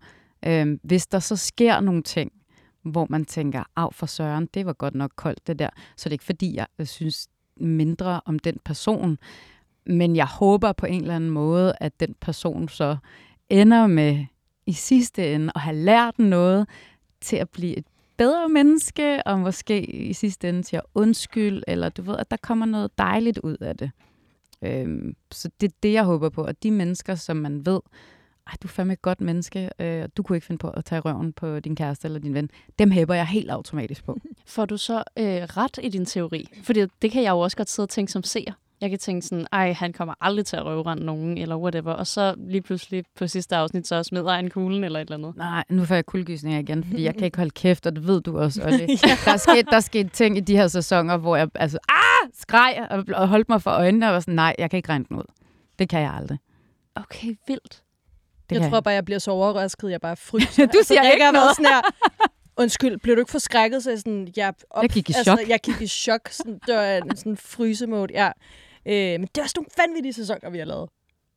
Øhm, 0.46 0.80
hvis 0.82 1.06
der 1.06 1.18
så 1.18 1.36
sker 1.36 1.80
nogle 1.80 2.02
ting, 2.02 2.32
hvor 2.82 3.06
man 3.10 3.24
tænker, 3.24 3.62
af 3.76 3.94
for 3.94 4.06
søren, 4.06 4.48
det 4.54 4.66
var 4.66 4.72
godt 4.72 4.94
nok 4.94 5.10
koldt 5.16 5.46
det 5.46 5.58
der, 5.58 5.68
så 5.96 6.08
det 6.08 6.10
er 6.10 6.14
ikke 6.14 6.24
fordi, 6.24 6.56
jeg 6.56 6.66
øh, 6.78 6.86
synes 6.86 7.28
mindre 7.56 8.20
om 8.24 8.38
den 8.38 8.56
person, 8.64 9.18
men 9.86 10.16
jeg 10.16 10.26
håber 10.26 10.72
på 10.72 10.86
en 10.86 11.00
eller 11.00 11.16
anden 11.16 11.30
måde, 11.30 11.74
at 11.80 12.00
den 12.00 12.14
person 12.20 12.68
så 12.68 12.96
ender 13.48 13.86
med 13.86 14.26
i 14.70 14.72
sidste 14.72 15.34
ende 15.34 15.52
at 15.54 15.60
have 15.60 15.76
lært 15.76 16.18
noget 16.18 16.68
til 17.20 17.36
at 17.36 17.50
blive 17.50 17.76
et 17.76 17.84
bedre 18.16 18.48
menneske, 18.48 19.22
og 19.26 19.38
måske 19.38 19.80
i 19.84 20.12
sidste 20.12 20.48
ende 20.48 20.62
til 20.62 20.76
at 20.76 20.82
undskylde, 20.94 21.62
eller 21.68 21.88
du 21.88 22.02
ved, 22.02 22.16
at 22.18 22.30
der 22.30 22.36
kommer 22.36 22.66
noget 22.66 22.98
dejligt 22.98 23.38
ud 23.38 23.56
af 23.60 23.76
det. 23.76 23.90
Øhm, 24.62 25.16
så 25.32 25.50
det 25.60 25.68
er 25.68 25.76
det, 25.82 25.92
jeg 25.92 26.04
håber 26.04 26.28
på. 26.28 26.44
Og 26.44 26.62
de 26.62 26.70
mennesker, 26.70 27.14
som 27.14 27.36
man 27.36 27.66
ved, 27.66 27.80
ej, 28.46 28.54
du 28.62 28.66
er 28.66 28.70
fandme 28.70 28.92
et 28.92 29.02
godt 29.02 29.20
menneske, 29.20 29.70
øh, 29.78 30.02
og 30.02 30.16
du 30.16 30.22
kunne 30.22 30.36
ikke 30.36 30.46
finde 30.46 30.58
på 30.58 30.68
at 30.68 30.84
tage 30.84 31.00
røven 31.00 31.32
på 31.32 31.60
din 31.60 31.76
kæreste 31.76 32.06
eller 32.06 32.18
din 32.18 32.34
ven, 32.34 32.50
dem 32.78 32.90
hæber 32.90 33.14
jeg 33.14 33.26
helt 33.26 33.50
automatisk 33.50 34.04
på. 34.04 34.18
Får 34.46 34.66
du 34.66 34.76
så 34.76 34.96
øh, 34.96 35.24
ret 35.24 35.78
i 35.82 35.88
din 35.88 36.04
teori? 36.04 36.48
Fordi 36.62 36.80
det 37.02 37.10
kan 37.10 37.22
jeg 37.22 37.30
jo 37.30 37.38
også 37.38 37.56
godt 37.56 37.70
sidde 37.70 37.84
og 37.84 37.90
tænke 37.90 38.12
som 38.12 38.22
seer. 38.22 38.52
Jeg 38.80 38.90
kan 38.90 38.98
tænke 38.98 39.26
sådan, 39.26 39.46
ej, 39.52 39.72
han 39.72 39.92
kommer 39.92 40.14
aldrig 40.20 40.46
til 40.46 40.56
at 40.56 40.64
røvrende 40.64 41.04
nogen, 41.04 41.38
eller 41.38 41.56
whatever. 41.56 41.92
Og 41.92 42.06
så 42.06 42.34
lige 42.38 42.62
pludselig 42.62 43.04
på 43.16 43.26
sidste 43.26 43.56
afsnit, 43.56 43.86
så 43.86 44.02
smider 44.02 44.34
han 44.34 44.50
kuglen 44.50 44.84
eller 44.84 45.00
et 45.00 45.04
eller 45.10 45.16
andet. 45.16 45.36
Nej, 45.36 45.64
nu 45.68 45.84
får 45.84 45.94
jeg 45.94 46.06
kuldegysninger 46.06 46.58
igen, 46.58 46.84
fordi 46.84 47.02
jeg 47.02 47.14
kan 47.14 47.24
ikke 47.24 47.38
holde 47.38 47.50
kæft, 47.50 47.86
og 47.86 47.96
det 47.96 48.06
ved 48.06 48.20
du 48.20 48.38
også. 48.38 48.62
Og 48.62 48.72
det, 48.78 48.88
der, 49.24 49.32
er 49.32 49.36
sket, 49.36 49.66
der 49.70 49.76
er 49.76 49.80
sket 49.80 50.12
ting 50.12 50.36
i 50.36 50.40
de 50.40 50.56
her 50.56 50.68
sæsoner, 50.68 51.16
hvor 51.16 51.36
jeg 51.36 51.48
altså, 51.54 51.78
ah, 51.88 52.30
skreg 52.34 52.86
og, 52.90 53.04
og 53.14 53.28
holdt 53.28 53.48
mig 53.48 53.62
for 53.62 53.70
øjnene, 53.70 54.06
og 54.06 54.12
var 54.12 54.20
sådan, 54.20 54.34
nej, 54.34 54.54
jeg 54.58 54.70
kan 54.70 54.76
ikke 54.76 54.88
regne 54.88 55.04
den 55.08 55.16
ud. 55.16 55.24
Det 55.78 55.88
kan 55.88 56.00
jeg 56.00 56.12
aldrig. 56.12 56.38
Okay, 56.94 57.34
vildt. 57.46 57.82
Det 58.50 58.56
jeg 58.56 58.60
kan 58.60 58.70
tror 58.70 58.80
bare, 58.80 58.94
jeg 58.94 59.04
bliver 59.04 59.18
så 59.18 59.30
overrasket, 59.30 59.90
jeg 59.90 60.00
bare 60.00 60.16
fryser. 60.16 60.66
Du 60.74 60.78
siger 60.84 61.00
Rikke 61.00 61.12
ikke 61.12 61.22
været 61.22 61.34
noget. 61.34 61.56
Sådan 61.56 61.72
her, 61.72 61.80
Undskyld, 62.56 62.98
blev 62.98 63.16
du 63.16 63.20
ikke 63.20 63.30
forskrækket? 63.30 63.82
Så 63.82 63.90
jeg, 63.90 63.98
sådan, 63.98 64.28
jeg, 64.36 64.54
op, 64.70 64.82
Jeg 64.82 64.90
gik 64.90 65.10
i 65.10 65.12
altså, 65.16 65.36
chok. 65.36 65.48
Jeg 65.48 65.60
gik 65.60 65.80
i 65.80 65.86
chok. 65.86 66.28
Sådan, 66.30 66.60
det 66.66 66.74
var 66.74 66.84
en 66.84 67.16
sådan 67.16 67.36
frysemode, 67.36 68.12
ja. 68.12 68.30
Øh, 68.86 68.92
men 69.20 69.22
det 69.22 69.38
er 69.38 69.42
også 69.42 69.54
nogle 69.56 69.68
vanvittige 69.78 70.12
sæsoner, 70.12 70.50
vi 70.50 70.58
har 70.58 70.64
lavet. 70.64 70.88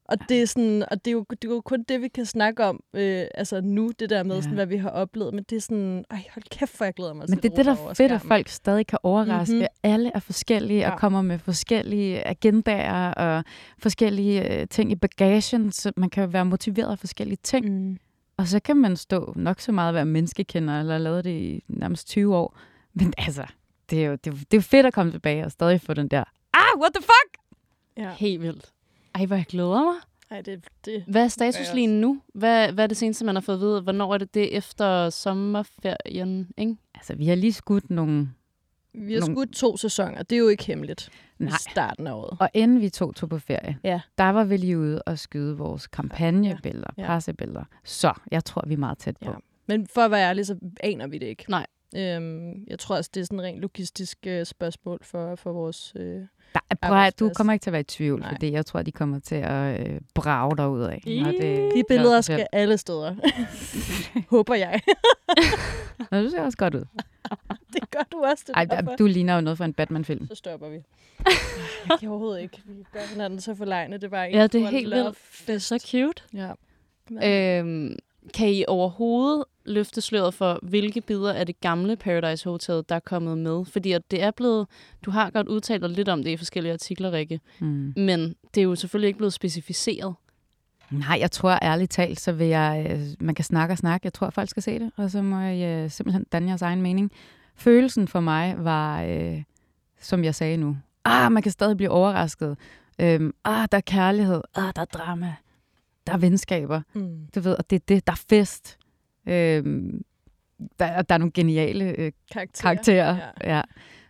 Og 0.05 0.17
det 0.29 0.41
er, 0.41 0.45
sådan, 0.47 0.83
og 0.91 1.05
det 1.05 1.11
er, 1.11 1.13
jo, 1.13 1.25
det 1.29 1.43
er 1.49 1.53
jo 1.53 1.61
kun 1.61 1.83
det, 1.89 2.01
vi 2.01 2.07
kan 2.07 2.25
snakke 2.25 2.65
om 2.65 2.79
øh, 2.93 3.25
altså 3.35 3.61
nu, 3.61 3.91
det 3.99 4.09
der 4.09 4.23
med, 4.23 4.35
Ja. 4.35 4.41
sådan, 4.41 4.55
hvad 4.55 4.65
vi 4.65 4.77
har 4.77 4.89
oplevet. 4.89 5.33
Men 5.33 5.43
det 5.49 5.55
er 5.55 5.59
sådan, 5.59 6.05
ej, 6.11 6.23
hold 6.33 6.43
kæft, 6.49 6.77
for 6.77 6.85
jeg 6.85 6.93
glæder 6.93 7.13
mig 7.13 7.25
Men 7.29 7.37
det 7.39 7.51
er 7.51 7.55
det, 7.55 7.65
der 7.65 7.71
er 7.71 7.93
fedt, 7.93 8.11
at 8.11 8.21
folk 8.21 8.47
stadig 8.47 8.87
kan 8.87 8.99
overraske. 9.03 9.53
Mhm. 9.53 9.59
Mm-hmm. 9.61 9.91
Alle 9.91 10.11
er 10.15 10.19
forskellige 10.19 10.79
Ja. 10.79 10.91
og 10.91 10.99
kommer 10.99 11.21
med 11.21 11.39
forskellige 11.39 12.27
agendaer 12.27 13.11
og 13.13 13.43
forskellige 13.79 14.59
øh, 14.61 14.67
ting 14.67 14.91
i 14.91 14.95
bagagen, 14.95 15.71
så 15.71 15.91
man 15.97 16.09
kan 16.09 16.33
være 16.33 16.45
motiveret 16.45 16.91
af 16.91 16.99
forskellige 16.99 17.39
ting. 17.43 17.69
Mm. 17.89 17.97
Og 18.37 18.47
så 18.47 18.59
kan 18.59 18.77
man 18.77 18.95
stå 18.97 19.33
nok 19.35 19.59
så 19.59 19.71
meget 19.71 19.89
at 19.89 19.95
være 19.95 20.05
menneskekender, 20.05 20.79
eller 20.79 20.97
lavet 20.97 21.23
det 21.23 21.31
i 21.31 21.63
nærmest 21.67 22.07
20 22.07 22.35
år. 22.35 22.57
Men 22.93 23.13
altså, 23.17 23.45
det 23.89 24.03
er 24.03 24.07
jo, 24.07 24.11
det 24.15 24.33
er, 24.33 24.37
det 24.51 24.57
er 24.57 24.61
fedt 24.61 24.85
at 24.85 24.93
komme 24.93 25.11
tilbage 25.11 25.45
og 25.45 25.51
stadig 25.51 25.81
få 25.81 25.93
den 25.93 26.07
der, 26.07 26.23
ah, 26.53 26.79
what 26.81 26.91
the 26.95 27.01
fuck? 27.03 27.32
Ja. 27.97 28.11
Helt 28.13 28.41
vildt. 28.41 28.71
Ej, 29.15 29.25
hvor 29.25 29.35
jeg 29.35 29.45
glæder 29.45 29.83
mig. 29.83 29.95
Ej, 30.31 30.41
det, 30.41 30.63
det, 30.85 31.03
Hvad 31.07 31.23
er 31.23 31.27
status 31.27 31.73
lige 31.73 31.87
nu? 31.87 32.21
Hvad, 32.33 32.71
hvad 32.71 32.83
er 32.83 32.87
det 32.87 32.97
seneste, 32.97 33.25
man 33.25 33.35
har 33.35 33.41
fået 33.41 33.55
at 33.55 33.61
vide? 33.61 33.81
Hvornår 33.81 34.13
er 34.13 34.17
det 34.17 34.33
det 34.33 34.57
efter 34.57 35.09
sommerferien? 35.09 36.47
Ikke? 36.57 36.75
Altså, 36.95 37.15
vi 37.15 37.27
har 37.27 37.35
lige 37.35 37.53
skudt 37.53 37.89
nogle... 37.89 38.29
vi 38.93 39.13
har 39.13 39.19
Nogle- 39.19 39.35
skudt 39.35 39.51
to 39.51 39.77
sæsoner. 39.77 40.23
Det 40.23 40.35
er 40.35 40.39
jo 40.39 40.47
ikke 40.47 40.65
hemmeligt. 40.65 41.09
Nej. 41.39 41.49
I 41.49 41.51
starten 41.71 42.07
af 42.07 42.13
året. 42.13 42.37
Og 42.39 42.49
inden 42.53 42.81
vi 42.81 42.89
to 42.89 43.11
tog 43.11 43.29
på 43.29 43.39
ferie, 43.39 43.77
Ja. 43.83 44.01
der 44.17 44.29
var 44.29 44.43
vi 44.43 44.57
lige 44.57 44.79
ude 44.79 45.01
og 45.01 45.19
skyde 45.19 45.57
vores 45.57 45.87
kampagnebilleder, 45.87 46.87
Ja. 46.97 47.01
ja. 47.01 47.07
pressebilleder. 47.07 47.63
Så 47.83 48.13
jeg 48.31 48.45
tror, 48.45 48.63
vi 48.67 48.73
er 48.73 48.77
meget 48.77 48.97
tæt 48.97 49.17
på. 49.17 49.31
Ja. 49.31 49.35
Men 49.67 49.87
for 49.87 50.01
at 50.01 50.11
være 50.11 50.29
ærlig, 50.29 50.45
så 50.45 50.57
aner 50.79 51.07
vi 51.07 51.17
det 51.17 51.25
ikke. 51.25 51.45
Nej. 51.49 51.65
Øhm, 51.95 52.63
jeg 52.67 52.79
tror 52.79 52.95
også, 52.95 53.09
det 53.13 53.21
er 53.21 53.25
sådan 53.25 53.39
et 53.39 53.45
rent 53.45 53.59
logistisk 53.59 54.17
øh, 54.27 54.45
spørgsmål 54.45 54.99
for, 55.03 55.35
for 55.35 55.51
vores... 55.51 55.93
Øh, 55.95 56.21
Der, 56.53 56.59
prøv 56.81 57.09
du 57.19 57.33
kommer 57.35 57.53
ikke 57.53 57.63
til 57.63 57.69
at 57.69 57.73
være 57.73 57.79
i 57.81 57.83
tvivl, 57.83 58.19
Nej. 58.19 58.29
fordi 58.33 58.51
jeg 58.51 58.65
tror, 58.65 58.81
de 58.81 58.91
kommer 58.91 59.19
til 59.19 59.35
at 59.35 59.89
øh, 59.89 60.01
brage 60.13 60.57
dig 60.57 60.69
ud 60.69 60.81
af. 60.81 61.01
de 61.75 61.83
billeder 61.87 62.21
skal 62.21 62.47
alle 62.51 62.77
steder. 62.77 63.15
Håber 64.35 64.55
jeg. 64.55 64.81
Nå, 66.11 66.21
du 66.23 66.29
ser 66.29 66.41
også 66.41 66.57
godt 66.57 66.75
ud. 66.75 66.85
det 67.73 67.91
gør 67.91 68.03
du 68.11 68.23
også. 68.23 68.43
Det 68.47 68.53
er 68.53 68.57
Ej, 68.57 68.65
derfor. 68.65 68.95
du 68.95 69.05
ligner 69.05 69.35
jo 69.35 69.41
noget 69.41 69.57
fra 69.57 69.65
en 69.65 69.73
Batman-film. 69.73 70.27
Så 70.27 70.35
stopper 70.35 70.69
vi. 70.69 70.75
jeg 71.89 71.99
kan 71.99 72.09
overhovedet 72.09 72.41
ikke. 72.41 72.61
Vi 72.65 72.83
gør 72.93 72.99
hinanden 73.11 73.41
så 73.41 73.55
forlegne. 73.55 73.97
Det 73.97 74.11
var 74.11 74.23
en 74.23 74.33
Ja, 74.35 74.47
det 74.47 74.61
er 74.61 74.69
helt 74.69 74.95
vildt. 74.95 75.17
Det 75.47 75.55
er 75.55 75.59
så 75.59 75.79
cute. 75.79 76.23
Ja. 76.33 76.51
Øhm, 77.59 77.95
kan 78.33 78.49
I 78.49 78.63
overhovedet 78.67 79.43
løfte 79.65 80.01
sløret 80.01 80.33
for, 80.33 80.59
hvilke 80.61 81.01
bidder 81.01 81.33
af 81.33 81.45
det 81.45 81.59
gamle 81.61 81.95
Paradise 81.95 82.49
Hotel, 82.49 82.83
der 82.89 82.95
er 82.95 82.99
kommet 82.99 83.37
med? 83.37 83.65
Fordi 83.65 83.91
at 83.91 84.11
det 84.11 84.23
er 84.23 84.31
blevet, 84.31 84.67
du 85.05 85.11
har 85.11 85.29
godt 85.29 85.47
udtalt 85.47 85.81
dig 85.81 85.89
lidt 85.89 86.09
om 86.09 86.23
det 86.23 86.31
i 86.31 86.37
forskellige 86.37 86.73
artikler, 86.73 87.11
Rikke, 87.11 87.39
Mm. 87.59 87.93
men 87.97 88.35
det 88.55 88.61
er 88.61 88.65
jo 88.65 88.75
selvfølgelig 88.75 89.07
ikke 89.07 89.17
blevet 89.17 89.33
specificeret. 89.33 90.15
Nej, 90.91 91.17
jeg 91.19 91.31
tror 91.31 91.59
ærligt 91.61 91.91
talt, 91.91 92.19
så 92.19 92.31
vil 92.31 92.47
jeg... 92.47 92.87
Øh, 92.89 92.99
man 93.19 93.35
kan 93.35 93.45
snakke 93.45 93.73
og 93.73 93.77
snakke. 93.77 94.05
Jeg 94.05 94.13
tror, 94.13 94.29
folk 94.29 94.49
skal 94.49 94.63
se 94.63 94.79
det, 94.79 94.91
og 94.95 95.11
så 95.11 95.21
må 95.21 95.39
jeg 95.39 95.83
øh, 95.83 95.91
simpelthen 95.91 96.25
danne 96.31 96.47
jeres 96.47 96.61
egen 96.61 96.81
mening. 96.81 97.11
Følelsen 97.55 98.07
for 98.07 98.19
mig 98.19 98.55
var, 98.57 99.03
øh, 99.03 99.43
som 100.01 100.23
jeg 100.23 100.35
sagde 100.35 100.57
nu, 100.57 100.77
ah, 101.05 101.31
man 101.31 101.43
kan 101.43 101.51
stadig 101.51 101.77
blive 101.77 101.89
overrasket. 101.89 102.57
Øhm, 102.99 103.33
ah, 103.45 103.67
der 103.71 103.77
er 103.77 103.81
kærlighed. 103.81 104.41
Ah, 104.55 104.71
der 104.75 104.81
er 104.81 104.85
drama. 104.85 105.33
Der 106.07 106.13
er 106.13 106.17
venskaber. 106.17 106.81
Mm. 106.93 107.27
Du 107.35 107.39
ved, 107.39 107.55
og 107.55 107.69
det 107.69 107.75
er 107.75 107.83
det. 107.87 108.07
Der 108.07 108.13
er 108.13 108.21
fest. 108.29 108.77
Øhm, 109.25 110.05
der, 110.79 111.01
der 111.01 111.15
er 111.15 111.17
nogle 111.17 111.31
geniale 111.31 111.85
øh, 111.85 112.11
Karakterer. 112.31 112.61
karakterer. 112.61 113.17
Ja. 113.43 113.55
Ja. 113.55 113.61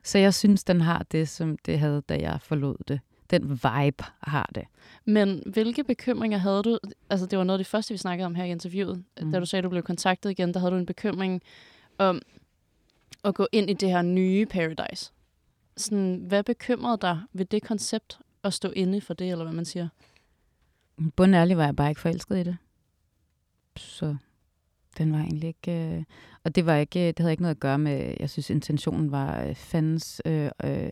Så 0.04 0.18
jeg 0.18 0.34
synes, 0.34 0.64
den 0.64 0.82
har 0.82 1.06
det, 1.12 1.30
som 1.30 1.58
det 1.58 1.80
havde, 1.80 2.02
da 2.10 2.18
jeg 2.20 2.39
forlod 2.41 2.76
det. 2.88 3.00
Den 3.30 3.50
vibe 3.50 4.04
har 4.22 4.52
det. 4.56 4.64
Men 5.06 5.44
hvilke 5.46 5.84
bekymringer 5.84 6.38
havde 6.38 6.64
du? 6.64 6.80
Altså, 7.10 7.26
det 7.26 7.38
var 7.38 7.44
noget 7.44 7.60
af 7.60 7.64
det 7.64 7.68
første, 7.68 7.94
vi 7.94 7.98
snakkede 7.98 8.26
om 8.26 8.36
her 8.36 8.44
i 8.44 8.50
interviewet. 8.52 8.98
Mm. 8.98 9.26
Mm. 9.26 9.32
Da 9.32 9.39
du 9.39 9.46
sagde, 9.46 9.60
at 9.60 9.64
du 9.64 9.70
blev 9.70 9.84
kontaktet 9.84 10.32
igen, 10.32 10.54
der 10.54 10.60
havde 10.60 10.72
du 10.72 10.78
en 10.78 10.86
bekymring 10.86 11.41
om 11.98 12.22
at 13.24 13.36
gå 13.36 13.48
ind 13.52 13.70
i 13.70 13.74
det 13.74 13.89
her 13.89 14.02
nye 14.02 14.46
Paradise. 14.46 15.12
Sådan, 15.78 16.24
hvad 16.28 16.44
bekymrede 16.44 16.98
dig 17.02 17.22
ved 17.34 17.46
det 17.46 17.64
koncept 17.64 18.20
at 18.44 18.54
stå 18.54 18.70
inde 18.76 19.02
for 19.02 19.14
det, 19.14 19.32
eller 19.32 19.44
hvad 19.46 19.54
man 19.54 19.66
siger? 19.66 19.88
Bundærlig 21.16 21.58
var 21.58 21.66
jeg 21.66 21.76
bare 21.76 21.89
ikke 21.89 22.02
forelsket 22.02 22.38
i 22.38 22.44
det. 22.44 22.58
Så 23.78 24.16
den 24.98 25.12
var 25.12 25.20
egentlig 25.20 25.48
ikke... 25.48 25.96
Øh, 25.98 26.04
og 26.44 26.56
det 26.56 26.66
var 26.66 26.76
ikke, 26.76 27.08
det 27.08 27.20
havde 27.20 27.32
ikke 27.32 27.44
noget 27.44 27.56
at 27.56 27.60
gøre 27.60 27.80
med, 27.80 28.16
jeg 28.20 28.30
synes, 28.30 28.50
intentionen 28.50 29.12
var 29.12 29.44
øh, 29.44 29.56
fandens 29.56 30.22
øh, 30.26 30.50
øh, 30.64 30.89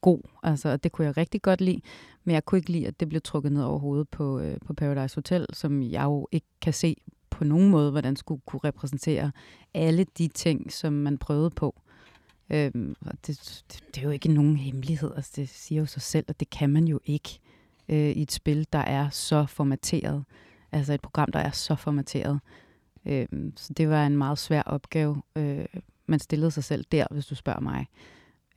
god, 0.00 0.20
altså, 0.42 0.68
og 0.68 0.84
det 0.84 0.92
kunne 0.92 1.06
jeg 1.06 1.16
rigtig 1.16 1.42
godt 1.42 1.60
lide, 1.60 1.80
men 2.24 2.34
jeg 2.34 2.44
kunne 2.44 2.58
ikke 2.58 2.72
lide, 2.72 2.86
at 2.86 3.00
det 3.00 3.08
blev 3.08 3.20
trukket 3.20 3.52
ned 3.52 3.62
over 3.62 3.78
hovedet 3.78 4.08
på, 4.08 4.38
øh, 4.38 4.56
på 4.66 4.74
Paradise 4.74 5.14
Hotel, 5.14 5.46
som 5.52 5.82
jeg 5.82 6.04
jo 6.04 6.28
ikke 6.32 6.46
kan 6.60 6.72
se 6.72 6.96
på 7.30 7.44
nogen 7.44 7.70
måde, 7.70 7.90
hvordan 7.90 8.16
skulle 8.16 8.42
kunne 8.46 8.60
repræsentere 8.64 9.32
alle 9.74 10.06
de 10.18 10.28
ting, 10.28 10.72
som 10.72 10.92
man 10.92 11.18
prøvede 11.18 11.50
på. 11.50 11.80
Øhm, 12.50 12.94
og 13.00 13.12
det, 13.26 13.62
det, 13.72 13.80
det 13.94 14.00
er 14.00 14.02
jo 14.02 14.10
ikke 14.10 14.32
nogen 14.32 14.56
hemmelighed, 14.56 15.12
altså 15.16 15.32
det 15.36 15.48
siger 15.48 15.80
jo 15.80 15.86
sig 15.86 16.02
selv, 16.02 16.24
at 16.28 16.40
det 16.40 16.50
kan 16.50 16.70
man 16.70 16.84
jo 16.84 17.00
ikke 17.04 17.38
øh, 17.88 18.10
i 18.10 18.22
et 18.22 18.32
spil, 18.32 18.66
der 18.72 18.78
er 18.78 19.08
så 19.08 19.46
formateret. 19.46 20.24
Altså 20.72 20.92
et 20.92 21.00
program, 21.00 21.32
der 21.32 21.38
er 21.38 21.50
så 21.50 21.74
formateret. 21.74 22.40
Øhm, 23.06 23.52
så 23.56 23.72
det 23.72 23.88
var 23.88 24.06
en 24.06 24.16
meget 24.16 24.38
svær 24.38 24.62
opgave, 24.62 25.22
øh, 25.36 25.64
man 26.06 26.18
stillede 26.18 26.50
sig 26.50 26.64
selv 26.64 26.84
der, 26.92 27.06
hvis 27.10 27.26
du 27.26 27.34
spørger 27.34 27.60
mig. 27.60 27.86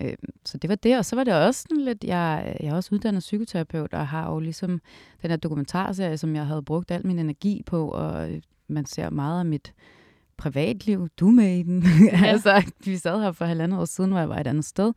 Øhm, 0.01 0.33
så 0.45 0.57
det 0.57 0.69
var 0.69 0.75
det, 0.75 0.97
og 0.97 1.05
så 1.05 1.15
var 1.15 1.23
det 1.23 1.33
også 1.33 1.61
sådan 1.61 1.81
lidt, 1.85 2.03
jeg, 2.03 2.57
jeg 2.59 2.69
er 2.69 2.75
også 2.75 2.95
uddannet 2.95 3.19
psykoterapeut, 3.19 3.93
og 3.93 4.07
har 4.07 4.31
jo 4.31 4.39
ligesom 4.39 4.81
den 5.21 5.29
her 5.29 5.37
dokumentarserie, 5.37 6.17
som 6.17 6.35
jeg 6.35 6.45
havde 6.45 6.63
brugt 6.63 6.91
al 6.91 7.07
min 7.07 7.19
energi 7.19 7.63
på, 7.65 7.89
og 7.89 8.29
man 8.67 8.85
ser 8.85 9.09
meget 9.09 9.39
af 9.39 9.45
mit 9.45 9.73
privatliv. 10.37 11.07
Du 11.19 11.27
med 11.31 11.57
i 11.57 11.63
den. 11.63 11.83
Ja. 12.11 12.25
altså, 12.31 12.71
vi 12.85 12.97
sad 12.97 13.21
her 13.21 13.31
for 13.31 13.45
halvandet 13.45 13.79
år 13.79 13.85
siden, 13.85 14.11
hvor 14.11 14.19
jeg 14.19 14.29
var 14.29 14.39
et 14.39 14.47
andet 14.47 14.65
sted. 14.65 14.93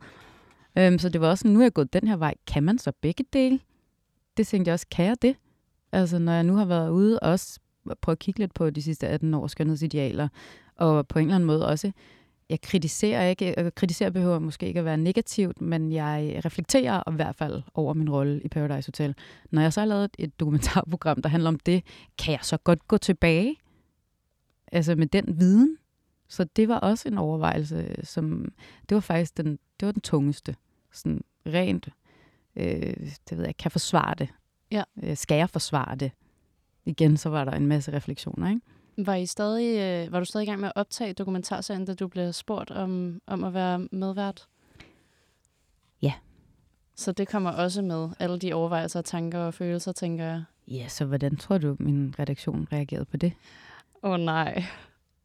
Øhm, 0.77 0.99
så 0.99 1.09
det 1.09 1.21
var 1.21 1.29
også 1.29 1.41
sådan, 1.41 1.51
nu 1.51 1.59
er 1.59 1.63
jeg 1.63 1.73
gået 1.73 1.93
den 1.93 2.07
her 2.07 2.17
vej. 2.17 2.35
Kan 2.47 2.63
man 2.63 2.77
så 2.77 2.91
begge 3.01 3.25
dele? 3.33 3.59
Det 4.39 4.47
tænkte 4.47 4.69
jeg 4.69 4.73
også, 4.73 4.85
kan 4.91 5.05
jeg 5.05 5.21
det? 5.21 5.35
Altså, 5.91 6.19
når 6.19 6.31
jeg 6.31 6.43
nu 6.43 6.55
har 6.55 6.65
været 6.65 6.89
ude 6.89 7.19
og 7.19 7.31
også 7.31 7.59
prøve 8.01 8.13
at 8.13 8.19
kigge 8.19 8.39
lidt 8.39 8.53
på 8.53 8.69
de 8.69 8.81
sidste 8.81 9.07
18 9.07 9.33
års 9.33 9.51
skønhedsidealer, 9.51 10.27
og 10.75 11.07
på 11.07 11.19
en 11.19 11.25
eller 11.25 11.35
anden 11.35 11.47
måde 11.47 11.67
også, 11.67 11.91
jeg 12.49 12.61
kritiserer 12.61 13.27
ikke, 13.27 13.53
jeg 13.57 13.75
kritiserer 13.75 14.09
behøver 14.09 14.39
måske 14.39 14.67
ikke 14.67 14.79
at 14.79 14.85
være 14.85 14.97
negativt, 14.97 15.61
men 15.61 15.91
jeg 15.91 16.41
reflekterer 16.45 17.11
i 17.11 17.15
hvert 17.15 17.35
fald 17.35 17.61
over 17.73 17.93
min 17.93 18.09
rolle 18.09 18.41
i 18.41 18.47
Paradise 18.47 18.87
Hotel. 18.87 19.15
Når 19.51 19.61
jeg 19.61 19.73
så 19.73 19.81
har 19.81 19.85
lavet 19.85 20.09
et 20.19 20.39
dokumentarprogram, 20.39 21.21
der 21.21 21.29
handler 21.29 21.47
om 21.47 21.59
det, 21.59 21.83
kan 22.17 22.31
jeg 22.31 22.39
så 22.43 22.57
godt 22.57 22.87
gå 22.87 22.97
tilbage 22.97 23.55
altså 24.71 24.95
med 24.95 25.07
den 25.07 25.39
viden. 25.39 25.77
Så 26.27 26.43
det 26.43 26.67
var 26.67 26.79
også 26.79 27.07
en 27.07 27.17
overvejelse, 27.17 27.95
som 28.03 28.51
det 28.89 28.95
var 28.95 29.01
faktisk 29.01 29.37
den, 29.37 29.59
det 29.79 29.85
var 29.85 29.91
den 29.91 30.01
tungeste. 30.01 30.55
Sådan 30.91 31.23
rent, 31.45 31.89
øh, 32.55 32.95
det 33.29 33.37
ved 33.37 33.45
jeg, 33.45 33.57
kan 33.57 33.71
forsvare 33.71 34.15
det. 34.15 34.29
Ja. 34.71 34.83
Øh, 35.03 35.17
skal 35.17 35.37
jeg 35.37 35.49
forsvare 35.49 35.95
det? 35.95 36.11
Igen, 36.85 37.17
så 37.17 37.29
var 37.29 37.45
der 37.45 37.51
en 37.51 37.67
masse 37.67 37.93
refleksioner, 37.93 38.49
ikke? 38.49 38.61
Var, 38.97 39.15
I 39.15 39.25
stadig, 39.25 39.79
øh, 39.79 40.11
var 40.11 40.19
du 40.19 40.25
stadig 40.25 40.43
i 40.43 40.49
gang 40.49 40.59
med 40.59 40.67
at 40.67 40.73
optage 40.75 41.13
dokumentarserien, 41.13 41.85
da 41.85 41.93
du 41.93 42.07
blev 42.07 42.33
spurgt 42.33 42.71
om, 42.71 43.21
om 43.27 43.43
at 43.43 43.53
være 43.53 43.87
medvært? 43.91 44.47
Ja. 46.01 46.13
Så 46.95 47.11
det 47.11 47.27
kommer 47.27 47.51
også 47.51 47.81
med, 47.81 48.09
alle 48.19 48.39
de 48.39 48.53
overvejelser, 48.53 49.01
tanker 49.01 49.39
og 49.39 49.53
følelser, 49.53 49.91
tænker 49.91 50.25
jeg? 50.25 50.43
Ja, 50.67 50.87
så 50.87 51.05
hvordan 51.05 51.35
tror 51.35 51.57
du, 51.57 51.75
min 51.79 52.15
redaktion 52.19 52.67
reagerede 52.71 53.05
på 53.05 53.17
det? 53.17 53.33
Åh 54.03 54.11
oh, 54.11 54.19
nej. 54.19 54.63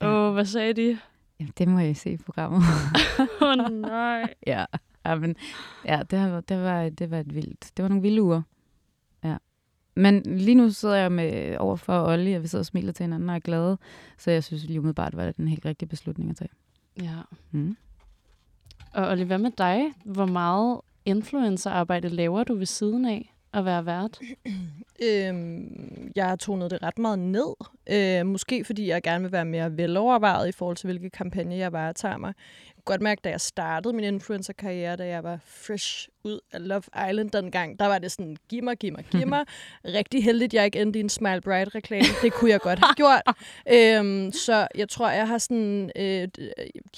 Åh, 0.01 0.09
oh, 0.09 0.33
hvad 0.35 0.45
sagde 0.45 0.75
de? 0.75 0.99
Jamen, 1.41 1.53
det 1.59 1.69
må 1.69 1.79
jeg 1.79 1.97
se 1.97 2.11
i 2.13 2.17
programmet. 2.17 2.63
Åh 3.41 3.49
oh, 3.49 3.71
nej. 3.71 4.35
ja, 4.47 4.65
ja, 5.05 5.15
men, 5.23 5.37
ja 5.85 6.03
det, 6.11 6.49
det, 6.49 6.59
var, 6.59 6.89
det 6.89 7.11
var 7.11 7.19
et 7.19 7.35
vildt. 7.35 7.71
Det 7.77 7.83
var 7.83 7.89
nogle 7.89 8.03
vilde 8.03 8.23
uger. 8.23 8.43
Ja. 9.25 9.37
Men 9.97 10.23
lige 10.23 10.55
nu 10.55 10.71
sidder 10.71 10.97
jeg 10.97 11.13
med 11.13 11.57
overfor 11.57 12.09
Olli, 12.09 12.35
og 12.35 12.43
vi 12.43 12.49
sidder 12.49 12.63
og 12.63 12.67
smiler 12.67 12.93
til 12.93 13.05
hinanden 13.05 13.29
og 13.29 13.35
er 13.35 13.41
glade. 13.41 13.79
Så 14.19 14.31
jeg 14.31 14.45
synes 14.45 14.65
lige 14.65 14.79
umiddelbart, 14.81 15.13
det 15.13 15.19
var 15.21 15.33
den 15.33 15.49
helt 15.49 15.65
rigtige 15.65 15.89
beslutning 15.89 16.31
at 16.31 16.37
tage. 16.37 16.51
Ja. 17.03 17.17
Mm. 17.51 17.77
Og 18.93 19.09
Olli, 19.09 19.25
hvad 19.25 19.39
med 19.39 19.51
dig? 19.59 19.93
Hvor 20.05 20.27
meget 20.27 20.81
influencerarbejde 21.05 22.09
laver 22.09 22.45
du 22.45 22.55
ved 22.55 22.67
siden 22.67 23.05
af 23.05 23.35
at 23.53 23.65
være 23.65 23.87
vært? 23.87 24.21
Øhm, 25.05 26.13
jeg 26.17 26.29
har 26.29 26.37
tonet 26.37 26.71
det 26.71 26.83
ret 26.83 26.99
meget 26.99 27.19
ned. 27.19 27.55
Øh, 27.91 28.27
måske 28.27 28.65
fordi 28.65 28.89
jeg 28.89 29.03
gerne 29.03 29.23
vil 29.23 29.33
være 29.33 29.45
mere 29.45 29.77
velovervejet 29.77 30.49
i 30.49 30.53
forhold 30.53 30.77
til, 30.77 30.87
hvilke 30.87 31.11
kampagne 31.11 31.57
jeg 31.57 31.73
varetager 31.73 32.17
mig 32.17 32.35
godt 32.85 33.01
mærke, 33.01 33.21
da 33.25 33.31
jeg 33.31 33.41
startede 33.41 33.95
min 33.95 34.05
influencer-karriere, 34.05 34.97
da 34.97 35.07
jeg 35.07 35.25
var 35.25 35.39
fresh 35.45 36.09
ud 36.25 36.41
af 36.53 36.69
Love 36.69 36.83
Island 37.11 37.31
dengang, 37.31 37.79
der 37.79 37.87
var 37.87 37.99
det 37.99 38.13
sådan, 38.13 38.37
giv 38.49 38.63
mig, 38.63 38.77
giv 38.77 38.93
mig, 38.93 39.05
giv 39.11 39.27
mig. 39.27 39.45
Rigtig 39.99 40.25
heldigt, 40.25 40.55
jeg 40.55 40.65
ikke 40.65 40.81
endte 40.81 40.99
i 40.99 41.01
en 41.01 41.09
Smile 41.09 41.41
Bright-reklame. 41.41 42.05
Det 42.23 42.33
kunne 42.33 42.51
jeg 42.51 42.61
godt 42.61 42.79
have 42.79 42.95
gjort. 42.95 43.23
øhm, 43.77 44.33
så 44.33 44.69
jeg 44.75 44.89
tror, 44.89 45.11
jeg 45.11 45.29
har 45.29 45.39
sådan, 45.39 45.91
øh, 45.97 46.29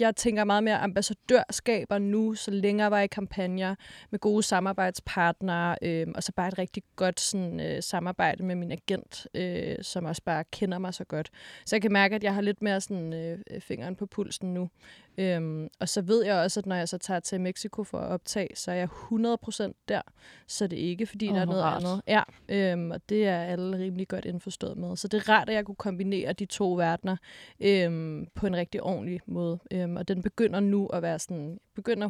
jeg 0.00 0.16
tænker 0.16 0.44
meget 0.44 0.64
mere 0.64 0.78
ambassadørskaber 0.78 1.98
nu, 1.98 2.34
så 2.34 2.50
længere 2.50 2.90
var 2.90 3.00
i 3.00 3.06
kampagner 3.06 3.74
med 4.10 4.18
gode 4.18 4.42
samarbejdspartnere, 4.42 5.76
øh, 5.82 6.06
og 6.14 6.22
så 6.22 6.32
bare 6.32 6.48
et 6.48 6.58
rigtig 6.58 6.82
godt 6.96 7.20
sådan, 7.20 7.60
øh, 7.60 7.82
samarbejde 7.96 8.44
med 8.44 8.54
min 8.54 8.72
agent, 8.72 9.26
øh, 9.34 9.76
som 9.82 10.04
også 10.04 10.22
bare 10.24 10.44
kender 10.44 10.78
mig 10.78 10.94
så 10.94 11.04
godt. 11.04 11.30
Så 11.66 11.76
jeg 11.76 11.82
kan 11.82 11.92
mærke, 11.92 12.14
at 12.14 12.24
jeg 12.24 12.34
har 12.34 12.40
lidt 12.40 12.62
mere 12.62 12.80
sådan, 12.80 13.12
øh, 13.12 13.60
fingeren 13.60 13.96
på 13.96 14.06
pulsen 14.06 14.54
nu. 14.54 14.70
Øhm, 15.18 15.68
og 15.80 15.88
så 15.88 16.02
ved 16.02 16.24
jeg 16.24 16.34
også, 16.34 16.60
at 16.60 16.66
når 16.66 16.76
jeg 16.76 16.88
så 16.88 16.98
tager 16.98 17.20
til 17.20 17.40
Mexico 17.40 17.84
for 17.84 17.98
at 17.98 18.08
optage, 18.08 18.48
så 18.54 18.70
er 18.70 18.74
jeg 18.74 18.88
100% 18.88 19.72
der. 19.88 20.02
Så 20.46 20.66
det 20.66 20.78
er 20.84 20.88
ikke, 20.88 21.06
fordi 21.06 21.28
oh, 21.28 21.34
der 21.34 21.40
er 21.40 21.44
noget 21.44 21.62
rart. 21.62 21.84
andet. 21.84 22.02
Ja, 22.06 22.22
øhm, 22.48 22.90
og 22.90 23.08
det 23.08 23.26
er 23.26 23.38
alle 23.38 23.78
rimelig 23.78 24.08
godt 24.08 24.24
indforstået 24.24 24.76
med. 24.76 24.96
Så 24.96 25.08
det 25.08 25.18
er 25.18 25.28
rart, 25.28 25.48
at 25.48 25.54
jeg 25.54 25.64
kunne 25.64 25.74
kombinere 25.74 26.32
de 26.32 26.46
to 26.46 26.74
verdener 26.74 27.16
øhm, 27.60 28.26
på 28.34 28.46
en 28.46 28.56
rigtig 28.56 28.82
ordentlig 28.82 29.20
måde. 29.26 29.58
Øhm, 29.70 29.96
og 29.96 30.08
den 30.08 30.22
begynder 30.22 30.60
nu 30.60 30.86
at 30.86 31.02
være 31.02 31.18
sådan, 31.18 31.58
begynder 31.74 32.08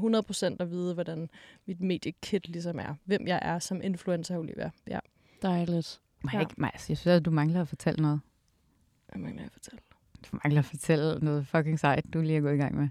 100% 0.53 0.57
at 0.61 0.71
vide, 0.71 0.95
hvordan 0.95 1.31
mit 1.67 1.81
mediekit 1.81 2.49
ligesom 2.49 2.79
er. 2.79 2.95
Hvem 3.05 3.27
jeg 3.27 3.39
er 3.43 3.59
som 3.59 3.83
influencer, 3.83 4.39
Olivia. 4.39 4.71
Ja. 4.89 4.99
Dejligt. 5.43 6.01
Må 6.25 6.31
jeg, 6.33 6.41
ikke, 6.41 6.55
jeg 6.59 6.71
synes, 6.79 7.07
at 7.07 7.25
du 7.25 7.31
mangler 7.31 7.61
at 7.61 7.69
fortælle 7.69 8.03
noget. 8.03 8.21
Hvad 9.09 9.21
mangler 9.21 9.43
jeg 9.43 9.47
at 9.47 9.53
fortælle? 9.53 9.79
Du 10.33 10.39
mangler 10.45 10.59
at 10.59 10.65
fortælle 10.65 11.19
noget 11.23 11.47
fucking 11.47 11.81
sejt, 11.81 12.05
du 12.13 12.21
lige 12.21 12.37
er 12.37 12.41
gået 12.41 12.55
i 12.55 12.57
gang 12.57 12.77
med. 12.77 12.89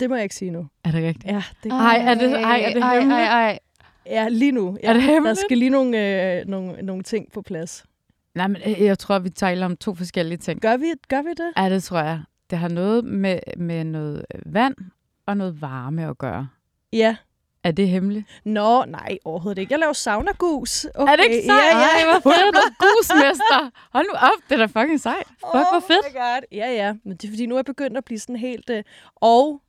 Det 0.00 0.10
må 0.10 0.16
jeg 0.16 0.22
ikke 0.22 0.34
sige 0.34 0.50
nu. 0.50 0.66
Er 0.84 0.90
det 0.90 1.02
rigtigt? 1.04 1.24
Ja, 1.24 1.42
det 1.62 1.72
ej, 1.72 1.96
er 1.96 2.14
det, 2.14 2.32
ej, 2.32 2.60
er 2.60 2.72
det 2.72 2.82
ej, 2.82 2.98
hemmeligt? 2.98 3.20
Ej, 3.20 3.48
ej. 3.48 3.58
Ja, 4.06 4.28
lige 4.28 4.52
nu. 4.52 4.78
Ja, 4.82 4.88
er 4.88 4.92
det 4.92 5.02
hemmeligt? 5.02 5.36
Der 5.36 5.42
skal 5.46 5.58
lige 5.58 5.70
nogle, 5.70 6.38
øh, 6.38 6.46
nogle, 6.46 6.82
nogle 6.82 7.02
ting 7.02 7.32
på 7.32 7.42
plads. 7.42 7.84
Nej, 8.34 8.46
men 8.46 8.62
øh, 8.66 8.80
jeg 8.80 8.98
tror, 8.98 9.18
vi 9.18 9.30
taler 9.30 9.66
om 9.66 9.76
to 9.76 9.94
forskellige 9.94 10.38
ting. 10.38 10.60
Gør 10.60 10.76
vi, 10.76 10.86
gør 11.08 11.22
vi 11.22 11.28
det? 11.30 11.52
Ja, 11.56 11.70
det 11.70 11.82
tror 11.82 11.98
jeg. 11.98 12.22
Det 12.50 12.58
har 12.58 12.68
noget 12.68 13.04
med, 13.04 13.38
med 13.56 13.84
noget 13.84 14.24
vand 14.46 14.74
og 15.26 15.36
noget 15.36 15.60
varme 15.60 16.08
at 16.08 16.18
gøre. 16.18 16.48
Ja. 16.92 17.16
Er 17.66 17.70
det 17.70 17.88
hemmeligt? 17.88 18.26
Nå, 18.44 18.84
nej, 18.84 19.18
overhovedet 19.24 19.60
ikke. 19.60 19.72
Jeg 19.72 19.78
laver 19.80 19.92
sauna-gus. 19.92 20.86
Okay. 20.94 21.12
Er 21.12 21.16
det 21.16 21.24
ikke 21.24 21.46
sejt? 21.46 21.58
Ja, 21.58 21.78
ja. 21.78 21.84
Ej, 21.84 22.20
hvor 22.22 22.32
fedt. 22.32 22.56
gusmester. 22.78 23.70
Hold 23.92 24.06
nu 24.06 24.14
op, 24.14 24.40
det 24.48 24.60
er 24.60 24.66
da 24.66 24.80
fucking 24.80 25.00
sejt. 25.00 25.26
Fuck, 25.28 25.54
oh 25.54 25.60
hvor 25.72 25.80
fedt. 25.80 26.06
Oh 26.06 26.12
my 26.12 26.18
god. 26.18 26.40
Ja, 26.52 26.68
ja. 26.72 26.94
Men 27.04 27.16
det 27.16 27.24
er 27.24 27.28
fordi, 27.32 27.46
nu 27.46 27.54
er 27.54 27.58
jeg 27.58 27.64
begyndt 27.64 27.96
at 27.96 28.04
blive 28.04 28.18
sådan 28.18 28.36
helt... 28.36 28.70
Øh, 28.70 28.82
og 29.16 29.60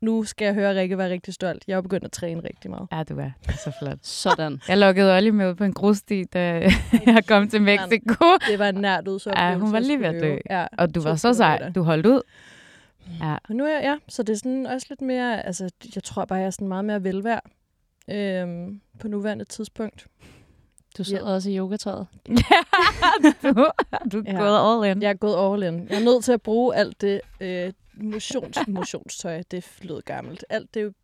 nu 0.00 0.24
skal 0.24 0.44
jeg 0.44 0.54
høre 0.54 0.80
Rikke 0.80 0.98
være 0.98 1.10
rigtig 1.10 1.34
stolt. 1.34 1.64
Jeg 1.68 1.76
er 1.76 1.80
begyndt 1.80 2.04
at 2.04 2.12
træne 2.12 2.40
rigtig 2.44 2.70
meget. 2.70 2.88
Ja, 2.92 3.02
du 3.02 3.18
er. 3.18 3.30
Det 3.42 3.48
er 3.54 3.56
så 3.56 3.72
flot. 3.78 3.98
Sådan. 4.02 4.60
Jeg 4.68 4.78
lukkede 4.78 5.16
Olli 5.16 5.30
med 5.30 5.50
ud 5.50 5.54
på 5.54 5.64
en 5.64 5.72
grussti, 5.72 6.24
da 6.24 6.70
jeg 7.06 7.26
kom 7.26 7.48
til 7.48 7.62
Mexico. 7.62 8.24
Det 8.48 8.58
var 8.58 8.68
en 8.68 8.74
nært 8.74 9.08
ud, 9.08 9.18
så 9.18 9.32
Ja, 9.36 9.54
hun 9.54 9.72
var 9.72 9.78
lige 9.78 10.00
ved 10.00 10.06
at 10.06 10.22
dø. 10.22 10.36
Ja, 10.50 10.66
og 10.78 10.94
du 10.94 11.00
var 11.00 11.16
så 11.16 11.34
sej. 11.34 11.70
Du 11.74 11.82
holdt 11.82 12.06
ud. 12.06 12.20
Ja. 13.20 13.36
Og 13.48 13.54
nu 13.54 13.64
er 13.64 13.68
jeg, 13.68 13.82
ja, 13.82 13.96
så 14.08 14.22
det 14.22 14.32
er 14.32 14.36
sådan 14.36 14.66
også 14.66 14.86
lidt 14.90 15.00
mere, 15.00 15.46
altså 15.46 15.70
jeg 15.94 16.02
tror 16.02 16.24
bare, 16.24 16.38
jeg 16.38 16.46
er 16.46 16.50
sådan 16.50 16.68
meget 16.68 16.84
mere 16.84 17.04
velværd 17.04 17.44
øhm, 18.08 18.80
på 18.98 19.08
nuværende 19.08 19.44
tidspunkt. 19.44 20.06
Du 20.98 21.04
sidder 21.04 21.28
ja. 21.28 21.34
også 21.34 21.50
i 21.50 21.58
yogatøjet. 21.58 22.06
du, 23.42 23.64
du 24.12 24.18
er 24.18 24.32
ja. 24.32 24.38
gået 24.38 24.86
all 24.86 24.96
in. 24.96 25.02
Jeg 25.02 25.10
er 25.10 25.14
gået 25.14 25.52
all 25.52 25.74
in. 25.74 25.88
Jeg 25.88 26.00
er 26.00 26.04
nødt 26.04 26.24
til 26.24 26.32
at 26.32 26.42
bruge 26.42 26.76
alt 26.76 27.00
det 27.00 27.20
øh, 27.40 27.72
motions, 27.94 28.58
motionstøj. 28.68 29.42
Det 29.50 29.66
lød 29.82 30.02
gammelt. 30.02 30.44
Alt 30.48 30.74
det 30.74 30.94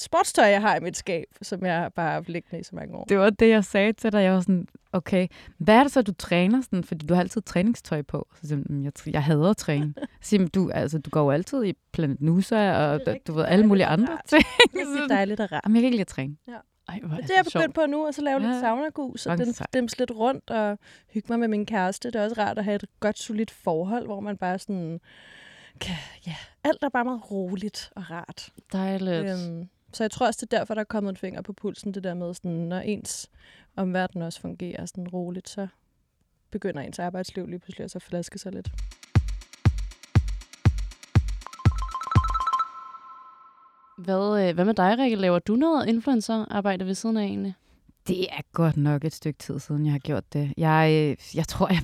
sportstøj, 0.00 0.44
jeg 0.44 0.60
har 0.60 0.76
i 0.76 0.80
mit 0.80 0.96
skab, 0.96 1.24
som 1.42 1.66
jeg 1.66 1.90
bare 1.94 2.06
har 2.06 2.12
haft 2.12 2.28
liggende 2.28 2.60
i 2.60 2.62
så 2.62 2.76
mange 2.76 2.94
år. 2.94 3.04
Det 3.04 3.18
var 3.18 3.30
det, 3.30 3.48
jeg 3.48 3.64
sagde 3.64 3.92
til 3.92 4.12
dig. 4.12 4.22
Jeg 4.22 4.32
var 4.32 4.40
sådan, 4.40 4.68
okay, 4.92 5.28
hvad 5.58 5.76
er 5.76 5.82
det 5.82 5.92
så, 5.92 6.02
du 6.02 6.12
træner? 6.12 6.62
Sådan, 6.62 6.84
fordi 6.84 7.06
du 7.06 7.14
har 7.14 7.20
altid 7.20 7.42
træningstøj 7.42 8.02
på. 8.02 8.28
Så 8.34 8.48
siger, 8.48 8.60
jeg, 8.82 9.14
jeg 9.14 9.24
hader 9.24 9.50
at 9.50 9.56
træne. 9.56 9.94
Så 10.20 10.48
du, 10.54 10.70
altså, 10.70 10.98
du 10.98 11.10
går 11.10 11.20
jo 11.20 11.30
altid 11.30 11.64
i 11.64 11.74
Planet 11.92 12.20
Nusa, 12.20 12.72
og 12.72 13.00
du 13.26 13.32
ved, 13.32 13.44
alle 13.44 13.66
mulige 13.66 13.86
andre 13.86 14.18
ting. 14.26 14.44
Det 14.72 14.80
er 14.80 15.08
dejligt 15.08 15.40
og 15.40 15.52
rart. 15.52 15.60
Jamen, 15.64 15.76
jeg 15.76 15.82
kan 15.82 15.86
ikke 15.86 15.96
lide 15.96 16.00
at 16.00 16.06
træne. 16.06 16.36
Ja. 16.48 16.56
Ej, 16.88 17.00
hvor 17.02 17.16
er 17.16 17.20
det 17.20 17.30
er 17.30 17.34
jeg 17.36 17.44
begyndt 17.44 17.74
på 17.74 17.86
nu, 17.86 18.06
og 18.06 18.14
så 18.14 18.22
lave 18.22 18.42
ja. 18.42 18.48
lidt 18.48 18.60
sauna-gus, 18.60 19.26
og 19.26 19.38
den 19.38 19.52
stemmes 19.52 19.98
lidt 19.98 20.10
rundt, 20.10 20.50
og 20.50 20.78
hygge 21.10 21.26
mig 21.28 21.38
med 21.38 21.48
min 21.48 21.66
kæreste. 21.66 22.10
Det 22.10 22.16
er 22.20 22.24
også 22.24 22.40
rart 22.40 22.58
at 22.58 22.64
have 22.64 22.74
et 22.74 22.84
godt, 23.00 23.18
solidt 23.18 23.50
forhold, 23.50 24.04
hvor 24.04 24.20
man 24.20 24.36
bare 24.36 24.58
sådan... 24.58 25.00
Kan, 25.80 25.94
ja, 26.26 26.36
alt 26.64 26.82
er 26.82 26.88
bare 26.88 27.04
meget 27.04 27.30
roligt 27.30 27.92
og 27.96 28.10
rart. 28.10 28.48
Dejligt. 28.72 29.48
Øhm, 29.48 29.68
så 29.92 30.04
jeg 30.04 30.10
tror 30.10 30.26
også, 30.26 30.46
det 30.46 30.52
er 30.52 30.58
derfor, 30.58 30.74
der 30.74 30.80
er 30.80 30.84
kommet 30.84 31.10
en 31.10 31.16
finger 31.16 31.42
på 31.42 31.52
pulsen, 31.52 31.94
det 31.94 32.04
der 32.04 32.14
med, 32.14 32.34
sådan, 32.34 32.50
når 32.50 32.78
ens 32.78 33.30
omverden 33.76 34.22
også 34.22 34.40
fungerer 34.40 34.86
sådan 34.86 35.08
roligt, 35.08 35.48
så 35.48 35.66
begynder 36.50 36.80
ens 36.80 36.98
arbejdsliv 36.98 37.46
lige 37.46 37.58
pludselig 37.58 37.84
at 37.84 37.90
så 37.90 37.98
flaske 37.98 38.38
sig 38.38 38.52
lidt. 38.52 38.70
Hvad, 43.98 44.48
øh, 44.48 44.54
hvad 44.54 44.64
med 44.64 44.74
dig, 44.74 44.98
Rikke? 44.98 45.16
Laver 45.16 45.38
du 45.38 45.54
noget 45.54 45.88
influencer-arbejde 45.88 46.86
ved 46.86 46.94
siden 46.94 47.16
af 47.16 47.24
egentlig? 47.24 47.54
Det 48.08 48.22
er 48.22 48.42
godt 48.52 48.76
nok 48.76 49.04
et 49.04 49.12
stykke 49.12 49.38
tid 49.38 49.58
siden, 49.58 49.84
jeg 49.84 49.92
har 49.92 49.98
gjort 49.98 50.32
det. 50.32 50.54
Jeg, 50.56 50.90
øh, 50.92 51.36
jeg 51.36 51.48
tror, 51.48 51.68
jeg 51.68 51.82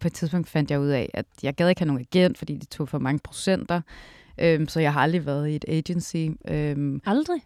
på 0.00 0.06
et 0.06 0.12
tidspunkt 0.12 0.48
fandt 0.48 0.70
jeg 0.70 0.80
ud 0.80 0.88
af, 0.88 1.10
at 1.14 1.26
jeg 1.42 1.54
gad 1.54 1.68
ikke 1.68 1.80
have 1.80 1.86
nogen 1.86 2.06
agent, 2.12 2.38
fordi 2.38 2.56
det 2.56 2.68
tog 2.68 2.88
for 2.88 2.98
mange 2.98 3.20
procenter. 3.24 3.80
Øhm, 4.38 4.68
så 4.68 4.80
jeg 4.80 4.92
har 4.92 5.00
aldrig 5.00 5.26
været 5.26 5.48
i 5.48 5.56
et 5.56 5.64
agency. 5.68 6.26
Øhm, 6.48 7.00
Aldrig? 7.06 7.40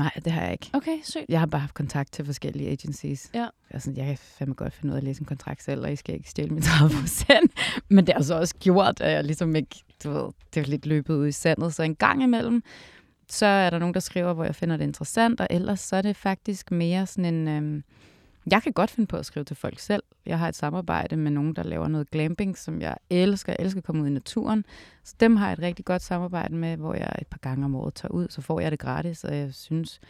Nej, 0.00 0.12
det 0.24 0.32
har 0.32 0.42
jeg 0.42 0.52
ikke. 0.52 0.70
Okay, 0.72 0.98
sygt. 1.02 1.24
Jeg 1.28 1.38
har 1.38 1.46
bare 1.46 1.60
haft 1.60 1.74
kontakt 1.74 2.12
til 2.12 2.24
forskellige 2.24 2.70
agencies. 2.70 3.30
Ja. 3.34 3.48
Jeg, 3.72 3.82
sådan, 3.82 3.96
jeg 3.96 4.06
kan 4.06 4.18
fandme 4.18 4.54
godt 4.54 4.72
finde 4.72 4.92
ud 4.92 4.96
af 4.96 5.00
at 5.00 5.04
læse 5.04 5.20
en 5.20 5.26
kontrakt 5.26 5.62
selv, 5.62 5.80
og 5.80 5.92
I 5.92 5.96
skal 5.96 6.14
ikke 6.14 6.30
stjæle 6.30 6.50
min 6.50 6.62
30 6.62 6.94
procent. 7.00 7.52
Men 7.88 8.06
det 8.06 8.14
har 8.14 8.22
så 8.22 8.34
også 8.34 8.54
gjort, 8.60 9.00
at 9.00 9.12
jeg 9.12 9.24
ligesom 9.24 9.56
ikke, 9.56 9.82
du 10.04 10.10
ved, 10.10 10.32
det 10.54 10.60
er 10.60 10.66
lidt 10.66 10.86
løbet 10.86 11.14
ud 11.14 11.26
i 11.26 11.32
sandet. 11.32 11.74
Så 11.74 11.82
en 11.82 11.94
gang 11.94 12.22
imellem, 12.22 12.62
så 13.28 13.46
er 13.46 13.70
der 13.70 13.78
nogen, 13.78 13.94
der 13.94 14.00
skriver, 14.00 14.32
hvor 14.32 14.44
jeg 14.44 14.54
finder 14.54 14.76
det 14.76 14.84
interessant, 14.84 15.40
og 15.40 15.46
ellers 15.50 15.80
så 15.80 15.96
er 15.96 16.02
det 16.02 16.16
faktisk 16.16 16.70
mere 16.70 17.06
sådan 17.06 17.34
en... 17.34 17.48
Øhm, 17.48 17.84
jeg 18.50 18.62
kan 18.62 18.72
godt 18.72 18.90
finde 18.90 19.06
på 19.06 19.16
at 19.16 19.26
skrive 19.26 19.44
til 19.44 19.56
folk 19.56 19.78
selv. 19.78 20.02
Jeg 20.26 20.38
har 20.38 20.48
et 20.48 20.54
samarbejde 20.54 21.16
med 21.16 21.30
nogen, 21.30 21.56
der 21.56 21.62
laver 21.62 21.88
noget 21.88 22.10
glamping, 22.10 22.58
som 22.58 22.80
jeg 22.80 22.96
elsker. 23.10 23.52
Jeg 23.58 23.64
elsker 23.64 23.80
at 23.80 23.84
komme 23.84 24.02
ud 24.02 24.06
i 24.06 24.10
naturen. 24.10 24.64
Så 25.04 25.14
dem 25.20 25.36
har 25.36 25.46
jeg 25.46 25.52
et 25.52 25.58
rigtig 25.58 25.84
godt 25.84 26.02
samarbejde 26.02 26.54
med, 26.54 26.76
hvor 26.76 26.94
jeg 26.94 27.12
et 27.20 27.26
par 27.26 27.38
gange 27.38 27.64
om 27.64 27.74
året 27.74 27.94
tager 27.94 28.12
ud. 28.12 28.26
Så 28.30 28.40
får 28.40 28.60
jeg 28.60 28.70
det 28.70 28.78
gratis, 28.78 29.24
og 29.24 29.36
jeg 29.36 29.54
synes, 29.54 30.00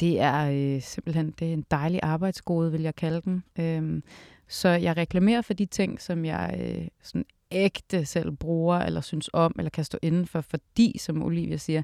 det 0.00 0.20
er 0.20 0.50
øh, 0.50 0.82
simpelthen 0.82 1.34
det 1.38 1.48
er 1.48 1.52
en 1.52 1.64
dejlig 1.70 2.00
arbejdsgode, 2.02 2.72
vil 2.72 2.82
jeg 2.82 2.96
kalde 2.96 3.20
den. 3.20 3.44
Øhm, 3.58 4.02
så 4.48 4.68
jeg 4.68 4.96
reklamerer 4.96 5.42
for 5.42 5.54
de 5.54 5.66
ting, 5.66 6.00
som 6.00 6.24
jeg 6.24 6.60
øh, 6.60 6.88
sådan 7.02 7.24
ægte 7.50 8.06
selv 8.06 8.30
bruger, 8.30 8.78
eller 8.78 9.00
synes 9.00 9.30
om, 9.32 9.54
eller 9.58 9.70
kan 9.70 9.84
stå 9.84 9.98
inden 10.02 10.26
for, 10.26 10.40
fordi, 10.40 10.98
som 10.98 11.22
Olivia 11.22 11.56
siger, 11.56 11.82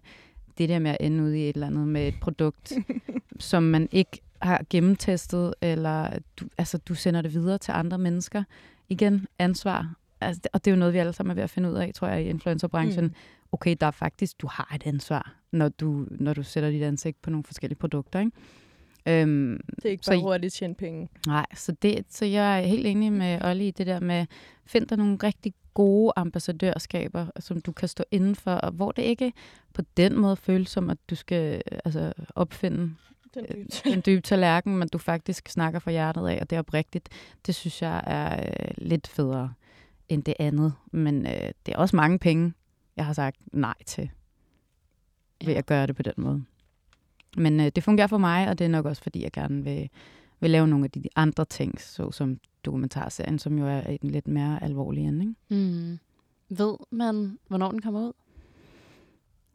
det 0.59 0.69
der 0.69 0.79
med 0.79 0.91
at 0.91 0.97
ende 1.01 1.25
ud 1.25 1.33
i 1.33 1.49
et 1.49 1.55
eller 1.55 1.67
andet 1.67 1.89
med 1.89 2.09
et 2.09 2.15
produkt, 2.21 2.73
som 3.39 3.63
man 3.63 3.89
ikke 3.93 4.21
har 4.45 4.65
gennemtestet, 4.71 5.55
eller 5.61 6.19
du, 6.41 6.45
altså, 6.59 6.79
du 6.79 6.95
sender 6.95 7.23
det 7.23 7.33
videre 7.35 7.59
til 7.59 7.73
andre 7.73 7.99
mennesker. 7.99 8.45
Igen, 8.89 9.27
ansvar. 9.39 9.95
Altså, 10.21 10.43
og 10.53 10.65
det 10.65 10.71
er 10.71 10.75
jo 10.75 10.79
noget, 10.79 10.95
vi 10.95 10.99
alle 10.99 11.13
sammen 11.13 11.31
er 11.31 11.35
ved 11.35 11.43
at 11.43 11.51
finde 11.51 11.71
ud 11.71 11.75
af, 11.75 11.91
tror 11.95 12.09
jeg, 12.09 12.23
i 12.25 12.29
influencerbranchen. 12.29 13.05
Mm. 13.05 13.15
Okay, 13.53 13.77
der 13.81 13.87
er 13.87 13.91
faktisk, 13.91 14.41
du 14.43 14.47
har 14.47 14.73
et 14.75 14.83
ansvar, 14.87 15.35
når 15.53 15.69
du, 15.69 16.07
når 16.11 16.35
du 16.35 16.43
sætter 16.43 16.71
dit 16.71 16.83
ansigt 16.83 17.23
på 17.23 17.31
nogle 17.31 17.45
forskellige 17.45 17.79
produkter. 17.79 18.19
Ikke? 18.21 18.33
Øhm, 19.07 19.61
Det 19.77 19.85
er 19.85 19.91
ikke 19.91 20.05
Så 20.05 20.11
bare 20.11 20.19
I- 20.19 20.23
hurtigt 20.23 20.55
tjene 20.55 20.75
penge. 20.75 21.09
Nej, 21.27 21.47
så, 21.55 21.73
det, 21.83 22.05
så 22.11 22.25
jeg 22.25 22.63
er 22.63 22.67
helt 22.67 22.87
enig 22.87 23.13
med 23.13 23.43
Olli 23.45 23.69
i 23.69 23.71
det 23.71 23.87
der 23.87 24.01
med, 24.01 24.27
find 24.67 24.87
dig 24.87 24.99
nogle 24.99 25.19
rigtig 25.23 25.55
gode 25.75 26.13
ambassadørskaber, 26.17 27.27
som 27.41 27.61
du 27.61 27.73
kan 27.73 27.89
stå 27.89 28.05
inden 28.11 28.35
for, 28.35 28.51
og 28.55 28.73
hvor 28.73 28.93
det 28.93 29.03
ikke 29.03 29.33
på 29.75 29.83
den 29.97 30.19
måde 30.19 30.37
føles 30.37 30.69
som, 30.71 30.91
at 30.91 30.99
du 31.11 31.15
skal 31.15 31.63
altså, 31.85 32.13
opfinde 32.35 32.95
Den 33.35 33.47
øh, 33.49 33.57
dybt. 33.65 33.83
en 33.87 34.03
dyb 34.07 34.25
tallerken, 34.25 34.77
men 34.77 34.89
du 34.89 34.99
faktisk 34.99 35.49
snakker 35.49 35.79
fra 35.79 35.91
hjertet 35.91 36.29
af, 36.29 36.39
og 36.41 36.51
det 36.51 36.57
er 36.57 36.61
oprigtigt. 36.61 37.09
Det 37.47 37.55
synes 37.55 37.83
jeg 37.83 38.03
er 38.07 38.43
øh, 38.43 38.75
lidt 38.79 39.07
federe 39.07 39.53
end 40.09 40.23
det 40.25 40.35
andet. 40.39 40.73
Men 40.93 41.27
øh, 41.27 41.33
det 41.67 41.75
er 41.75 41.77
også 41.77 41.97
mange 41.97 42.19
penge, 42.19 42.53
jeg 42.97 43.07
har 43.07 43.13
sagt 43.13 43.37
nej 43.53 43.75
til 43.87 44.11
ved 45.45 45.53
Ja. 45.53 45.59
at 45.59 45.67
gøre 45.67 45.87
det 45.87 45.97
på 45.97 46.03
den 46.03 46.13
måde. 46.17 46.45
Men 47.37 47.61
øh, 47.61 47.67
det 47.77 47.85
fungerer 47.85 48.07
for 48.07 48.19
mig, 48.19 48.49
og 48.49 48.59
det 48.59 48.65
er 48.65 48.69
nok 48.69 48.85
også, 48.87 49.03
fordi 49.03 49.23
jeg 49.23 49.33
gerne 49.33 49.65
vil, 49.65 49.89
vil 50.41 50.51
lave 50.51 50.69
nogle 50.69 50.85
af 50.85 50.91
de 50.91 51.03
andre 51.17 51.45
ting, 51.45 51.81
såsom 51.81 52.39
dokumentarserien, 52.65 53.39
som 53.39 53.59
jo 53.59 53.67
er 53.67 53.91
i 53.91 53.97
den 53.97 54.11
lidt 54.11 54.29
mere 54.29 54.63
alvorlige 54.63 55.09
ende. 55.09 55.21
Ikke? 55.51 55.65
Mm. 55.65 55.99
Ved 56.49 56.75
man, 56.91 57.39
hvornår 57.49 57.71
den 57.71 57.83
kommer 57.83 58.01
ud? 58.01 58.13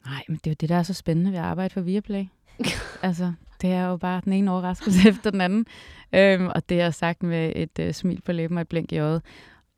Nej, 0.06 0.22
men 0.28 0.36
det 0.36 0.46
er 0.46 0.50
jo 0.50 0.56
det, 0.60 0.68
der 0.68 0.76
er 0.76 0.82
så 0.82 0.94
spændende 0.94 1.30
ved 1.32 1.38
at 1.38 1.44
arbejde 1.44 1.72
for 1.74 1.80
Viaplay. 1.80 2.24
altså, 3.02 3.32
det 3.60 3.70
er 3.70 3.86
jo 3.86 3.96
bare 3.96 4.20
den 4.24 4.32
ene 4.32 4.50
overraskelse 4.50 5.08
efter 5.08 5.30
den 5.30 5.40
anden. 5.40 5.66
Øhm, 6.14 6.48
og 6.54 6.68
det 6.68 6.80
er 6.80 6.90
sagt 6.90 7.22
med 7.22 7.52
et 7.56 7.78
øh, 7.78 7.94
smil 7.94 8.20
på 8.20 8.32
læben 8.32 8.56
og 8.56 8.62
et 8.62 8.68
blink 8.68 8.92
i 8.92 8.98
øjet. 8.98 9.22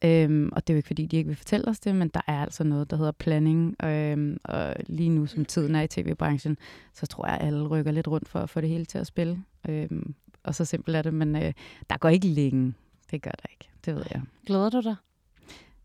Øhm, 0.04 0.50
og 0.52 0.66
det 0.66 0.72
er 0.72 0.74
jo 0.74 0.78
ikke, 0.78 0.86
fordi 0.86 1.06
de 1.06 1.16
ikke 1.16 1.28
vil 1.28 1.36
fortælle 1.36 1.68
os 1.68 1.80
det, 1.80 1.94
men 1.94 2.08
der 2.08 2.20
er 2.26 2.42
altså 2.42 2.64
noget, 2.64 2.90
der 2.90 2.96
hedder 2.96 3.12
planning. 3.12 3.76
Øhm, 3.84 4.38
og 4.44 4.74
lige 4.86 5.08
nu, 5.08 5.26
som 5.26 5.44
tiden 5.44 5.74
er 5.74 5.82
i 5.82 5.86
tv-branchen, 5.86 6.56
så 6.94 7.06
tror 7.06 7.26
jeg, 7.26 7.38
at 7.38 7.46
alle 7.46 7.66
rykker 7.66 7.92
lidt 7.92 8.08
rundt 8.08 8.28
for 8.28 8.38
at 8.38 8.50
få 8.50 8.60
det 8.60 8.68
hele 8.68 8.84
til 8.84 8.98
at 8.98 9.06
spille. 9.06 9.42
Øhm, 9.68 10.14
og 10.42 10.54
så 10.54 10.64
simpelt 10.64 10.96
er 10.96 11.02
det, 11.02 11.14
men 11.14 11.36
øh, 11.36 11.52
der 11.90 11.96
går 11.98 12.08
ikke 12.08 12.26
længe. 12.26 12.74
Det 13.10 13.22
gør 13.22 13.30
der 13.30 13.48
ikke, 13.50 13.70
det 13.84 13.94
ved 13.94 14.04
jeg. 14.10 14.22
Glæder 14.46 14.70
du 14.70 14.80
dig? 14.80 14.96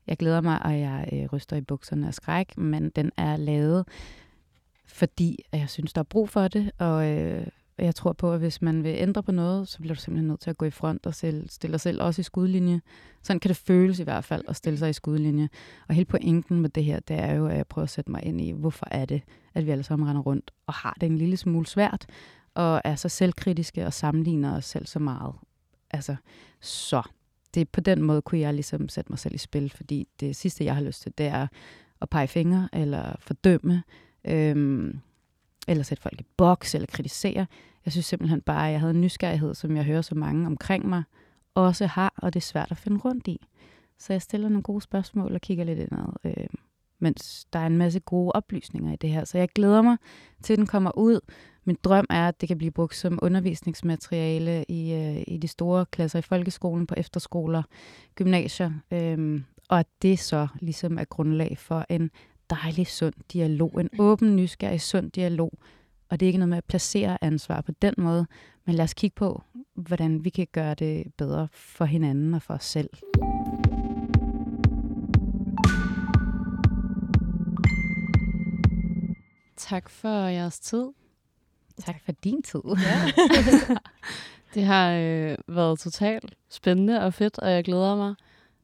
Jeg 0.08 0.18
glæder 0.18 0.41
mig, 0.41 0.66
og 0.66 0.80
jeg 0.80 1.10
øh, 1.14 1.26
ryster 1.34 1.56
i 1.56 1.62
bukserne 1.62 2.08
af 2.08 2.14
skræk, 2.14 2.58
men 2.58 2.89
den 2.89 3.12
er 3.18 3.38
lavet, 3.38 3.86
fordi 4.88 5.46
at 5.52 5.60
jeg 5.60 5.70
synes, 5.70 5.94
der 5.94 6.00
er 6.00 6.04
brug 6.04 6.30
for 6.30 6.48
det, 6.48 6.72
og 6.78 7.08
øh, 7.08 7.48
jeg 7.78 7.96
tror 7.96 8.14
på, 8.14 8.34
at 8.34 8.40
hvis 8.40 8.62
man 8.62 8.84
vil 8.84 8.96
ændre 8.98 9.24
på 9.24 9.32
noget, 9.32 9.68
så 9.68 9.80
bliver 9.80 9.96
du 9.96 10.02
simpelthen 10.02 10.28
nødt 10.28 10.40
til 10.40 10.50
at 10.50 10.58
gå 10.58 10.66
i 10.66 10.70
front 10.70 11.06
og 11.06 11.16
selv, 11.16 11.50
stille 11.50 11.72
dig 11.72 11.82
selv 11.82 12.02
også 12.02 12.20
i 12.20 12.24
skudlinje. 12.24 12.82
Sådan 13.24 13.40
kan 13.40 13.50
det 13.50 13.58
føles 13.58 14.00
i 14.00 14.04
hvert 14.04 14.24
fald, 14.24 14.44
at 14.48 14.56
stille 14.56 14.80
sig 14.80 14.90
i 14.90 14.94
skudlinje. 14.94 15.50
Og 15.88 15.96
hele 15.96 16.06
pointen 16.06 16.62
med 16.62 16.70
det 16.70 16.84
her, 16.84 17.00
det 17.00 17.20
er 17.20 17.34
jo, 17.34 17.48
at 17.48 17.58
jeg 17.58 17.68
prøver 17.68 17.84
at 17.84 17.90
sætte 17.90 18.12
mig 18.12 18.24
ind 18.24 18.42
i, 18.42 18.52
hvorfor 18.52 18.88
er 18.92 19.06
det, 19.06 19.22
at 19.54 19.66
vi 19.66 19.72
alle 19.72 19.84
sammen 19.84 20.10
render 20.10 20.22
rundt 20.22 20.52
og 20.68 20.74
har 20.74 20.98
det 21.02 21.08
en 21.08 21.18
lille 21.18 21.38
smule 21.38 21.68
svært, 21.68 22.06
og 22.54 22.82
er 22.84 22.96
så 22.96 23.10
selvkritiske 23.10 23.86
og 23.86 23.94
sammenligner 23.94 24.58
os 24.58 24.66
selv 24.66 24.86
så 24.86 25.00
meget. 25.00 25.36
Altså, 25.92 26.16
så 26.62 27.02
det 27.54 27.70
på 27.70 27.82
den 27.82 28.02
måde 28.02 28.22
kunne 28.22 28.42
jeg 28.42 28.54
ligesom 28.54 28.90
sætte 28.90 29.12
mig 29.12 29.20
selv 29.20 29.36
i 29.36 29.38
spil, 29.38 29.70
fordi 29.70 30.08
det 30.20 30.36
sidste, 30.36 30.66
jeg 30.66 30.76
har 30.76 30.82
lyst 30.82 31.02
til, 31.02 31.14
det 31.18 31.26
er 31.26 31.48
at 32.02 32.10
pege 32.10 32.28
fingre 32.28 32.70
eller 32.74 33.16
fordømme, 33.20 33.84
øhm, 34.26 34.99
eller 35.68 35.84
sætte 35.84 36.01
folk 36.01 36.22
i 36.22 36.26
boks 36.38 36.76
eller 36.76 36.88
kritisere. 36.88 37.47
Jeg 37.86 37.91
synes 37.91 38.05
simpelthen 38.05 38.41
bare, 38.41 38.68
at 38.68 38.72
jeg 38.72 38.80
havde 38.80 38.93
en 38.93 39.01
nysgerrighed, 39.01 39.55
som 39.55 39.76
jeg 39.76 39.84
hører 39.84 40.01
så 40.01 40.15
mange 40.15 40.45
omkring 40.45 40.89
mig 40.89 41.03
også 41.55 41.86
har, 41.86 42.13
og 42.18 42.34
det 42.34 42.39
er 42.39 42.45
svært 42.45 42.72
at 42.72 42.78
finde 42.78 42.97
rundt 42.97 43.28
i. 43.28 43.47
Så 43.99 44.13
jeg 44.13 44.22
stiller 44.22 44.49
nogle 44.49 44.63
gode 44.63 44.82
spørgsmål 44.82 45.34
og 45.34 45.41
kigger 45.41 45.63
lidt 45.63 45.80
indad, 45.80 46.13
øh, 46.24 46.47
mens 46.99 47.45
der 47.53 47.59
er 47.59 47.68
en 47.68 47.78
masse 47.78 47.99
gode 47.99 48.32
oplysninger 48.32 48.93
i 48.93 48.95
det 48.95 49.09
her. 49.09 49.26
Så 49.26 49.38
jeg 49.38 49.49
glæder 49.49 49.82
mig 49.82 49.97
til, 50.43 50.53
at 50.53 50.57
den 50.57 50.68
kommer 50.68 50.97
ud. 50.97 51.20
Min 51.65 51.78
drøm 51.84 52.05
er, 52.09 52.28
at 52.28 52.41
det 52.41 52.47
kan 52.47 52.57
blive 52.57 52.72
brugt 52.72 52.95
som 52.95 53.20
undervisningsmateriale 53.22 54.65
i, 54.70 54.93
øh, 54.93 55.24
i 55.28 55.38
de 55.38 55.47
store 55.47 55.86
klasser 55.86 56.20
i 56.20 56.22
folkeskolen, 56.22 56.88
på 56.88 56.95
efterskoler, 56.97 57.63
gymnasier, 58.15 58.72
øh, 58.91 59.41
og 59.70 59.80
at 59.80 59.88
det 60.01 60.20
så 60.20 60.47
ligesom 60.61 60.97
er 60.97 61.03
grundlag 61.03 61.57
for 61.57 61.86
en 61.89 62.11
dejlig, 62.50 62.88
sund 62.88 63.14
dialog. 63.34 63.80
En 63.80 63.89
åben, 64.00 64.36
nysgerrig, 64.36 64.82
sund 64.82 65.12
dialog. 65.12 65.52
Og 66.10 66.20
det 66.20 66.26
er 66.26 66.28
ikke 66.28 66.39
noget 66.39 66.50
med 66.50 66.58
at 66.58 66.66
placere 66.66 67.24
ansvar 67.24 67.62
på 67.62 67.72
den 67.72 67.93
måde, 67.98 68.28
men 68.66 68.76
lad 68.76 68.84
os 68.84 68.93
kigge 68.93 69.16
på, 69.16 69.43
hvordan 69.76 70.24
vi 70.24 70.30
kan 70.30 70.48
gøre 70.52 70.74
det 70.74 71.14
bedre 71.18 71.48
for 71.52 71.86
hinanden 71.86 72.34
og 72.34 72.41
for 72.41 72.54
os 72.54 72.66
selv. 72.66 72.89
Tak 79.58 79.89
for 79.89 80.28
jeres 80.28 80.60
tid. 80.60 80.86
Tak 81.86 82.02
for 82.06 82.12
din 82.12 82.41
tid. 82.41 82.62
Det 84.54 84.64
har 84.64 84.91
øh, 84.91 85.38
været 85.48 85.80
totalt 85.80 86.36
spændende 86.50 87.02
og 87.02 87.14
fedt, 87.14 87.39
og 87.39 87.52
jeg 87.52 87.64
glæder 87.64 87.95
mig 87.95 88.16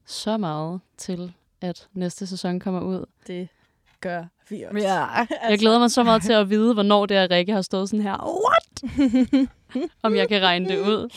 så 0.04 0.36
meget 0.36 0.80
til, 0.96 1.32
at 1.60 1.88
næste 1.92 2.26
sæson 2.26 2.60
kommer 2.60 2.80
ud. 2.80 3.06
Det 3.26 3.48
gør 4.08 4.24
vi 4.48 4.62
også. 4.62 4.78
Ja. 4.78 5.26
Jeg 5.50 5.58
glæder 5.58 5.78
mig 5.78 5.90
så 5.90 6.02
meget 6.02 6.22
til 6.22 6.32
at 6.32 6.50
vide, 6.50 6.74
hvornår 6.74 7.06
det 7.06 7.16
er, 7.16 7.30
Rikke 7.30 7.52
har 7.52 7.62
stået 7.62 7.88
sådan 7.88 8.02
her. 8.02 8.40
What? 8.46 9.48
Om 10.02 10.14
jeg 10.16 10.28
kan 10.28 10.42
regne 10.42 10.68
det 10.68 10.78
ud. 10.78 11.08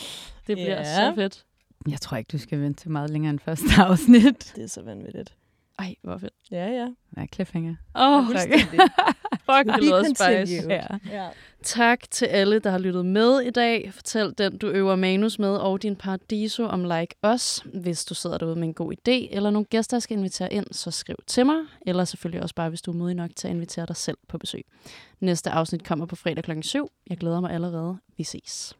Det 0.46 0.56
bliver 0.56 0.76
Ja. 0.80 0.84
så 1.10 1.12
fedt. 1.14 1.44
Jeg 1.88 2.00
tror 2.00 2.16
ikke, 2.16 2.28
du 2.32 2.38
skal 2.38 2.60
vente 2.60 2.80
til 2.82 2.90
meget 2.90 3.10
længere 3.10 3.30
end 3.30 3.38
første 3.38 3.66
afsnit. 3.78 4.52
Det 4.56 4.64
er 4.64 4.68
så 4.68 4.82
vanvittigt. 4.82 5.34
Ej, 5.78 5.94
hvor 6.02 6.18
fedt. 6.18 6.32
Ja, 6.50 6.66
ja. 6.66 6.86
Ja, 7.16 7.26
cliffhanger. 7.34 7.74
Åh, 7.94 8.18
oh. 8.18 8.24
fuck, 9.32 9.66
det 9.74 9.84
lyder 9.84 10.04
spice. 10.04 10.64
Ja. 10.68 10.86
Ja. 11.12 11.28
Tak 11.62 12.10
til 12.10 12.26
alle, 12.26 12.58
der 12.58 12.70
har 12.70 12.78
lyttet 12.78 13.06
med 13.06 13.40
i 13.40 13.50
dag. 13.50 13.90
Fortæl 13.94 14.34
den, 14.38 14.58
du 14.58 14.66
øver 14.68 14.96
manus 14.96 15.38
med, 15.38 15.48
og 15.56 15.82
din 15.82 15.96
paradiso 15.96 16.64
om 16.64 16.84
Like 16.84 17.14
Os. 17.22 17.62
Hvis 17.74 18.04
du 18.04 18.14
sidder 18.14 18.38
derude 18.38 18.56
med 18.56 18.68
en 18.68 18.74
god 18.74 18.92
idé, 18.92 19.36
eller 19.36 19.50
nogle 19.50 19.64
gæster, 19.64 19.96
jeg 19.96 20.02
skal 20.02 20.16
invitere 20.16 20.52
ind, 20.52 20.66
så 20.72 20.90
skriv 20.90 21.16
til 21.26 21.46
mig. 21.46 21.56
Eller 21.86 22.04
selvfølgelig 22.04 22.42
også 22.42 22.54
bare, 22.54 22.68
hvis 22.68 22.82
du 22.82 22.90
er 22.90 22.96
modig 22.96 23.14
nok 23.16 23.30
til 23.36 23.48
at 23.48 23.54
invitere 23.54 23.86
dig 23.86 23.96
selv 23.96 24.18
på 24.28 24.38
besøg. 24.38 24.64
Næste 25.20 25.50
afsnit 25.50 25.84
kommer 25.84 26.06
på 26.06 26.16
fredag 26.16 26.44
kl. 26.44 26.50
7. 26.62 26.90
Jeg 27.10 27.16
glæder 27.18 27.40
mig 27.40 27.50
allerede. 27.50 27.98
Vi 28.16 28.24
ses. 28.24 28.76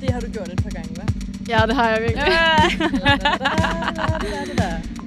Det 0.00 0.10
har 0.10 0.20
du 0.20 0.30
gjort 0.32 0.48
et 0.48 0.62
par 0.62 0.70
gange, 0.70 0.88
hva'? 0.88 1.12
Ja, 1.48 1.62
det 1.66 1.74
har 1.74 1.90
jeg 1.90 2.02
virkelig. 2.02 2.32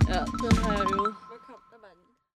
Ja, 0.09 0.15
den 0.19 0.57
har 0.57 0.71
jeg 0.73 0.85
øvet. 0.93 1.28